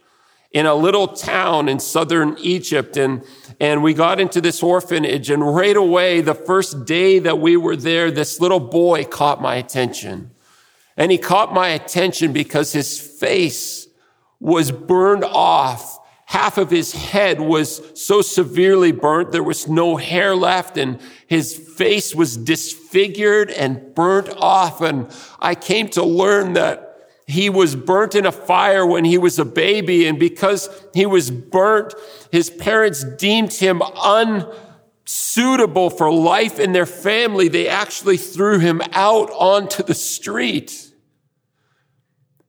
in 0.51 0.65
a 0.65 0.73
little 0.73 1.07
town 1.07 1.69
in 1.69 1.79
southern 1.79 2.37
Egypt. 2.39 2.97
And, 2.97 3.23
and 3.59 3.83
we 3.83 3.93
got 3.93 4.19
into 4.19 4.41
this 4.41 4.63
orphanage 4.63 5.29
and 5.29 5.55
right 5.55 5.75
away, 5.75 6.21
the 6.21 6.33
first 6.33 6.85
day 6.85 7.19
that 7.19 7.39
we 7.39 7.57
were 7.57 7.75
there, 7.75 8.09
this 8.09 8.39
little 8.39 8.59
boy 8.59 9.03
caught 9.03 9.41
my 9.41 9.55
attention. 9.55 10.31
And 10.95 11.11
he 11.11 11.17
caught 11.17 11.53
my 11.53 11.69
attention 11.69 12.33
because 12.33 12.71
his 12.71 12.99
face 12.99 13.86
was 14.39 14.71
burned 14.71 15.23
off. 15.23 15.99
Half 16.25 16.57
of 16.57 16.69
his 16.69 16.91
head 16.91 17.39
was 17.39 17.81
so 17.99 18.21
severely 18.21 18.91
burnt, 18.91 19.31
there 19.31 19.43
was 19.43 19.67
no 19.69 19.95
hair 19.95 20.35
left, 20.35 20.77
and 20.77 20.99
his 21.25 21.57
face 21.57 22.13
was 22.13 22.35
disfigured 22.35 23.49
and 23.49 23.95
burnt 23.95 24.29
off. 24.37 24.81
And 24.81 25.09
I 25.39 25.55
came 25.55 25.87
to 25.89 26.03
learn 26.03 26.53
that 26.53 26.87
he 27.27 27.49
was 27.49 27.75
burnt 27.75 28.15
in 28.15 28.25
a 28.25 28.31
fire 28.31 28.85
when 28.85 29.05
he 29.05 29.17
was 29.17 29.37
a 29.39 29.45
baby, 29.45 30.05
and 30.05 30.17
because 30.19 30.69
he 30.93 31.05
was 31.05 31.29
burnt, 31.29 31.93
his 32.31 32.49
parents 32.49 33.03
deemed 33.03 33.53
him 33.53 33.81
unsuitable 35.05 35.89
for 35.89 36.11
life 36.11 36.57
in 36.59 36.71
their 36.71 36.85
family. 36.85 37.49
They 37.49 37.67
actually 37.67 38.17
threw 38.17 38.59
him 38.59 38.81
out 38.93 39.29
onto 39.31 39.83
the 39.83 39.93
street. 39.93 40.86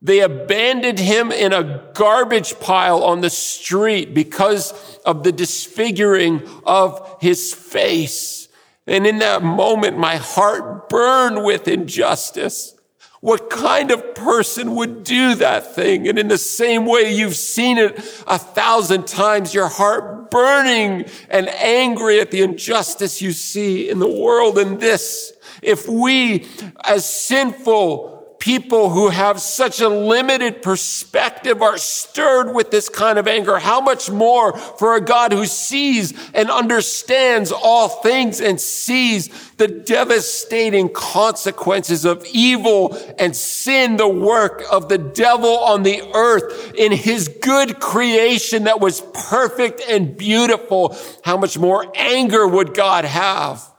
They 0.01 0.21
abandoned 0.21 0.99
him 0.99 1.31
in 1.31 1.51
a 1.51 1.83
garbage 1.93 2.59
pile 2.59 3.03
on 3.03 3.19
the 3.21 3.29
street 3.29 4.13
because 4.13 4.99
of 5.05 5.23
the 5.23 5.31
disfiguring 5.31 6.47
of 6.65 7.17
his 7.19 7.53
face. 7.53 8.47
And 8.87 9.05
in 9.05 9.19
that 9.19 9.43
moment, 9.43 9.97
my 9.97 10.15
heart 10.15 10.89
burned 10.89 11.43
with 11.43 11.67
injustice. 11.67 12.75
What 13.21 13.49
kind 13.49 13.91
of 13.91 14.15
person 14.15 14.75
would 14.75 15.03
do 15.03 15.35
that 15.35 15.75
thing? 15.75 16.07
And 16.07 16.17
in 16.17 16.29
the 16.29 16.37
same 16.37 16.85
way, 16.85 17.13
you've 17.13 17.35
seen 17.35 17.77
it 17.77 17.97
a 18.25 18.37
thousand 18.37 19.05
times, 19.05 19.53
your 19.53 19.67
heart 19.67 20.31
burning 20.31 21.05
and 21.29 21.49
angry 21.49 22.21
at 22.21 22.31
the 22.31 22.41
injustice 22.41 23.21
you 23.21 23.33
see 23.33 23.89
in 23.89 23.99
the 23.99 24.07
world. 24.07 24.57
And 24.57 24.79
this, 24.79 25.33
if 25.61 25.85
we 25.89 26.47
as 26.85 27.07
sinful 27.07 28.18
people 28.39 28.89
who 28.89 29.09
have 29.09 29.39
such 29.39 29.81
a 29.81 29.89
limited 29.89 30.61
perspective 30.61 31.61
are 31.61 31.77
stirred 31.77 32.53
with 32.53 32.71
this 32.71 32.87
kind 32.87 33.19
of 33.19 33.27
anger. 33.27 33.59
How 33.59 33.81
much 33.81 34.09
more 34.09 34.57
for 34.57 34.95
a 34.95 35.01
God 35.01 35.33
who 35.33 35.45
sees 35.45 36.13
and 36.33 36.49
understands 36.49 37.51
all 37.51 37.89
things 37.89 38.39
and 38.39 38.59
sees 38.59 39.29
the 39.57 39.67
devastating 39.67 40.87
consequences 40.89 42.05
of 42.05 42.25
evil 42.31 42.97
and 43.19 43.35
sin, 43.35 43.97
the 43.97 44.07
work 44.07 44.63
of 44.71 44.87
the 44.87 44.97
devil 44.97 45.59
on 45.59 45.83
the 45.83 46.01
earth 46.15 46.73
in 46.75 46.93
his 46.93 47.27
good 47.27 47.79
creation 47.79 48.63
that 48.63 48.79
was 48.79 49.01
perfect 49.13 49.81
and 49.89 50.15
beautiful. 50.15 50.95
How 51.25 51.35
much 51.35 51.57
more 51.57 51.91
anger 51.95 52.47
would 52.47 52.73
God 52.73 53.03
have? 53.03 53.69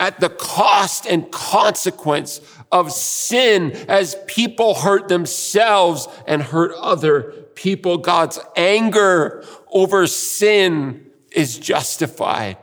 at 0.00 0.18
the 0.18 0.30
cost 0.30 1.06
and 1.06 1.30
consequence 1.30 2.40
of 2.72 2.92
sin 2.92 3.72
as 3.88 4.16
people 4.26 4.74
hurt 4.74 5.08
themselves 5.08 6.08
and 6.26 6.42
hurt 6.42 6.72
other 6.78 7.22
people. 7.54 7.98
God's 7.98 8.38
anger 8.56 9.44
over 9.72 10.06
sin 10.06 11.10
is 11.32 11.58
justified. 11.58 12.56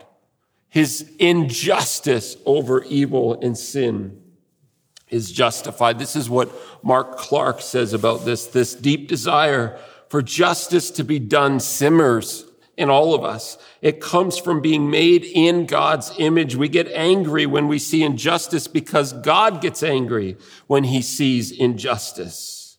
His 0.70 1.12
injustice 1.20 2.38
over 2.46 2.84
evil 2.84 3.40
and 3.42 3.58
sin 3.58 4.22
is 5.10 5.32
justified. 5.32 6.00
This 6.00 6.16
is 6.16 6.30
what 6.30 6.52
Mark 6.84 7.18
Clark 7.18 7.62
says 7.62 7.94
about 7.94 8.26
this. 8.26 8.48
This 8.48 8.76
deep 8.76 9.08
desire 9.08 9.80
for 10.10 10.22
justice 10.22 10.92
to 10.92 11.04
be 11.04 11.20
done 11.20 11.60
simmers 11.60 12.46
in 12.78 12.90
all 12.90 13.14
of 13.14 13.24
us. 13.24 13.58
It 13.82 14.02
comes 14.02 14.38
from 14.38 14.62
being 14.62 14.90
made 14.90 15.24
in 15.24 15.66
God's 15.66 16.12
image. 16.18 16.56
We 16.56 16.70
get 16.70 16.88
angry 16.94 17.46
when 17.46 17.68
we 17.68 17.80
see 17.80 18.04
injustice 18.04 18.68
because 18.68 19.14
God 19.14 19.62
gets 19.62 19.84
angry 19.84 20.38
when 20.66 20.86
he 20.86 21.02
sees 21.02 21.52
injustice. 21.52 22.78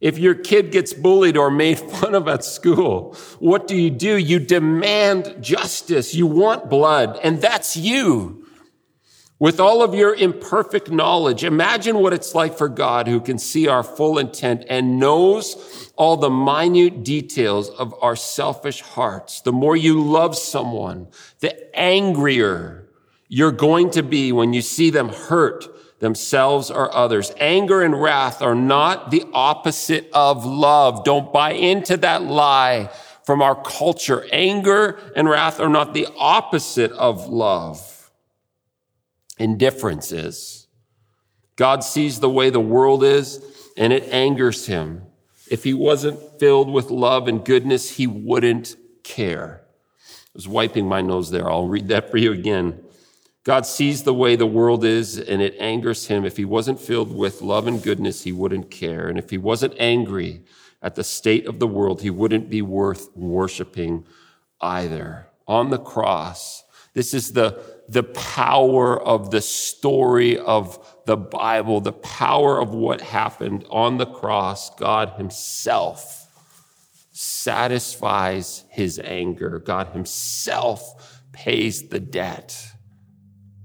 If 0.00 0.18
your 0.18 0.34
kid 0.34 0.70
gets 0.70 0.92
bullied 0.92 1.36
or 1.36 1.50
made 1.50 1.78
fun 1.98 2.14
of 2.14 2.28
at 2.28 2.44
school, 2.44 3.16
what 3.38 3.66
do 3.66 3.76
you 3.76 3.90
do? 3.90 4.16
You 4.16 4.38
demand 4.38 5.36
justice. 5.40 6.14
You 6.14 6.26
want 6.26 6.68
blood, 6.68 7.18
and 7.22 7.40
that's 7.40 7.76
you. 7.76 8.44
With 9.38 9.58
all 9.58 9.82
of 9.82 9.94
your 9.94 10.14
imperfect 10.14 10.90
knowledge, 10.90 11.42
imagine 11.42 11.98
what 11.98 12.12
it's 12.12 12.34
like 12.34 12.56
for 12.56 12.68
God 12.68 13.08
who 13.08 13.20
can 13.20 13.38
see 13.38 13.66
our 13.66 13.82
full 13.82 14.18
intent 14.18 14.64
and 14.68 14.98
knows 14.98 15.83
all 15.96 16.16
the 16.16 16.30
minute 16.30 17.04
details 17.04 17.70
of 17.70 17.94
our 18.02 18.16
selfish 18.16 18.80
hearts. 18.80 19.40
The 19.40 19.52
more 19.52 19.76
you 19.76 20.02
love 20.02 20.36
someone, 20.36 21.08
the 21.40 21.76
angrier 21.78 22.88
you're 23.28 23.52
going 23.52 23.90
to 23.90 24.02
be 24.02 24.32
when 24.32 24.52
you 24.52 24.62
see 24.62 24.90
them 24.90 25.08
hurt 25.08 25.66
themselves 26.00 26.70
or 26.70 26.94
others. 26.94 27.32
Anger 27.38 27.82
and 27.82 28.00
wrath 28.00 28.42
are 28.42 28.54
not 28.54 29.10
the 29.10 29.24
opposite 29.32 30.10
of 30.12 30.44
love. 30.44 31.04
Don't 31.04 31.32
buy 31.32 31.52
into 31.52 31.96
that 31.98 32.22
lie 32.22 32.90
from 33.24 33.40
our 33.40 33.60
culture. 33.60 34.26
Anger 34.30 34.98
and 35.16 35.28
wrath 35.28 35.60
are 35.60 35.68
not 35.68 35.94
the 35.94 36.06
opposite 36.18 36.92
of 36.92 37.28
love 37.28 37.94
indifference 39.38 40.12
is. 40.12 40.66
God 41.56 41.84
sees 41.84 42.20
the 42.20 42.30
way 42.30 42.50
the 42.50 42.60
world 42.60 43.04
is 43.04 43.44
and 43.76 43.92
it 43.92 44.04
angers 44.12 44.66
him. 44.66 45.02
If 45.50 45.64
he 45.64 45.74
wasn't 45.74 46.38
filled 46.38 46.70
with 46.70 46.90
love 46.90 47.28
and 47.28 47.44
goodness, 47.44 47.96
he 47.96 48.06
wouldn't 48.06 48.76
care. 49.02 49.62
I 49.64 50.30
was 50.34 50.48
wiping 50.48 50.88
my 50.88 51.00
nose 51.00 51.30
there. 51.30 51.50
I'll 51.50 51.68
read 51.68 51.88
that 51.88 52.10
for 52.10 52.16
you 52.16 52.32
again. 52.32 52.80
God 53.44 53.66
sees 53.66 54.02
the 54.02 54.14
way 54.14 54.36
the 54.36 54.46
world 54.46 54.84
is 54.84 55.18
and 55.18 55.42
it 55.42 55.54
angers 55.60 56.06
him. 56.06 56.24
If 56.24 56.38
he 56.38 56.46
wasn't 56.46 56.80
filled 56.80 57.14
with 57.14 57.42
love 57.42 57.66
and 57.66 57.82
goodness, 57.82 58.22
he 58.22 58.32
wouldn't 58.32 58.70
care. 58.70 59.08
And 59.08 59.18
if 59.18 59.28
he 59.28 59.38
wasn't 59.38 59.74
angry 59.78 60.44
at 60.80 60.94
the 60.94 61.04
state 61.04 61.46
of 61.46 61.58
the 61.58 61.66
world, 61.66 62.00
he 62.00 62.10
wouldn't 62.10 62.48
be 62.48 62.62
worth 62.62 63.14
worshiping 63.14 64.06
either. 64.62 65.26
On 65.46 65.68
the 65.68 65.78
cross, 65.78 66.64
this 66.94 67.12
is 67.12 67.32
the 67.32 67.60
the 67.88 68.02
power 68.02 69.00
of 69.00 69.30
the 69.30 69.40
story 69.40 70.38
of 70.38 70.78
the 71.06 71.16
Bible, 71.16 71.80
the 71.80 71.92
power 71.92 72.60
of 72.60 72.74
what 72.74 73.00
happened 73.00 73.64
on 73.70 73.98
the 73.98 74.06
cross. 74.06 74.74
God 74.76 75.10
Himself 75.16 76.28
satisfies 77.12 78.64
His 78.70 78.98
anger. 78.98 79.58
God 79.58 79.88
Himself 79.88 81.22
pays 81.32 81.88
the 81.88 82.00
debt. 82.00 82.66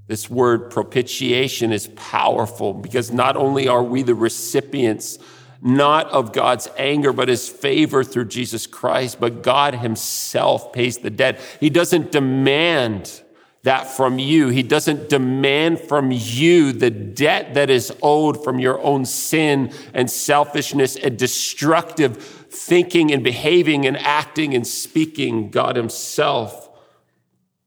This 0.08 0.30
word 0.30 0.72
propitiation 0.72 1.72
is 1.72 1.88
powerful 1.96 2.74
because 2.74 3.12
not 3.12 3.38
only 3.38 3.68
are 3.68 3.84
we 3.84 4.02
the 4.02 4.16
recipients 4.16 5.20
not 5.62 6.08
of 6.08 6.32
God's 6.32 6.68
anger, 6.78 7.14
but 7.14 7.28
his 7.28 7.50
favor 7.50 8.04
through 8.04 8.26
Jesus 8.26 8.66
Christ, 8.66 9.20
but 9.20 9.44
God 9.44 9.76
himself 9.76 10.72
pays 10.72 11.00
the 11.00 11.10
debt. 11.10 11.40
He 11.60 11.70
doesn't 11.70 12.12
demand 12.12 13.22
that 13.64 13.88
from 13.88 14.20
you. 14.20 14.48
He 14.48 14.64
doesn't 14.64 15.10
demand 15.10 15.80
from 15.80 16.12
you 16.12 16.72
the 16.72 16.90
debt 16.90 17.56
that 17.56 17.70
is 17.70 17.94
owed 18.02 18.44
from 18.44 18.60
your 18.60 18.80
own 18.82 19.06
sin 19.06 19.74
and 19.94 20.10
selfishness 20.10 20.96
and 20.96 21.18
destructive 21.18 22.18
thinking 22.18 23.12
and 23.12 23.24
behaving 23.24 23.86
and 23.86 23.98
acting 23.98 24.56
and 24.56 24.66
speaking. 24.66 25.50
God 25.50 25.76
himself 25.76 26.70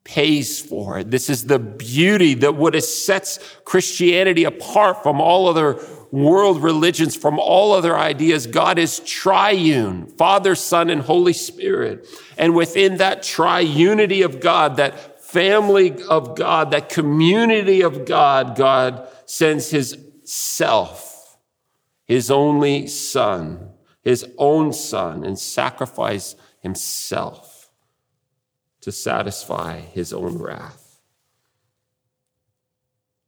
pays 0.04 0.60
for 0.60 0.98
it. 0.98 1.10
This 1.10 1.30
is 1.30 1.44
the 1.44 1.58
beauty 1.58 2.34
that 2.34 2.56
what 2.56 2.82
sets 2.82 3.38
Christianity 3.64 4.44
apart 4.44 5.02
from 5.02 5.20
all 5.20 5.46
other 5.46 5.78
world 6.10 6.62
religions, 6.62 7.16
from 7.16 7.38
all 7.38 7.72
other 7.72 7.96
ideas. 7.96 8.46
God 8.46 8.78
is 8.78 9.00
triune, 9.00 10.06
Father, 10.06 10.54
Son, 10.54 10.90
and 10.90 11.00
Holy 11.00 11.32
Spirit. 11.32 12.06
And 12.36 12.54
within 12.54 12.98
that 12.98 13.22
triunity 13.22 14.24
of 14.24 14.40
God, 14.40 14.76
that 14.76 15.11
family 15.32 16.02
of 16.04 16.36
God, 16.36 16.72
that 16.72 16.90
community 16.90 17.80
of 17.80 18.04
God, 18.04 18.54
God 18.54 19.08
sends 19.24 19.70
his 19.70 19.98
self, 20.24 21.38
his 22.04 22.30
only 22.30 22.86
son, 22.86 23.70
his 24.02 24.26
own 24.36 24.74
son, 24.74 25.24
and 25.24 25.38
sacrifice 25.38 26.36
himself 26.60 27.70
to 28.82 28.92
satisfy 28.92 29.80
his 29.80 30.12
own 30.12 30.36
wrath. 30.38 31.00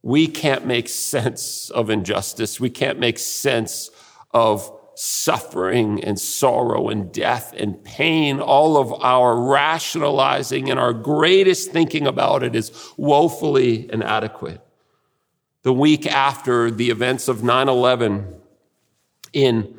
We 0.03 0.27
can't 0.27 0.67
make 0.67 0.87
sense 0.87 1.71
of 1.71 1.89
injustice. 1.89 2.59
We 2.59 2.69
can't 2.69 2.99
make 2.99 3.17
sense 3.17 3.89
of 4.31 4.74
suffering 4.95 6.03
and 6.03 6.19
sorrow 6.19 6.89
and 6.89 7.11
death 7.11 7.53
and 7.57 7.83
pain, 7.83 8.39
all 8.39 8.77
of 8.77 8.93
our 9.03 9.35
rationalizing 9.39 10.69
and 10.69 10.79
our 10.79 10.93
greatest 10.93 11.71
thinking 11.71 12.07
about 12.07 12.43
it 12.43 12.55
is 12.55 12.71
woefully 12.97 13.91
inadequate. 13.91 14.61
The 15.63 15.73
week 15.73 16.07
after 16.07 16.71
the 16.71 16.89
events 16.89 17.27
of 17.27 17.43
9 17.43 17.67
11 17.67 18.35
in 19.33 19.77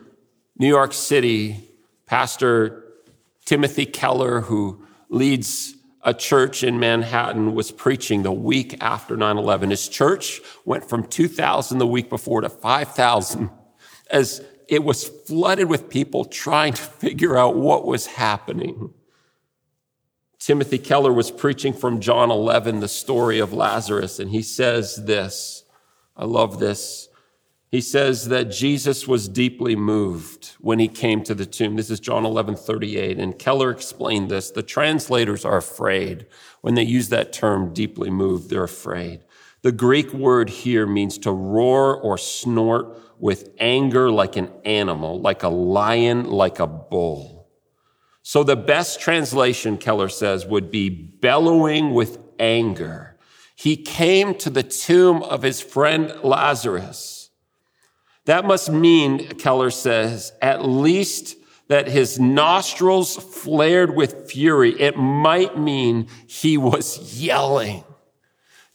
New 0.59 0.69
York 0.69 0.93
City, 0.93 1.71
Pastor 2.07 2.85
Timothy 3.45 3.87
Keller, 3.87 4.43
who 4.43 4.85
leads 5.09 5.75
a 6.03 6.15
church 6.15 6.63
in 6.63 6.79
Manhattan 6.79 7.55
was 7.55 7.73
preaching 7.73 8.23
the 8.23 8.33
week 8.33 8.77
after 8.81 9.17
9 9.17 9.39
11. 9.39 9.71
His 9.71 9.89
church 9.89 10.41
went 10.65 10.89
from 10.89 11.05
2,000 11.05 11.79
the 11.79 11.87
week 11.87 12.09
before 12.09 12.43
to 12.43 12.49
5,000 12.49 13.51
as 14.11 14.41
it 14.69 14.83
was 14.83 15.05
flooded 15.05 15.69
with 15.69 15.89
people 15.89 16.25
trying 16.25 16.73
to 16.73 16.83
figure 16.83 17.37
out 17.37 17.57
what 17.57 17.87
was 17.87 18.07
happening. 18.07 18.93
Timothy 20.39 20.79
Keller 20.79 21.13
was 21.13 21.31
preaching 21.31 21.73
from 21.73 22.01
John 22.01 22.31
11, 22.31 22.81
the 22.81 22.89
story 22.89 23.39
of 23.39 23.53
Lazarus, 23.53 24.19
and 24.19 24.31
he 24.31 24.43
says 24.43 25.05
this. 25.07 25.65
I 26.17 26.25
love 26.25 26.59
this. 26.59 27.09
He 27.71 27.81
says 27.81 28.29
that 28.29 28.45
Jesus 28.51 29.09
was 29.09 29.29
deeply 29.29 29.75
moved 29.75 30.55
when 30.61 30.79
he 30.79 30.89
came 30.89 31.23
to 31.25 31.35
the 31.35 31.47
tomb. 31.47 31.77
This 31.77 31.91
is 31.91 32.01
John 32.01 32.25
11, 32.25 32.57
38. 32.57 33.19
And 33.19 33.39
Keller 33.39 33.71
explained 33.71 34.31
this. 34.31 34.51
The 34.51 34.63
translators 34.63 35.45
are 35.45 35.57
afraid. 35.57 36.27
When 36.61 36.75
they 36.75 36.85
use 36.85 37.09
that 37.09 37.33
term, 37.33 37.75
deeply 37.75 38.09
moved, 38.09 38.49
they're 38.49 38.65
afraid. 38.65 39.25
The 39.63 39.73
Greek 39.73 40.13
word 40.13 40.49
here 40.49 40.87
means 40.87 41.19
to 41.19 41.33
roar 41.33 42.01
or 42.01 42.17
snort 42.17 42.97
with 43.19 43.51
anger 43.59 44.11
like 44.11 44.37
an 44.37 44.51
animal, 44.65 45.21
like 45.21 45.43
a 45.43 45.49
lion, 45.49 46.25
like 46.25 46.59
a 46.59 46.67
bull. 46.67 47.49
So 48.23 48.43
the 48.43 48.57
best 48.57 49.01
translation, 49.01 49.79
Keller 49.79 50.09
says, 50.09 50.47
would 50.47 50.71
be 50.71 50.89
bellowing 50.89 51.95
with 51.95 52.19
anger. 52.39 53.17
He 53.55 53.77
came 53.77 54.35
to 54.37 54.51
the 54.51 54.63
tomb 54.63 55.23
of 55.23 55.43
his 55.43 55.61
friend 55.61 56.13
Lazarus. 56.23 57.31
That 58.27 58.45
must 58.45 58.71
mean, 58.71 59.29
Keller 59.37 59.71
says, 59.71 60.33
at 60.43 60.65
least 60.65 61.37
that 61.69 61.89
his 61.89 62.19
nostrils 62.19 63.17
flared 63.17 63.95
with 63.95 64.31
fury. 64.31 64.79
It 64.81 64.97
might 64.97 65.59
mean 65.59 66.09
he 66.27 66.59
was 66.59 67.21
yelling. 67.21 67.85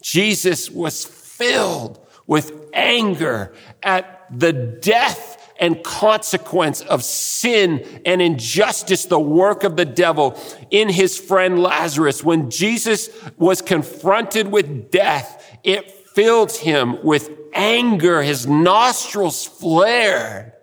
Jesus 0.02 0.70
was 0.70 1.06
filled 1.06 2.06
with 2.26 2.70
anger 2.74 3.54
at 3.84 4.21
the 4.32 4.54
death 4.54 5.38
and 5.60 5.84
consequence 5.84 6.82
of 6.82 7.04
sin 7.04 8.02
and 8.06 8.22
injustice, 8.22 9.06
the 9.06 9.20
work 9.20 9.64
of 9.64 9.78
the 9.78 9.86
devil 9.86 10.38
in 10.72 10.90
his 10.90 11.20
friend 11.20 11.62
Lazarus. 11.62 12.24
When 12.24 12.50
Jesus 12.50 13.10
was 13.38 13.62
confronted 13.62 14.52
with 14.52 14.90
death, 14.90 15.60
it 15.64 15.92
filled 15.92 16.52
him 16.52 17.04
with 17.04 17.30
anger. 17.54 18.24
His 18.24 18.48
nostrils 18.48 19.46
flared. 19.46 20.54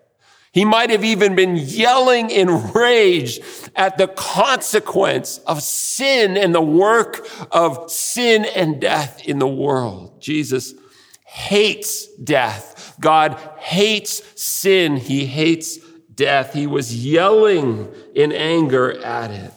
He 0.53 0.65
might 0.65 0.91
have 0.91 1.05
even 1.05 1.37
been 1.37 1.57
yelling 1.57 2.31
in 2.31 2.73
rage 2.73 3.39
at 3.77 3.99
the 3.99 4.09
consequence 4.09 5.39
of 5.47 5.63
sin 5.63 6.37
and 6.37 6.53
the 6.53 6.61
work 6.61 7.29
of 7.53 7.89
sin 7.91 8.45
and 8.45 8.81
death 8.81 9.23
in 9.25 9.39
the 9.39 9.47
world. 9.47 10.21
Jesus 10.21 10.75
hates 11.25 12.07
death. 12.17 12.75
God 13.01 13.39
hates 13.59 14.23
sin. 14.41 14.97
He 14.97 15.27
hates 15.27 15.79
death. 16.15 16.53
He 16.53 16.67
was 16.67 17.05
yelling 17.05 17.93
in 18.15 18.33
anger 18.33 18.99
at 19.05 19.31
it. 19.31 19.53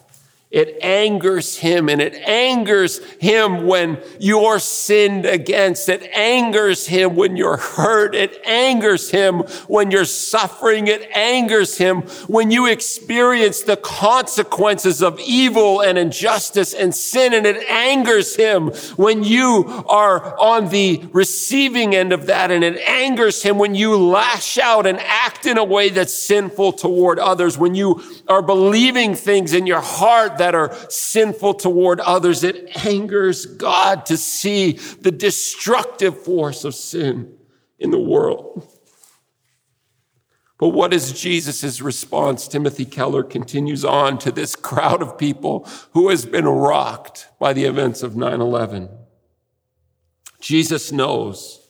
It 0.51 0.79
angers 0.83 1.57
him 1.59 1.87
and 1.87 2.01
it 2.01 2.13
angers 2.27 2.99
him 3.21 3.65
when 3.65 3.97
you're 4.19 4.59
sinned 4.59 5.25
against. 5.25 5.87
It 5.87 6.03
angers 6.13 6.87
him 6.87 7.15
when 7.15 7.37
you're 7.37 7.55
hurt. 7.55 8.13
It 8.13 8.45
angers 8.45 9.11
him 9.11 9.43
when 9.67 9.91
you're 9.91 10.03
suffering. 10.03 10.87
It 10.87 11.09
angers 11.15 11.77
him 11.77 12.01
when 12.27 12.51
you 12.51 12.65
experience 12.65 13.61
the 13.61 13.77
consequences 13.77 15.01
of 15.01 15.21
evil 15.21 15.81
and 15.81 15.97
injustice 15.97 16.73
and 16.73 16.93
sin. 16.93 17.33
And 17.33 17.45
it 17.45 17.69
angers 17.69 18.35
him 18.35 18.71
when 18.97 19.23
you 19.23 19.85
are 19.87 20.37
on 20.37 20.67
the 20.67 21.01
receiving 21.13 21.95
end 21.95 22.11
of 22.11 22.25
that. 22.25 22.51
And 22.51 22.65
it 22.65 22.77
angers 22.79 23.41
him 23.41 23.57
when 23.57 23.73
you 23.73 23.95
lash 23.95 24.57
out 24.57 24.85
and 24.85 24.99
act 24.99 25.45
in 25.45 25.57
a 25.57 25.63
way 25.63 25.87
that's 25.87 26.13
sinful 26.13 26.73
toward 26.73 27.19
others. 27.19 27.57
When 27.57 27.73
you 27.73 28.03
are 28.27 28.41
believing 28.41 29.15
things 29.15 29.53
in 29.53 29.65
your 29.65 29.79
heart 29.79 30.39
that 30.41 30.55
are 30.55 30.75
sinful 30.89 31.53
toward 31.53 31.99
others. 31.99 32.43
It 32.43 32.83
angers 32.83 33.45
God 33.45 34.07
to 34.07 34.17
see 34.17 34.71
the 34.71 35.11
destructive 35.11 36.23
force 36.23 36.63
of 36.63 36.73
sin 36.73 37.37
in 37.77 37.91
the 37.91 37.99
world. 37.99 38.67
But 40.57 40.69
what 40.69 40.95
is 40.95 41.13
Jesus' 41.13 41.79
response? 41.79 42.47
Timothy 42.47 42.85
Keller 42.85 43.21
continues 43.21 43.85
on 43.85 44.17
to 44.17 44.31
this 44.31 44.55
crowd 44.55 45.03
of 45.03 45.15
people 45.15 45.67
who 45.93 46.09
has 46.09 46.25
been 46.25 46.45
rocked 46.45 47.27
by 47.39 47.53
the 47.53 47.65
events 47.65 48.01
of 48.01 48.15
9 48.15 48.41
11. 48.41 48.89
Jesus 50.39 50.91
knows 50.91 51.69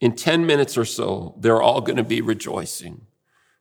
in 0.00 0.14
10 0.14 0.46
minutes 0.46 0.78
or 0.78 0.84
so, 0.84 1.34
they're 1.40 1.62
all 1.62 1.80
going 1.80 1.96
to 1.96 2.04
be 2.04 2.20
rejoicing. 2.20 3.06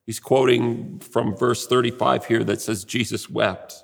He's 0.06 0.20
quoting 0.20 1.00
from 1.00 1.36
verse 1.36 1.68
35 1.68 2.26
here 2.26 2.44
that 2.44 2.62
says, 2.62 2.84
Jesus 2.84 3.30
wept. 3.30 3.84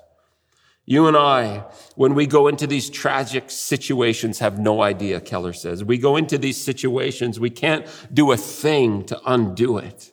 You 0.84 1.06
and 1.06 1.16
I, 1.16 1.64
when 1.96 2.14
we 2.14 2.26
go 2.26 2.48
into 2.48 2.66
these 2.66 2.88
tragic 2.88 3.50
situations, 3.50 4.38
have 4.38 4.58
no 4.58 4.82
idea, 4.82 5.20
Keller 5.20 5.52
says. 5.52 5.84
We 5.84 5.98
go 5.98 6.16
into 6.16 6.38
these 6.38 6.62
situations, 6.62 7.38
we 7.38 7.50
can't 7.50 7.86
do 8.12 8.32
a 8.32 8.36
thing 8.36 9.04
to 9.04 9.20
undo 9.26 9.76
it. 9.76 10.12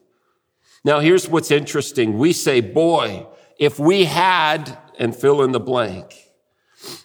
Now, 0.83 0.99
here's 0.99 1.29
what's 1.29 1.49
interesting. 1.49 2.17
We 2.17 2.33
say, 2.33 2.59
boy, 2.59 3.25
if 3.57 3.79
we 3.79 4.03
had, 4.03 4.77
and 4.99 5.15
fill 5.15 5.41
in 5.43 5.51
the 5.51 5.59
blank, 5.59 6.24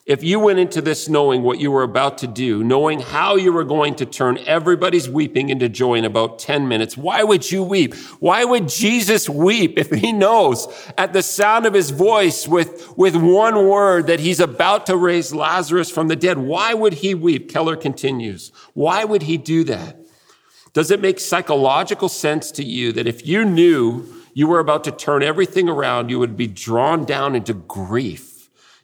if 0.07 0.25
you 0.25 0.41
went 0.41 0.59
into 0.59 0.81
this 0.81 1.09
knowing 1.09 1.43
what 1.43 1.61
you 1.61 1.71
were 1.71 1.83
about 1.83 2.19
to 2.19 2.27
do, 2.27 2.65
knowing 2.65 3.01
how 3.01 3.37
you 3.37 3.53
were 3.53 3.65
going 3.65 3.95
to 3.97 4.07
turn 4.07 4.39
everybody's 4.47 5.09
weeping 5.09 5.51
into 5.51 5.69
joy 5.69 5.95
in 5.95 6.05
about 6.05 6.39
10 6.39 6.67
minutes, 6.67 6.97
why 6.97 7.23
would 7.23 7.51
you 7.51 7.63
weep? 7.63 7.95
Why 8.19 8.45
would 8.45 8.69
Jesus 8.69 9.29
weep 9.29 9.79
if 9.79 9.91
he 9.91 10.13
knows 10.13 10.67
at 10.99 11.13
the 11.13 11.23
sound 11.23 11.67
of 11.67 11.75
his 11.75 11.91
voice 11.91 12.49
with, 12.49 12.93
with 12.97 13.15
one 13.15 13.69
word 13.69 14.07
that 14.09 14.21
he's 14.21 14.41
about 14.41 14.87
to 14.87 14.97
raise 14.97 15.35
Lazarus 15.35 15.91
from 15.91 16.09
the 16.09 16.17
dead? 16.17 16.39
Why 16.39 16.75
would 16.75 16.95
he 16.95 17.15
weep? 17.15 17.51
Keller 17.51 17.77
continues. 17.77 18.53
Why 18.75 19.05
would 19.05 19.23
he 19.23 19.37
do 19.37 19.65
that? 19.65 19.97
Does 20.73 20.91
it 20.91 21.01
make 21.01 21.19
psychological 21.19 22.09
sense 22.09 22.51
to 22.53 22.65
you 22.65 22.93
that 22.93 23.09
if 23.09 23.27
you 23.27 23.45
knew 23.45 24.07
you 24.35 24.47
were 24.47 24.61
about 24.61 24.85
to 24.85 24.93
turn 24.93 25.23
everything 25.23 25.69
around, 25.69 26.11
you 26.11 26.19
would 26.19 26.37
be 26.37 26.47
drawn 26.47 27.05
down 27.05 27.35
into 27.35 27.55
grief? 27.55 28.30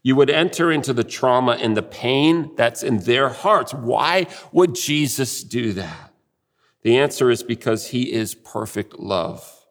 You 0.06 0.14
would 0.14 0.30
enter 0.30 0.70
into 0.70 0.92
the 0.92 1.02
trauma 1.02 1.58
and 1.60 1.76
the 1.76 1.82
pain 1.82 2.52
that's 2.54 2.84
in 2.84 2.98
their 2.98 3.28
hearts. 3.28 3.74
Why 3.74 4.28
would 4.52 4.76
Jesus 4.76 5.42
do 5.42 5.72
that? 5.72 6.14
The 6.82 6.96
answer 6.96 7.28
is 7.28 7.42
because 7.42 7.88
he 7.88 8.12
is 8.12 8.32
perfect 8.32 9.00
love. 9.00 9.66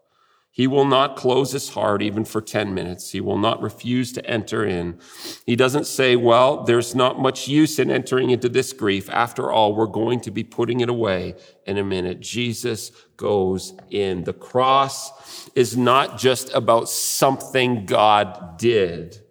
He 0.51 0.67
will 0.67 0.83
not 0.83 1.15
close 1.15 1.53
his 1.53 1.69
heart 1.69 2.01
even 2.01 2.25
for 2.25 2.41
10 2.41 2.73
minutes. 2.73 3.11
He 3.11 3.21
will 3.21 3.37
not 3.37 3.61
refuse 3.61 4.11
to 4.11 4.25
enter 4.29 4.65
in. 4.65 4.99
He 5.45 5.55
doesn't 5.55 5.87
say, 5.87 6.17
well, 6.17 6.65
there's 6.65 6.93
not 6.93 7.17
much 7.17 7.47
use 7.47 7.79
in 7.79 7.89
entering 7.89 8.29
into 8.29 8.49
this 8.49 8.73
grief. 8.73 9.09
After 9.09 9.49
all, 9.49 9.73
we're 9.73 9.85
going 9.85 10.19
to 10.19 10.31
be 10.31 10.43
putting 10.43 10.81
it 10.81 10.89
away 10.89 11.35
in 11.65 11.77
a 11.77 11.83
minute. 11.85 12.19
Jesus 12.19 12.91
goes 13.15 13.73
in. 13.89 14.25
The 14.25 14.33
cross 14.33 15.49
is 15.55 15.77
not 15.77 16.17
just 16.17 16.53
about 16.53 16.89
something 16.89 17.85
God 17.85 18.57
did 18.57 19.21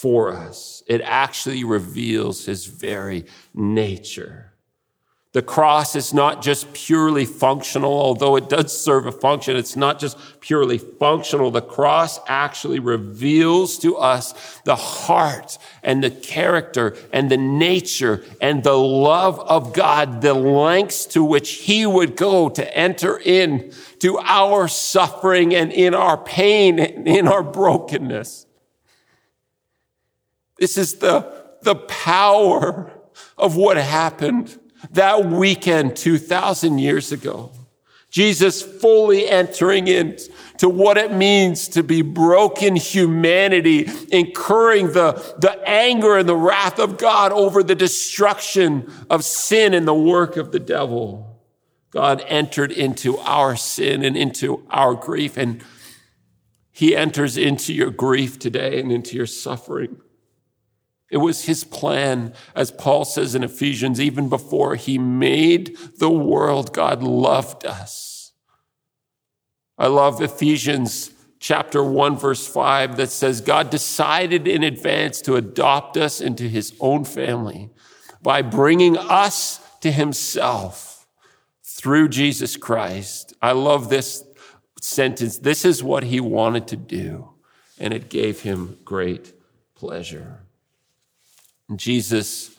for 0.00 0.32
us. 0.32 0.82
It 0.86 1.02
actually 1.02 1.62
reveals 1.62 2.46
his 2.46 2.64
very 2.64 3.26
nature. 3.52 4.50
The 5.32 5.42
cross 5.42 5.94
is 5.94 6.12
not 6.12 6.42
just 6.42 6.72
purely 6.72 7.24
functional, 7.24 7.92
although 7.92 8.34
it 8.34 8.48
does 8.48 8.76
serve 8.76 9.06
a 9.06 9.12
function. 9.12 9.56
It's 9.56 9.76
not 9.76 10.00
just 10.00 10.18
purely 10.40 10.78
functional. 10.78 11.52
The 11.52 11.60
cross 11.60 12.18
actually 12.26 12.80
reveals 12.80 13.78
to 13.80 13.96
us 13.96 14.60
the 14.64 14.74
heart 14.74 15.58
and 15.84 16.02
the 16.02 16.10
character 16.10 16.96
and 17.12 17.30
the 17.30 17.36
nature 17.36 18.24
and 18.40 18.64
the 18.64 18.76
love 18.76 19.38
of 19.38 19.72
God, 19.72 20.20
the 20.22 20.34
lengths 20.34 21.04
to 21.06 21.22
which 21.22 21.50
he 21.50 21.86
would 21.86 22.16
go 22.16 22.48
to 22.48 22.76
enter 22.76 23.20
in 23.24 23.72
to 24.00 24.18
our 24.18 24.66
suffering 24.66 25.54
and 25.54 25.70
in 25.72 25.94
our 25.94 26.16
pain 26.16 26.80
and 26.80 27.06
in 27.06 27.28
our 27.28 27.44
brokenness. 27.44 28.46
This 30.60 30.76
is 30.76 30.96
the, 30.96 31.32
the 31.62 31.74
power 31.74 32.92
of 33.36 33.56
what 33.56 33.78
happened 33.78 34.56
that 34.92 35.24
weekend 35.24 35.96
2,000 35.96 36.78
years 36.78 37.10
ago. 37.10 37.50
Jesus 38.10 38.60
fully 38.60 39.28
entering 39.28 39.86
into 39.86 40.68
what 40.68 40.98
it 40.98 41.12
means 41.12 41.68
to 41.68 41.82
be 41.82 42.02
broken 42.02 42.76
humanity, 42.76 43.88
incurring 44.10 44.92
the, 44.92 45.12
the 45.38 45.56
anger 45.66 46.18
and 46.18 46.28
the 46.28 46.36
wrath 46.36 46.78
of 46.78 46.98
God 46.98 47.32
over 47.32 47.62
the 47.62 47.76
destruction 47.76 48.92
of 49.08 49.24
sin 49.24 49.74
and 49.74 49.86
the 49.86 49.94
work 49.94 50.36
of 50.36 50.52
the 50.52 50.58
devil. 50.58 51.40
God 51.90 52.22
entered 52.26 52.72
into 52.72 53.16
our 53.18 53.56
sin 53.56 54.04
and 54.04 54.16
into 54.16 54.66
our 54.70 54.94
grief 54.94 55.36
and 55.36 55.62
He 56.72 56.96
enters 56.96 57.36
into 57.36 57.72
your 57.72 57.90
grief 57.90 58.38
today 58.38 58.80
and 58.80 58.90
into 58.92 59.16
your 59.16 59.26
suffering. 59.26 60.00
It 61.10 61.18
was 61.18 61.44
his 61.44 61.64
plan, 61.64 62.34
as 62.54 62.70
Paul 62.70 63.04
says 63.04 63.34
in 63.34 63.42
Ephesians, 63.42 64.00
even 64.00 64.28
before 64.28 64.76
he 64.76 64.96
made 64.96 65.76
the 65.98 66.10
world, 66.10 66.72
God 66.72 67.02
loved 67.02 67.66
us. 67.66 68.32
I 69.76 69.88
love 69.88 70.22
Ephesians 70.22 71.10
chapter 71.40 71.82
1, 71.82 72.16
verse 72.16 72.46
5, 72.46 72.96
that 72.96 73.10
says, 73.10 73.40
God 73.40 73.70
decided 73.70 74.46
in 74.46 74.62
advance 74.62 75.20
to 75.22 75.36
adopt 75.36 75.96
us 75.96 76.20
into 76.20 76.44
his 76.44 76.74
own 76.78 77.04
family 77.04 77.70
by 78.22 78.42
bringing 78.42 78.96
us 78.96 79.58
to 79.80 79.90
himself 79.90 81.06
through 81.64 82.10
Jesus 82.10 82.56
Christ. 82.56 83.34
I 83.40 83.52
love 83.52 83.88
this 83.88 84.22
sentence. 84.80 85.38
This 85.38 85.64
is 85.64 85.82
what 85.82 86.04
he 86.04 86.20
wanted 86.20 86.68
to 86.68 86.76
do, 86.76 87.30
and 87.78 87.94
it 87.94 88.10
gave 88.10 88.42
him 88.42 88.78
great 88.84 89.32
pleasure. 89.74 90.40
Jesus 91.78 92.56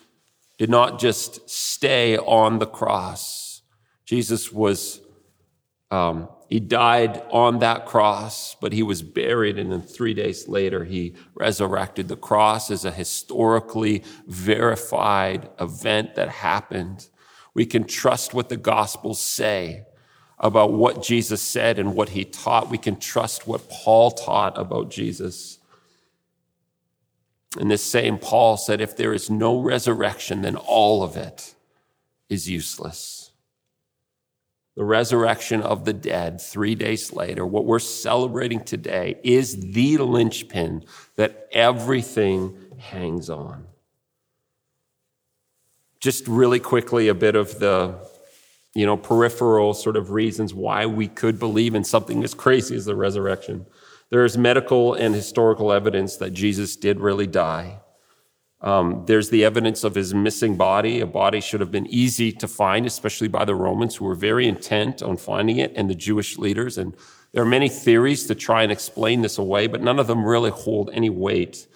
did 0.57 0.70
not 0.70 0.99
just 0.99 1.49
stay 1.49 2.18
on 2.18 2.59
the 2.59 2.68
cross. 2.68 3.62
Jesus 4.05 4.51
was, 4.51 5.01
um, 5.89 6.30
he 6.49 6.59
died 6.59 7.24
on 7.32 7.59
that 7.59 7.86
cross, 7.86 8.55
but 8.62 8.74
he 8.74 8.84
was 8.84 9.01
buried, 9.01 9.57
and 9.57 9.72
then 9.72 9.82
three 9.82 10.14
days 10.14 10.47
later, 10.47 10.84
he 10.84 11.16
resurrected. 11.34 12.07
The 12.07 12.18
cross 12.18 12.70
is 12.70 12.86
a 12.86 12.91
historically 12.91 14.03
verified 14.28 15.49
event 15.59 16.16
that 16.16 16.30
happened. 16.30 17.07
We 17.53 17.66
can 17.66 17.86
trust 17.86 18.34
what 18.34 18.49
the 18.49 18.57
Gospels 18.57 19.20
say 19.22 19.86
about 20.38 20.74
what 20.74 21.03
Jesus 21.03 21.41
said 21.41 21.80
and 21.80 21.95
what 21.95 22.09
he 22.09 22.26
taught. 22.26 22.70
We 22.70 22.78
can 22.78 22.99
trust 22.99 23.47
what 23.47 23.70
Paul 23.70 24.12
taught 24.12 24.57
about 24.57 24.89
Jesus. 24.89 25.59
And 27.60 27.70
this 27.70 27.84
same 27.84 28.18
Paul 28.18 28.58
said, 28.58 28.80
if 28.80 28.95
there 28.95 29.14
is 29.14 29.30
no 29.30 29.60
resurrection, 29.60 30.41
then 30.41 30.56
all 30.56 31.04
of 31.04 31.18
it 31.18 31.54
is 32.30 32.49
useless. 32.49 33.32
The 34.78 34.86
resurrection 34.86 35.62
of 35.62 35.84
the 35.84 35.93
dead 35.93 36.39
three 36.39 36.76
days 36.76 37.12
later, 37.12 37.45
what 37.45 37.66
we're 37.66 37.80
celebrating 37.80 38.64
today 38.64 39.20
is 39.22 39.74
the 39.74 39.97
linchpin 39.97 40.86
that 41.18 41.49
everything 41.52 42.56
hangs 42.80 43.30
on. 43.30 43.66
Just 45.99 46.28
really 46.28 46.60
quickly, 46.60 47.10
a 47.10 47.14
bit 47.14 47.36
of 47.36 47.60
the 47.60 47.95
you 48.74 48.86
know, 48.86 48.95
peripheral 48.95 49.74
sort 49.74 49.97
of 49.97 50.12
reasons 50.12 50.54
why 50.54 50.86
we 50.86 51.08
could 51.08 51.38
believe 51.38 51.76
in 51.76 51.84
something 51.84 52.24
as 52.24 52.34
crazy 52.34 52.76
as 52.76 52.86
the 52.86 52.95
resurrection. 52.95 53.66
There's 54.12 54.38
medical 54.38 54.93
and 54.93 55.16
historical 55.16 55.72
evidence 55.72 56.18
that 56.18 56.32
Jesus 56.32 56.76
did 56.76 56.99
really 56.99 57.28
die. 57.28 57.80
Um, 58.59 59.05
there's 59.07 59.30
the 59.30 59.45
evidence 59.45 59.86
of 59.86 59.95
his 59.95 60.14
missing 60.14 60.57
body. 60.57 60.99
A 60.99 61.07
body 61.07 61.39
should 61.39 61.62
have 61.62 61.72
been 61.72 61.88
easy 61.88 62.32
to 62.34 62.47
find, 62.47 62.86
especially 62.86 63.30
by 63.30 63.45
the 63.45 63.55
Romans, 63.55 63.95
who 63.95 64.05
were 64.05 64.14
very 64.14 64.47
intent 64.47 65.01
on 65.01 65.16
finding 65.16 65.57
it, 65.57 65.72
and 65.76 65.89
the 65.89 65.95
Jewish 65.95 66.38
leaders. 66.38 66.78
And 66.78 66.95
there 67.32 67.41
are 67.41 67.47
many 67.47 67.70
theories 67.70 68.28
to 68.28 68.36
try 68.36 68.64
and 68.64 68.72
explain 68.72 69.22
this 69.22 69.38
away, 69.38 69.68
but 69.68 69.82
none 69.82 69.97
of 69.97 70.07
them 70.07 70.26
really 70.26 70.51
hold 70.51 70.89
any 70.93 71.09
weight. 71.09 71.68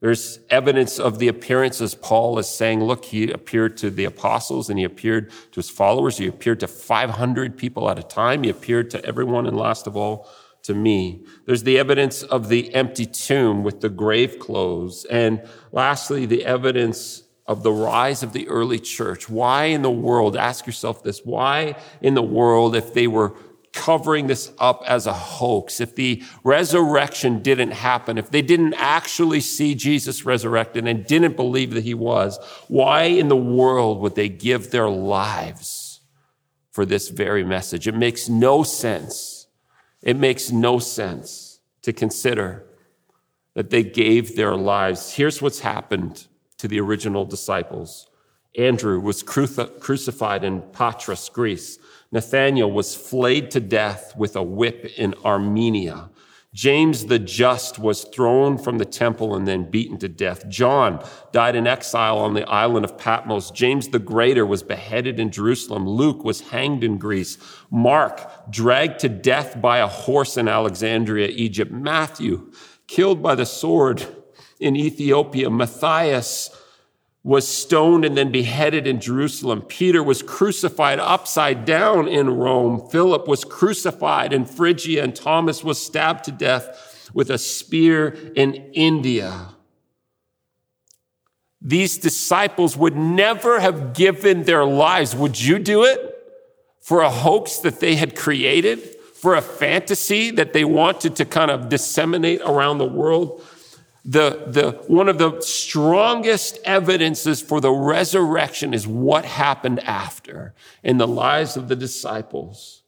There's 0.00 0.40
evidence 0.50 0.98
of 0.98 1.18
the 1.18 1.28
appearances. 1.28 1.94
Paul 1.94 2.38
is 2.38 2.48
saying, 2.48 2.82
look, 2.84 3.06
he 3.06 3.30
appeared 3.30 3.76
to 3.78 3.88
the 3.88 4.04
apostles 4.04 4.68
and 4.68 4.78
he 4.78 4.84
appeared 4.84 5.30
to 5.30 5.56
his 5.56 5.70
followers. 5.70 6.18
He 6.18 6.26
appeared 6.26 6.60
to 6.60 6.66
500 6.66 7.56
people 7.56 7.88
at 7.88 7.98
a 7.98 8.02
time. 8.02 8.42
He 8.42 8.50
appeared 8.50 8.90
to 8.90 9.04
everyone, 9.04 9.46
and 9.46 9.56
last 9.56 9.86
of 9.86 9.96
all, 9.96 10.28
to 10.64 10.74
me. 10.74 11.24
There's 11.46 11.62
the 11.62 11.78
evidence 11.78 12.22
of 12.22 12.48
the 12.48 12.74
empty 12.74 13.06
tomb 13.06 13.62
with 13.62 13.80
the 13.80 13.88
grave 13.88 14.38
clothes. 14.38 15.04
And 15.04 15.42
lastly, 15.72 16.26
the 16.26 16.44
evidence 16.44 17.22
of 17.46 17.62
the 17.62 17.72
rise 17.72 18.22
of 18.22 18.32
the 18.32 18.48
early 18.48 18.78
church. 18.78 19.28
Why 19.28 19.66
in 19.66 19.82
the 19.82 19.90
world, 19.90 20.36
ask 20.36 20.66
yourself 20.66 21.02
this, 21.02 21.20
why 21.24 21.76
in 22.00 22.14
the 22.14 22.22
world, 22.22 22.74
if 22.74 22.94
they 22.94 23.06
were 23.06 23.34
covering 23.74 24.28
this 24.28 24.52
up 24.58 24.82
as 24.86 25.06
a 25.06 25.12
hoax, 25.12 25.80
if 25.80 25.94
the 25.94 26.22
resurrection 26.42 27.42
didn't 27.42 27.72
happen, 27.72 28.16
if 28.16 28.30
they 28.30 28.40
didn't 28.40 28.72
actually 28.74 29.40
see 29.40 29.74
Jesus 29.74 30.24
resurrected 30.24 30.86
and 30.86 31.04
didn't 31.04 31.36
believe 31.36 31.72
that 31.74 31.84
he 31.84 31.92
was, 31.92 32.38
why 32.68 33.02
in 33.02 33.28
the 33.28 33.36
world 33.36 34.00
would 34.00 34.14
they 34.14 34.28
give 34.30 34.70
their 34.70 34.88
lives 34.88 36.00
for 36.70 36.86
this 36.86 37.08
very 37.08 37.44
message? 37.44 37.86
It 37.86 37.96
makes 37.96 38.28
no 38.28 38.62
sense 38.62 39.33
it 40.04 40.16
makes 40.16 40.52
no 40.52 40.78
sense 40.78 41.58
to 41.82 41.92
consider 41.92 42.64
that 43.54 43.70
they 43.70 43.82
gave 43.82 44.36
their 44.36 44.54
lives. 44.54 45.14
Here's 45.14 45.42
what's 45.42 45.60
happened 45.60 46.26
to 46.58 46.68
the 46.68 46.78
original 46.78 47.24
disciples. 47.24 48.08
Andrew 48.56 49.00
was 49.00 49.22
crucified 49.22 50.44
in 50.44 50.62
Patras, 50.72 51.28
Greece. 51.28 51.78
Nathanael 52.12 52.70
was 52.70 52.94
flayed 52.94 53.50
to 53.50 53.60
death 53.60 54.14
with 54.16 54.36
a 54.36 54.42
whip 54.42 54.92
in 54.96 55.14
Armenia. 55.24 56.10
James 56.54 57.06
the 57.06 57.18
Just 57.18 57.80
was 57.80 58.04
thrown 58.04 58.56
from 58.58 58.78
the 58.78 58.84
temple 58.84 59.34
and 59.34 59.46
then 59.46 59.68
beaten 59.68 59.98
to 59.98 60.08
death. 60.08 60.48
John 60.48 61.04
died 61.32 61.56
in 61.56 61.66
exile 61.66 62.16
on 62.16 62.34
the 62.34 62.48
island 62.48 62.84
of 62.84 62.96
Patmos. 62.96 63.50
James 63.50 63.88
the 63.88 63.98
Greater 63.98 64.46
was 64.46 64.62
beheaded 64.62 65.18
in 65.18 65.32
Jerusalem. 65.32 65.86
Luke 65.86 66.22
was 66.22 66.40
hanged 66.50 66.84
in 66.84 66.96
Greece. 66.96 67.38
Mark 67.72 68.48
dragged 68.50 69.00
to 69.00 69.08
death 69.08 69.60
by 69.60 69.78
a 69.78 69.88
horse 69.88 70.36
in 70.36 70.46
Alexandria, 70.46 71.26
Egypt. 71.28 71.72
Matthew 71.72 72.52
killed 72.86 73.20
by 73.20 73.34
the 73.34 73.46
sword 73.46 74.06
in 74.60 74.76
Ethiopia. 74.76 75.50
Matthias 75.50 76.50
was 77.24 77.48
stoned 77.48 78.04
and 78.04 78.16
then 78.18 78.30
beheaded 78.30 78.86
in 78.86 79.00
Jerusalem. 79.00 79.62
Peter 79.62 80.02
was 80.02 80.22
crucified 80.22 81.00
upside 81.00 81.64
down 81.64 82.06
in 82.06 82.28
Rome. 82.28 82.86
Philip 82.90 83.26
was 83.26 83.44
crucified 83.44 84.34
in 84.34 84.44
Phrygia 84.44 85.02
and 85.02 85.16
Thomas 85.16 85.64
was 85.64 85.82
stabbed 85.82 86.24
to 86.24 86.30
death 86.30 87.10
with 87.14 87.30
a 87.30 87.38
spear 87.38 88.08
in 88.36 88.54
India. 88.74 89.48
These 91.62 91.96
disciples 91.96 92.76
would 92.76 92.94
never 92.94 93.58
have 93.58 93.94
given 93.94 94.42
their 94.42 94.66
lives. 94.66 95.16
Would 95.16 95.40
you 95.40 95.58
do 95.58 95.84
it? 95.84 96.10
For 96.82 97.00
a 97.00 97.08
hoax 97.08 97.56
that 97.60 97.80
they 97.80 97.94
had 97.94 98.14
created? 98.14 98.80
For 99.14 99.34
a 99.34 99.40
fantasy 99.40 100.30
that 100.32 100.52
they 100.52 100.66
wanted 100.66 101.16
to 101.16 101.24
kind 101.24 101.50
of 101.50 101.70
disseminate 101.70 102.42
around 102.42 102.76
the 102.76 102.84
world? 102.84 103.42
The, 104.04 104.44
the, 104.46 104.72
one 104.86 105.08
of 105.08 105.16
the 105.16 105.40
strongest 105.40 106.58
evidences 106.64 107.40
for 107.40 107.60
the 107.60 107.72
resurrection 107.72 108.74
is 108.74 108.86
what 108.86 109.24
happened 109.24 109.80
after 109.80 110.54
in 110.82 110.98
the 110.98 111.06
lives 111.06 111.56
of 111.56 111.68
the 111.68 111.76
disciples. 111.76 112.82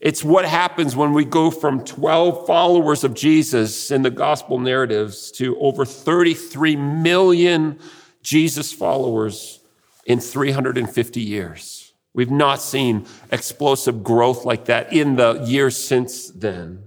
It's 0.00 0.22
what 0.22 0.44
happens 0.44 0.94
when 0.94 1.14
we 1.14 1.24
go 1.24 1.50
from 1.50 1.82
12 1.82 2.46
followers 2.46 3.04
of 3.04 3.14
Jesus 3.14 3.90
in 3.90 4.02
the 4.02 4.10
gospel 4.10 4.58
narratives 4.58 5.30
to 5.32 5.58
over 5.58 5.86
33 5.86 6.76
million 6.76 7.78
Jesus 8.22 8.70
followers 8.70 9.60
in 10.04 10.20
350 10.20 11.22
years. 11.22 11.94
We've 12.12 12.30
not 12.30 12.60
seen 12.60 13.06
explosive 13.32 14.04
growth 14.04 14.44
like 14.44 14.66
that 14.66 14.92
in 14.92 15.16
the 15.16 15.42
years 15.44 15.82
since 15.82 16.28
then. 16.28 16.84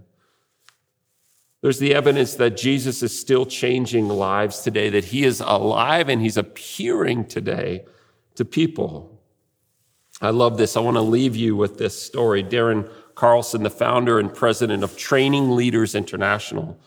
There's 1.61 1.79
the 1.79 1.95
evidence 1.95 2.35
that 2.35 2.55
Jesus 2.55 3.01
is 3.01 3.17
still 3.17 3.45
changing 3.45 4.07
lives 4.09 4.61
today, 4.61 4.89
that 4.89 5.05
he 5.05 5.23
is 5.23 5.41
alive 5.41 6.07
and 6.07 6.21
he's 6.21 6.37
appearing 6.37 7.25
today 7.25 7.85
to 8.35 8.45
people. 8.45 9.19
I 10.21 10.29
love 10.29 10.57
this. 10.57 10.77
I 10.77 10.81
want 10.81 10.97
to 10.97 11.01
leave 11.01 11.35
you 11.35 11.55
with 11.55 11.77
this 11.77 11.99
story. 11.99 12.43
Darren 12.43 12.89
Carlson, 13.15 13.63
the 13.63 13.69
founder 13.71 14.19
and 14.19 14.33
president 14.33 14.83
of 14.83 14.97
Training 14.97 15.55
Leaders 15.55 15.95
International, 15.95 16.79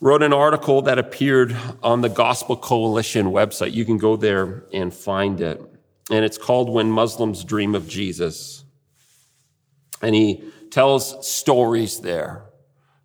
wrote 0.00 0.22
an 0.22 0.32
article 0.32 0.82
that 0.82 0.98
appeared 0.98 1.56
on 1.82 2.02
the 2.02 2.08
Gospel 2.08 2.56
Coalition 2.56 3.26
website. 3.26 3.72
You 3.72 3.86
can 3.86 3.96
go 3.96 4.16
there 4.16 4.64
and 4.72 4.92
find 4.92 5.40
it. 5.40 5.60
And 6.10 6.24
it's 6.24 6.38
called 6.38 6.68
When 6.68 6.90
Muslims 6.90 7.44
Dream 7.44 7.74
of 7.74 7.88
Jesus. 7.88 8.64
And 10.02 10.14
he 10.14 10.44
tells 10.70 11.26
stories 11.26 12.00
there 12.00 12.49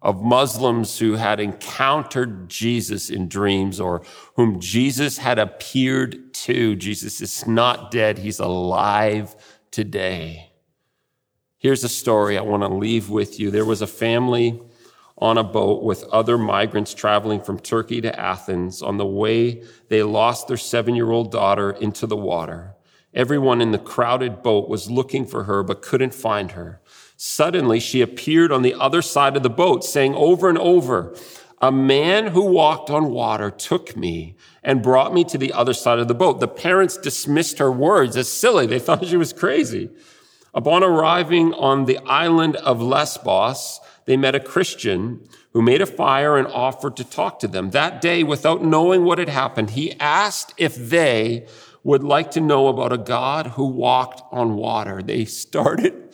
of 0.01 0.21
Muslims 0.21 0.99
who 0.99 1.13
had 1.13 1.39
encountered 1.39 2.49
Jesus 2.49 3.09
in 3.09 3.27
dreams 3.27 3.79
or 3.79 4.03
whom 4.35 4.59
Jesus 4.59 5.17
had 5.17 5.39
appeared 5.39 6.33
to. 6.33 6.75
Jesus 6.75 7.21
is 7.21 7.47
not 7.47 7.91
dead. 7.91 8.19
He's 8.19 8.39
alive 8.39 9.35
today. 9.71 10.51
Here's 11.57 11.83
a 11.83 11.89
story 11.89 12.37
I 12.37 12.41
want 12.41 12.63
to 12.63 12.69
leave 12.69 13.09
with 13.09 13.39
you. 13.39 13.49
There 13.49 13.65
was 13.65 13.81
a 13.81 13.87
family 13.87 14.61
on 15.17 15.37
a 15.37 15.43
boat 15.43 15.81
with 15.81 16.03
other 16.05 16.37
migrants 16.37 16.93
traveling 16.93 17.41
from 17.41 17.57
Turkey 17.57 18.01
to 18.01 18.19
Athens. 18.19 18.81
On 18.81 18.97
the 18.97 19.05
way, 19.05 19.63
they 19.87 20.03
lost 20.03 20.47
their 20.47 20.57
seven 20.57 20.93
year 20.93 21.09
old 21.09 21.31
daughter 21.31 21.71
into 21.71 22.05
the 22.05 22.17
water. 22.17 22.75
Everyone 23.13 23.61
in 23.61 23.71
the 23.71 23.79
crowded 23.79 24.43
boat 24.43 24.67
was 24.67 24.91
looking 24.91 25.25
for 25.25 25.45
her, 25.45 25.63
but 25.63 25.81
couldn't 25.81 26.13
find 26.13 26.51
her. 26.51 26.81
Suddenly 27.17 27.79
she 27.79 28.01
appeared 28.01 28.51
on 28.51 28.61
the 28.61 28.73
other 28.73 29.01
side 29.01 29.37
of 29.37 29.43
the 29.43 29.49
boat, 29.49 29.83
saying 29.83 30.15
over 30.15 30.49
and 30.49 30.57
over, 30.57 31.15
A 31.61 31.71
man 31.71 32.27
who 32.27 32.45
walked 32.45 32.89
on 32.89 33.11
water 33.11 33.49
took 33.49 33.95
me 33.95 34.35
and 34.63 34.83
brought 34.83 35.13
me 35.13 35.23
to 35.25 35.37
the 35.37 35.53
other 35.53 35.73
side 35.73 35.99
of 35.99 36.07
the 36.07 36.13
boat. 36.13 36.39
The 36.39 36.47
parents 36.47 36.97
dismissed 36.97 37.59
her 37.59 37.71
words 37.71 38.17
as 38.17 38.31
silly. 38.31 38.65
They 38.65 38.79
thought 38.85 39.05
she 39.05 39.17
was 39.17 39.33
crazy. 39.33 39.89
Upon 40.53 40.83
arriving 40.83 41.53
on 41.53 41.85
the 41.85 41.97
island 41.99 42.55
of 42.57 42.81
Lesbos, 42.81 43.79
they 44.05 44.17
met 44.17 44.35
a 44.35 44.39
Christian 44.39 45.27
who 45.53 45.61
made 45.61 45.81
a 45.81 45.85
fire 45.85 46.37
and 46.37 46.47
offered 46.47 46.97
to 46.97 47.03
talk 47.03 47.39
to 47.39 47.47
them. 47.47 47.71
That 47.71 48.01
day, 48.01 48.23
without 48.23 48.63
knowing 48.63 49.03
what 49.03 49.19
had 49.19 49.29
happened, 49.29 49.71
he 49.71 49.97
asked 49.99 50.53
if 50.57 50.75
they 50.75 51.47
would 51.83 52.03
like 52.03 52.31
to 52.31 52.41
know 52.41 52.67
about 52.67 52.91
a 52.91 52.97
God 52.97 53.47
who 53.47 53.65
walked 53.65 54.21
on 54.31 54.55
water. 54.55 55.01
They 55.01 55.23
started 55.43 56.13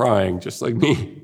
crying, 0.00 0.40
just 0.40 0.62
like 0.62 0.74
me. 0.74 1.20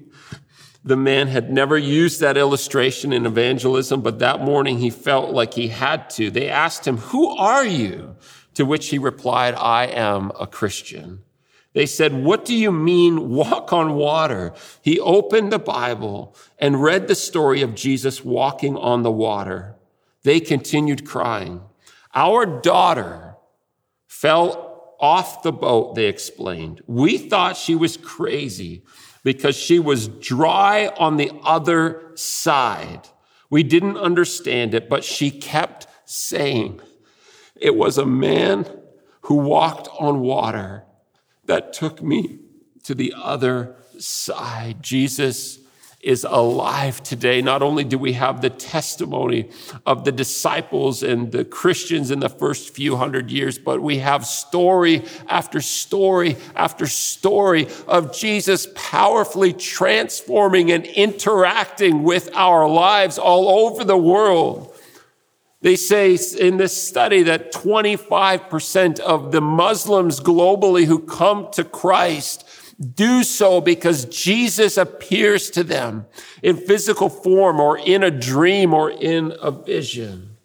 The 0.85 0.99
man 0.99 1.29
had 1.29 1.51
never 1.51 1.79
used 1.79 2.20
that 2.20 2.37
illustration 2.37 3.11
in 3.11 3.24
evangelism, 3.24 4.03
but 4.03 4.18
that 4.18 4.43
morning 4.43 4.79
he 4.79 4.91
felt 4.91 5.33
like 5.33 5.55
he 5.55 5.68
had 5.68 6.11
to. 6.11 6.31
They 6.31 6.51
asked 6.51 6.87
him, 6.87 6.99
Who 6.99 7.29
are 7.39 7.64
you? 7.64 8.16
To 8.53 8.66
which 8.66 8.91
he 8.91 8.99
replied, 8.99 9.55
I 9.55 9.87
am 9.87 10.31
a 10.39 10.47
Christian. 10.47 11.22
They 11.72 11.87
said, 11.87 12.12
What 12.22 12.45
do 12.45 12.55
you 12.55 12.70
mean 12.70 13.31
walk 13.31 13.72
on 13.72 13.95
water? 13.95 14.53
He 14.83 15.01
opened 15.01 15.51
the 15.51 15.59
Bible 15.59 16.37
and 16.59 16.83
read 16.83 17.09
the 17.09 17.14
story 17.14 17.62
of 17.62 17.74
Jesus 17.74 18.27
walking 18.27 18.77
on 18.77 19.03
the 19.03 19.11
water. 19.11 19.74
They 20.22 20.39
continued 20.39 21.07
crying. 21.07 21.62
Our 22.14 22.45
daughter 22.45 23.37
fell 24.07 24.66
off 25.01 25.42
the 25.42 25.53
boat, 25.53 25.94
they 25.94 26.07
explained. 26.07 26.82
We 26.86 27.18
thought 27.18 27.57
she 27.57 27.74
was 27.74 27.97
crazy 27.97 28.82
because 29.22 29.57
she 29.57 29.78
was 29.78 30.09
dry 30.09 30.88
on 30.97 31.16
the 31.16 31.32
other 31.44 32.12
side. 32.14 33.09
We 33.51 33.62
didn't 33.62 33.97
understand 33.97 34.74
it, 34.74 34.88
but 34.88 35.05
she 35.05 35.30
kept 35.30 35.86
saying, 36.05 36.80
It 37.57 37.76
was 37.76 37.99
a 37.99 38.07
man 38.07 38.66
who 39.22 39.36
walked 39.36 39.88
on 39.99 40.20
water 40.20 40.84
that 41.44 41.72
took 41.72 42.03
me 42.03 42.38
to 42.84 42.94
the 42.94 43.14
other 43.16 43.76
side. 43.99 44.82
Jesus 44.82 45.59
is 46.07 46.24
alive 46.28 47.02
today. 47.02 47.42
Not 47.42 47.62
only 47.62 47.82
do 47.82 47.98
we 47.98 48.12
have 48.12 48.40
the 48.40 48.48
testimony 48.48 49.50
of 49.84 50.04
the 50.04 50.12
disciples 50.12 51.02
and 51.02 51.32
the 51.32 51.44
Christians 51.44 52.12
in 52.12 52.20
the 52.20 52.28
first 52.28 52.70
few 52.70 52.96
hundred 52.96 53.30
years, 53.30 53.59
but 53.59 53.82
we 53.82 53.98
have 53.98 54.24
story 54.24 55.02
after 55.28 55.61
story 55.61 56.36
after 56.54 56.86
story 56.86 57.66
of 57.88 58.16
Jesus 58.16 58.68
powerfully 58.76 59.52
transforming 59.52 60.70
and 60.70 60.86
interacting 60.86 62.04
with 62.04 62.30
our 62.34 62.68
lives 62.68 63.18
all 63.18 63.66
over 63.66 63.82
the 63.82 63.96
world. 63.96 64.72
They 65.62 65.74
say 65.74 66.16
in 66.38 66.59
this 66.59 66.80
study 66.80 67.24
that 67.24 67.52
25% 67.52 69.00
of 69.00 69.32
the 69.32 69.40
Muslims 69.40 70.20
globally 70.20 70.84
who 70.84 71.00
come 71.00 71.48
to 71.54 71.64
Christ 71.64 72.45
do 72.79 73.22
so 73.22 73.61
because 73.61 74.05
Jesus 74.07 74.77
appears 74.77 75.51
to 75.51 75.64
them 75.64 76.07
in 76.43 76.57
physical 76.57 77.09
form 77.09 77.59
or 77.59 77.79
in 77.79 78.03
a 78.03 78.11
dream 78.11 78.74
or 78.74 78.91
in 78.91 79.33
a 79.41 79.51
vision. 79.51 80.37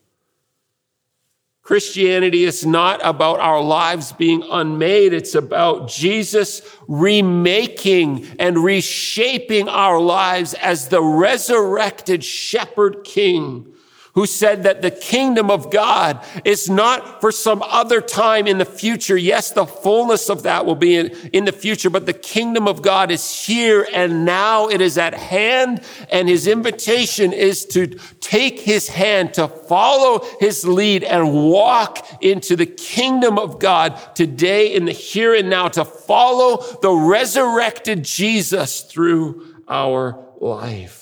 Christianity 1.62 2.44
is 2.44 2.66
not 2.66 3.00
about 3.04 3.40
our 3.40 3.62
lives 3.62 4.12
being 4.12 4.44
unmade. 4.50 5.14
It's 5.14 5.36
about 5.36 5.88
Jesus 5.88 6.62
remaking 6.88 8.28
and 8.40 8.58
reshaping 8.58 9.70
our 9.70 10.00
lives 10.00 10.54
as 10.56 10.88
the 10.88 11.02
resurrected 11.02 12.24
shepherd 12.24 13.04
king 13.04 13.71
who 14.14 14.26
said 14.26 14.64
that 14.64 14.82
the 14.82 14.92
kingdom 14.92 15.50
of 15.50 15.72
God 15.72 16.24
is 16.44 16.70
not 16.70 17.22
for 17.22 17.32
some 17.32 17.64
other 17.64 18.02
time 18.02 18.46
in 18.46 18.58
the 18.58 18.66
future. 18.66 19.16
Yes, 19.16 19.52
the 19.52 19.66
fullness 19.66 20.30
of 20.30 20.44
that 20.44 20.66
will 20.66 20.76
be 20.76 20.98
in, 20.98 21.08
in, 21.32 21.46
the 21.46 21.52
future, 21.52 21.90
but 21.90 22.06
the 22.06 22.14
kingdom 22.14 22.68
of 22.68 22.82
God 22.82 23.10
is 23.10 23.46
here 23.46 23.88
and 23.94 24.26
now 24.26 24.68
it 24.68 24.82
is 24.82 24.98
at 24.98 25.14
hand. 25.14 25.82
And 26.10 26.28
his 26.28 26.48
invitation 26.48 27.32
is 27.32 27.66
to 27.68 27.88
take 28.20 28.60
his 28.60 28.90
hand, 28.90 29.34
to 29.36 29.48
follow 29.48 30.26
his 30.40 30.66
lead 30.66 31.04
and 31.04 31.34
walk 31.34 32.06
into 32.22 32.56
the 32.56 32.66
kingdom 32.66 33.40
of 33.40 33.60
God 33.60 33.98
today 34.16 34.76
in 34.76 34.86
the 34.86 34.92
here 34.92 35.34
and 35.34 35.50
now, 35.50 35.70
to 35.70 35.86
follow 35.86 36.58
the 36.82 36.92
resurrected 36.92 38.04
Jesus 38.04 38.82
through 38.82 39.56
our 39.68 40.20
life. 40.40 41.01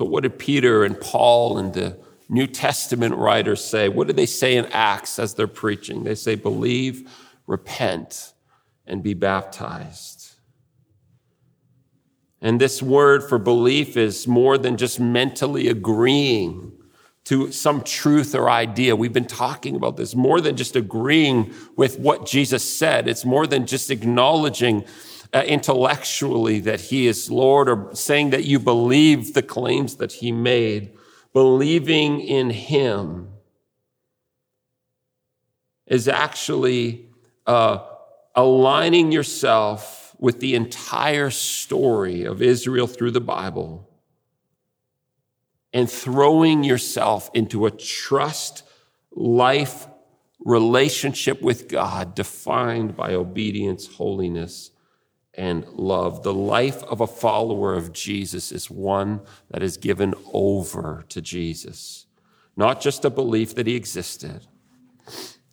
So, 0.00 0.06
what 0.06 0.22
did 0.22 0.38
Peter 0.38 0.82
and 0.82 0.98
Paul 0.98 1.58
and 1.58 1.74
the 1.74 1.98
New 2.30 2.46
Testament 2.46 3.16
writers 3.16 3.62
say? 3.62 3.90
What 3.90 4.06
do 4.06 4.14
they 4.14 4.24
say 4.24 4.56
in 4.56 4.64
Acts 4.72 5.18
as 5.18 5.34
they're 5.34 5.46
preaching? 5.46 6.04
They 6.04 6.14
say, 6.14 6.36
believe, 6.36 7.12
repent, 7.46 8.32
and 8.86 9.02
be 9.02 9.12
baptized. 9.12 10.36
And 12.40 12.58
this 12.58 12.82
word 12.82 13.22
for 13.22 13.38
belief 13.38 13.98
is 13.98 14.26
more 14.26 14.56
than 14.56 14.78
just 14.78 14.98
mentally 14.98 15.68
agreeing 15.68 16.72
to 17.24 17.52
some 17.52 17.82
truth 17.82 18.34
or 18.34 18.48
idea. 18.48 18.96
We've 18.96 19.12
been 19.12 19.26
talking 19.26 19.76
about 19.76 19.98
this 19.98 20.14
more 20.14 20.40
than 20.40 20.56
just 20.56 20.76
agreeing 20.76 21.52
with 21.76 21.98
what 21.98 22.24
Jesus 22.24 22.64
said. 22.64 23.06
It's 23.06 23.26
more 23.26 23.46
than 23.46 23.66
just 23.66 23.90
acknowledging 23.90 24.86
uh, 25.32 25.42
intellectually 25.46 26.60
that 26.60 26.80
he 26.80 27.06
is 27.06 27.30
Lord 27.30 27.68
or 27.68 27.94
saying 27.94 28.30
that 28.30 28.44
you 28.44 28.58
believe 28.58 29.34
the 29.34 29.42
claims 29.42 29.96
that 29.96 30.12
he 30.12 30.32
made. 30.32 30.92
Believing 31.32 32.20
in 32.20 32.50
him 32.50 33.28
is 35.86 36.08
actually 36.08 37.08
uh, 37.46 37.78
aligning 38.34 39.12
yourself 39.12 40.14
with 40.18 40.40
the 40.40 40.54
entire 40.54 41.30
story 41.30 42.24
of 42.24 42.42
Israel 42.42 42.86
through 42.86 43.12
the 43.12 43.20
Bible 43.20 43.88
and 45.72 45.90
throwing 45.90 46.64
yourself 46.64 47.30
into 47.32 47.66
a 47.66 47.70
trust 47.70 48.64
life 49.12 49.86
relationship 50.44 51.40
with 51.42 51.68
God 51.68 52.14
defined 52.14 52.96
by 52.96 53.14
obedience, 53.14 53.86
holiness, 53.86 54.70
and 55.34 55.66
love. 55.68 56.22
The 56.22 56.34
life 56.34 56.82
of 56.84 57.00
a 57.00 57.06
follower 57.06 57.74
of 57.74 57.92
Jesus 57.92 58.52
is 58.52 58.70
one 58.70 59.20
that 59.50 59.62
is 59.62 59.76
given 59.76 60.14
over 60.32 61.04
to 61.08 61.20
Jesus. 61.20 62.06
Not 62.56 62.80
just 62.80 63.04
a 63.04 63.10
belief 63.10 63.54
that 63.54 63.66
he 63.66 63.76
existed, 63.76 64.46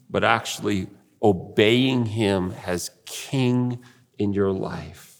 but 0.09 0.23
actually 0.23 0.87
obeying 1.21 2.05
him 2.05 2.53
as 2.65 2.91
king 3.05 3.79
in 4.17 4.33
your 4.33 4.51
life. 4.51 5.17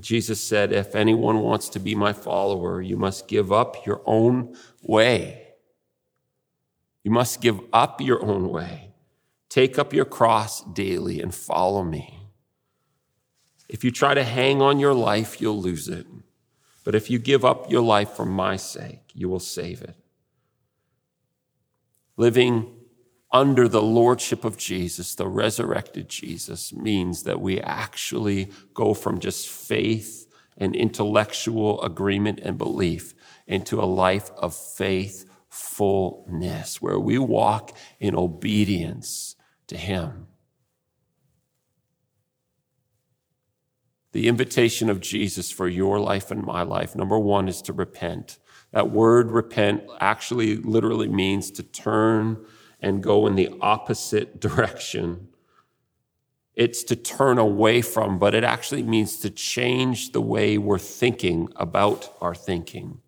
Jesus 0.00 0.40
said, 0.40 0.72
If 0.72 0.94
anyone 0.94 1.40
wants 1.40 1.68
to 1.70 1.80
be 1.80 1.94
my 1.94 2.12
follower, 2.12 2.80
you 2.80 2.96
must 2.96 3.26
give 3.26 3.52
up 3.52 3.84
your 3.84 4.00
own 4.06 4.54
way. 4.82 5.48
You 7.02 7.10
must 7.10 7.40
give 7.40 7.60
up 7.72 8.00
your 8.00 8.22
own 8.24 8.48
way. 8.48 8.87
Take 9.48 9.78
up 9.78 9.92
your 9.92 10.04
cross 10.04 10.62
daily 10.62 11.20
and 11.20 11.34
follow 11.34 11.82
me. 11.82 12.28
If 13.68 13.82
you 13.84 13.90
try 13.90 14.14
to 14.14 14.24
hang 14.24 14.62
on 14.62 14.78
your 14.78 14.94
life, 14.94 15.40
you'll 15.40 15.60
lose 15.60 15.88
it. 15.88 16.06
But 16.84 16.94
if 16.94 17.10
you 17.10 17.18
give 17.18 17.44
up 17.44 17.68
your 17.70 17.82
life 17.82 18.12
for 18.12 18.24
my 18.24 18.56
sake, 18.56 19.10
you 19.12 19.28
will 19.28 19.40
save 19.40 19.82
it. 19.82 19.96
Living 22.16 22.74
under 23.30 23.68
the 23.68 23.82
lordship 23.82 24.42
of 24.44 24.56
Jesus, 24.56 25.14
the 25.14 25.28
resurrected 25.28 26.08
Jesus, 26.08 26.72
means 26.72 27.24
that 27.24 27.42
we 27.42 27.60
actually 27.60 28.50
go 28.72 28.94
from 28.94 29.18
just 29.18 29.46
faith 29.48 30.26
and 30.56 30.74
intellectual 30.74 31.82
agreement 31.82 32.40
and 32.40 32.56
belief 32.56 33.12
into 33.46 33.78
a 33.80 33.84
life 33.84 34.30
of 34.36 34.54
faithfulness, 34.54 36.80
where 36.80 36.98
we 36.98 37.18
walk 37.18 37.76
in 38.00 38.16
obedience 38.16 39.36
to 39.68 39.76
Him. 39.76 40.26
The 44.12 44.26
invitation 44.26 44.88
of 44.90 45.00
Jesus 45.00 45.50
for 45.50 45.68
your 45.68 46.00
life 46.00 46.30
and 46.30 46.42
my 46.42 46.62
life, 46.62 46.96
number 46.96 47.18
one, 47.18 47.48
is 47.48 47.62
to 47.62 47.72
repent. 47.72 48.38
That 48.72 48.90
word 48.90 49.30
repent 49.30 49.84
actually 50.00 50.56
literally 50.56 51.08
means 51.08 51.50
to 51.52 51.62
turn 51.62 52.44
and 52.80 53.02
go 53.02 53.26
in 53.26 53.36
the 53.36 53.50
opposite 53.60 54.40
direction. 54.40 55.28
It's 56.54 56.82
to 56.84 56.96
turn 56.96 57.38
away 57.38 57.82
from, 57.82 58.18
but 58.18 58.34
it 58.34 58.44
actually 58.44 58.82
means 58.82 59.18
to 59.20 59.30
change 59.30 60.12
the 60.12 60.20
way 60.20 60.58
we're 60.58 60.78
thinking 60.78 61.48
about 61.54 62.12
our 62.20 62.34
thinking. 62.34 63.00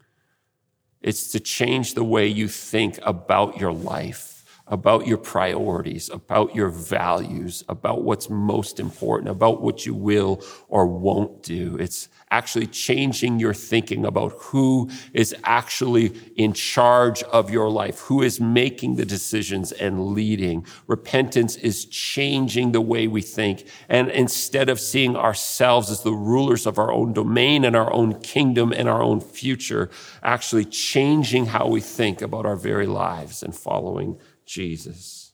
It's 1.02 1.32
to 1.32 1.40
change 1.40 1.94
the 1.94 2.04
way 2.04 2.26
you 2.26 2.46
think 2.46 2.98
about 3.02 3.58
your 3.58 3.72
life 3.72 4.39
about 4.70 5.06
your 5.06 5.18
priorities, 5.18 6.08
about 6.10 6.54
your 6.54 6.68
values, 6.68 7.64
about 7.68 8.02
what's 8.02 8.30
most 8.30 8.78
important, 8.78 9.28
about 9.28 9.60
what 9.60 9.84
you 9.84 9.92
will 9.92 10.42
or 10.68 10.86
won't 10.86 11.42
do. 11.42 11.76
It's 11.78 12.08
actually 12.30 12.68
changing 12.68 13.40
your 13.40 13.52
thinking 13.52 14.06
about 14.06 14.32
who 14.38 14.88
is 15.12 15.34
actually 15.42 16.06
in 16.36 16.52
charge 16.52 17.24
of 17.24 17.50
your 17.50 17.68
life, 17.68 17.98
who 18.02 18.22
is 18.22 18.40
making 18.40 18.94
the 18.94 19.04
decisions 19.04 19.72
and 19.72 20.06
leading. 20.14 20.64
Repentance 20.86 21.56
is 21.56 21.84
changing 21.86 22.70
the 22.70 22.80
way 22.80 23.08
we 23.08 23.20
think. 23.20 23.66
And 23.88 24.08
instead 24.10 24.68
of 24.68 24.78
seeing 24.78 25.16
ourselves 25.16 25.90
as 25.90 26.02
the 26.04 26.12
rulers 26.12 26.66
of 26.66 26.78
our 26.78 26.92
own 26.92 27.12
domain 27.12 27.64
and 27.64 27.74
our 27.74 27.92
own 27.92 28.20
kingdom 28.20 28.72
and 28.72 28.88
our 28.88 29.02
own 29.02 29.20
future, 29.20 29.90
actually 30.22 30.64
changing 30.64 31.46
how 31.46 31.66
we 31.66 31.80
think 31.80 32.22
about 32.22 32.46
our 32.46 32.56
very 32.56 32.86
lives 32.86 33.42
and 33.42 33.56
following 33.56 34.16
Jesus. 34.50 35.32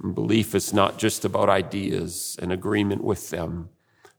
And 0.00 0.14
belief 0.14 0.54
is 0.54 0.72
not 0.72 0.98
just 0.98 1.24
about 1.24 1.48
ideas 1.48 2.36
and 2.40 2.52
agreement 2.52 3.02
with 3.02 3.30
them. 3.30 3.70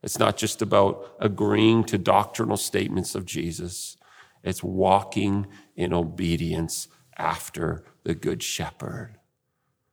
It's 0.01 0.19
not 0.19 0.35
just 0.35 0.61
about 0.61 1.15
agreeing 1.19 1.85
to 1.85 1.97
doctrinal 1.97 2.57
statements 2.57 3.15
of 3.15 3.25
Jesus. 3.25 3.95
It's 4.43 4.63
walking 4.63 5.47
in 5.77 5.93
obedience 5.93 6.89
after 7.17 7.85
the 8.03 8.15
Good 8.15 8.43
Shepherd. 8.43 9.17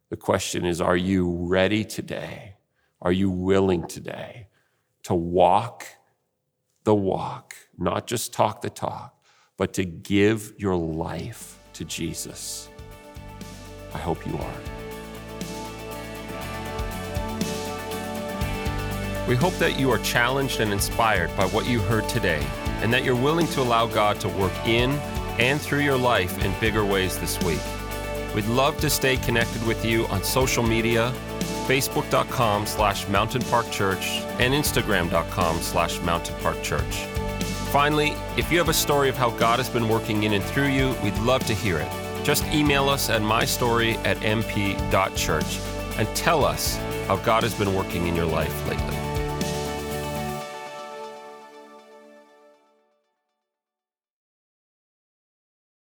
The 0.08 0.16
question 0.16 0.64
is 0.64 0.80
Are 0.80 0.96
you 0.96 1.30
ready 1.30 1.84
today? 1.84 2.56
Are 3.00 3.12
you 3.12 3.30
willing 3.30 3.86
today 3.86 4.48
to 5.04 5.14
walk 5.14 5.86
the 6.82 6.94
walk, 6.94 7.54
not 7.78 8.06
just 8.08 8.32
talk 8.32 8.62
the 8.62 8.70
talk, 8.70 9.16
but 9.56 9.72
to 9.74 9.84
give 9.84 10.54
your 10.58 10.76
life 10.76 11.58
to 11.74 11.84
Jesus? 11.84 12.69
I 13.94 13.98
hope 13.98 14.26
you 14.26 14.36
are. 14.36 14.60
We 19.28 19.36
hope 19.36 19.54
that 19.54 19.78
you 19.78 19.90
are 19.90 19.98
challenged 19.98 20.58
and 20.60 20.72
inspired 20.72 21.34
by 21.36 21.46
what 21.46 21.66
you 21.66 21.78
heard 21.78 22.08
today, 22.08 22.44
and 22.82 22.92
that 22.92 23.04
you're 23.04 23.14
willing 23.14 23.46
to 23.48 23.60
allow 23.60 23.86
God 23.86 24.18
to 24.20 24.28
work 24.28 24.52
in 24.66 24.90
and 25.38 25.60
through 25.60 25.80
your 25.80 25.96
life 25.96 26.44
in 26.44 26.52
bigger 26.60 26.84
ways 26.84 27.18
this 27.18 27.40
week. 27.44 27.60
We'd 28.34 28.46
love 28.46 28.78
to 28.78 28.90
stay 28.90 29.16
connected 29.18 29.64
with 29.66 29.84
you 29.84 30.06
on 30.06 30.24
social 30.24 30.62
media, 30.62 31.12
facebook.com 31.66 32.66
slash 32.66 33.06
Mountain 33.08 33.42
Park 33.42 33.70
Church 33.70 34.20
and 34.40 34.52
instagram.com 34.52 35.60
slash 35.60 36.00
Mountain 36.00 36.36
Park 36.40 36.60
Church. 36.62 37.04
Finally, 37.70 38.14
if 38.36 38.50
you 38.50 38.58
have 38.58 38.68
a 38.68 38.74
story 38.74 39.08
of 39.08 39.16
how 39.16 39.30
God 39.30 39.60
has 39.60 39.68
been 39.68 39.88
working 39.88 40.24
in 40.24 40.32
and 40.32 40.42
through 40.42 40.68
you, 40.68 40.94
we'd 41.04 41.16
love 41.18 41.44
to 41.46 41.54
hear 41.54 41.78
it. 41.78 42.09
Just 42.30 42.46
email 42.52 42.88
us 42.88 43.10
at 43.10 43.22
mystory 43.22 43.96
at 44.06 44.16
mp.church 44.18 45.58
and 45.98 46.06
tell 46.14 46.44
us 46.44 46.76
how 47.08 47.16
God 47.16 47.42
has 47.42 47.52
been 47.54 47.74
working 47.74 48.06
in 48.06 48.14
your 48.14 48.24
life 48.24 48.68
lately. 48.68 49.09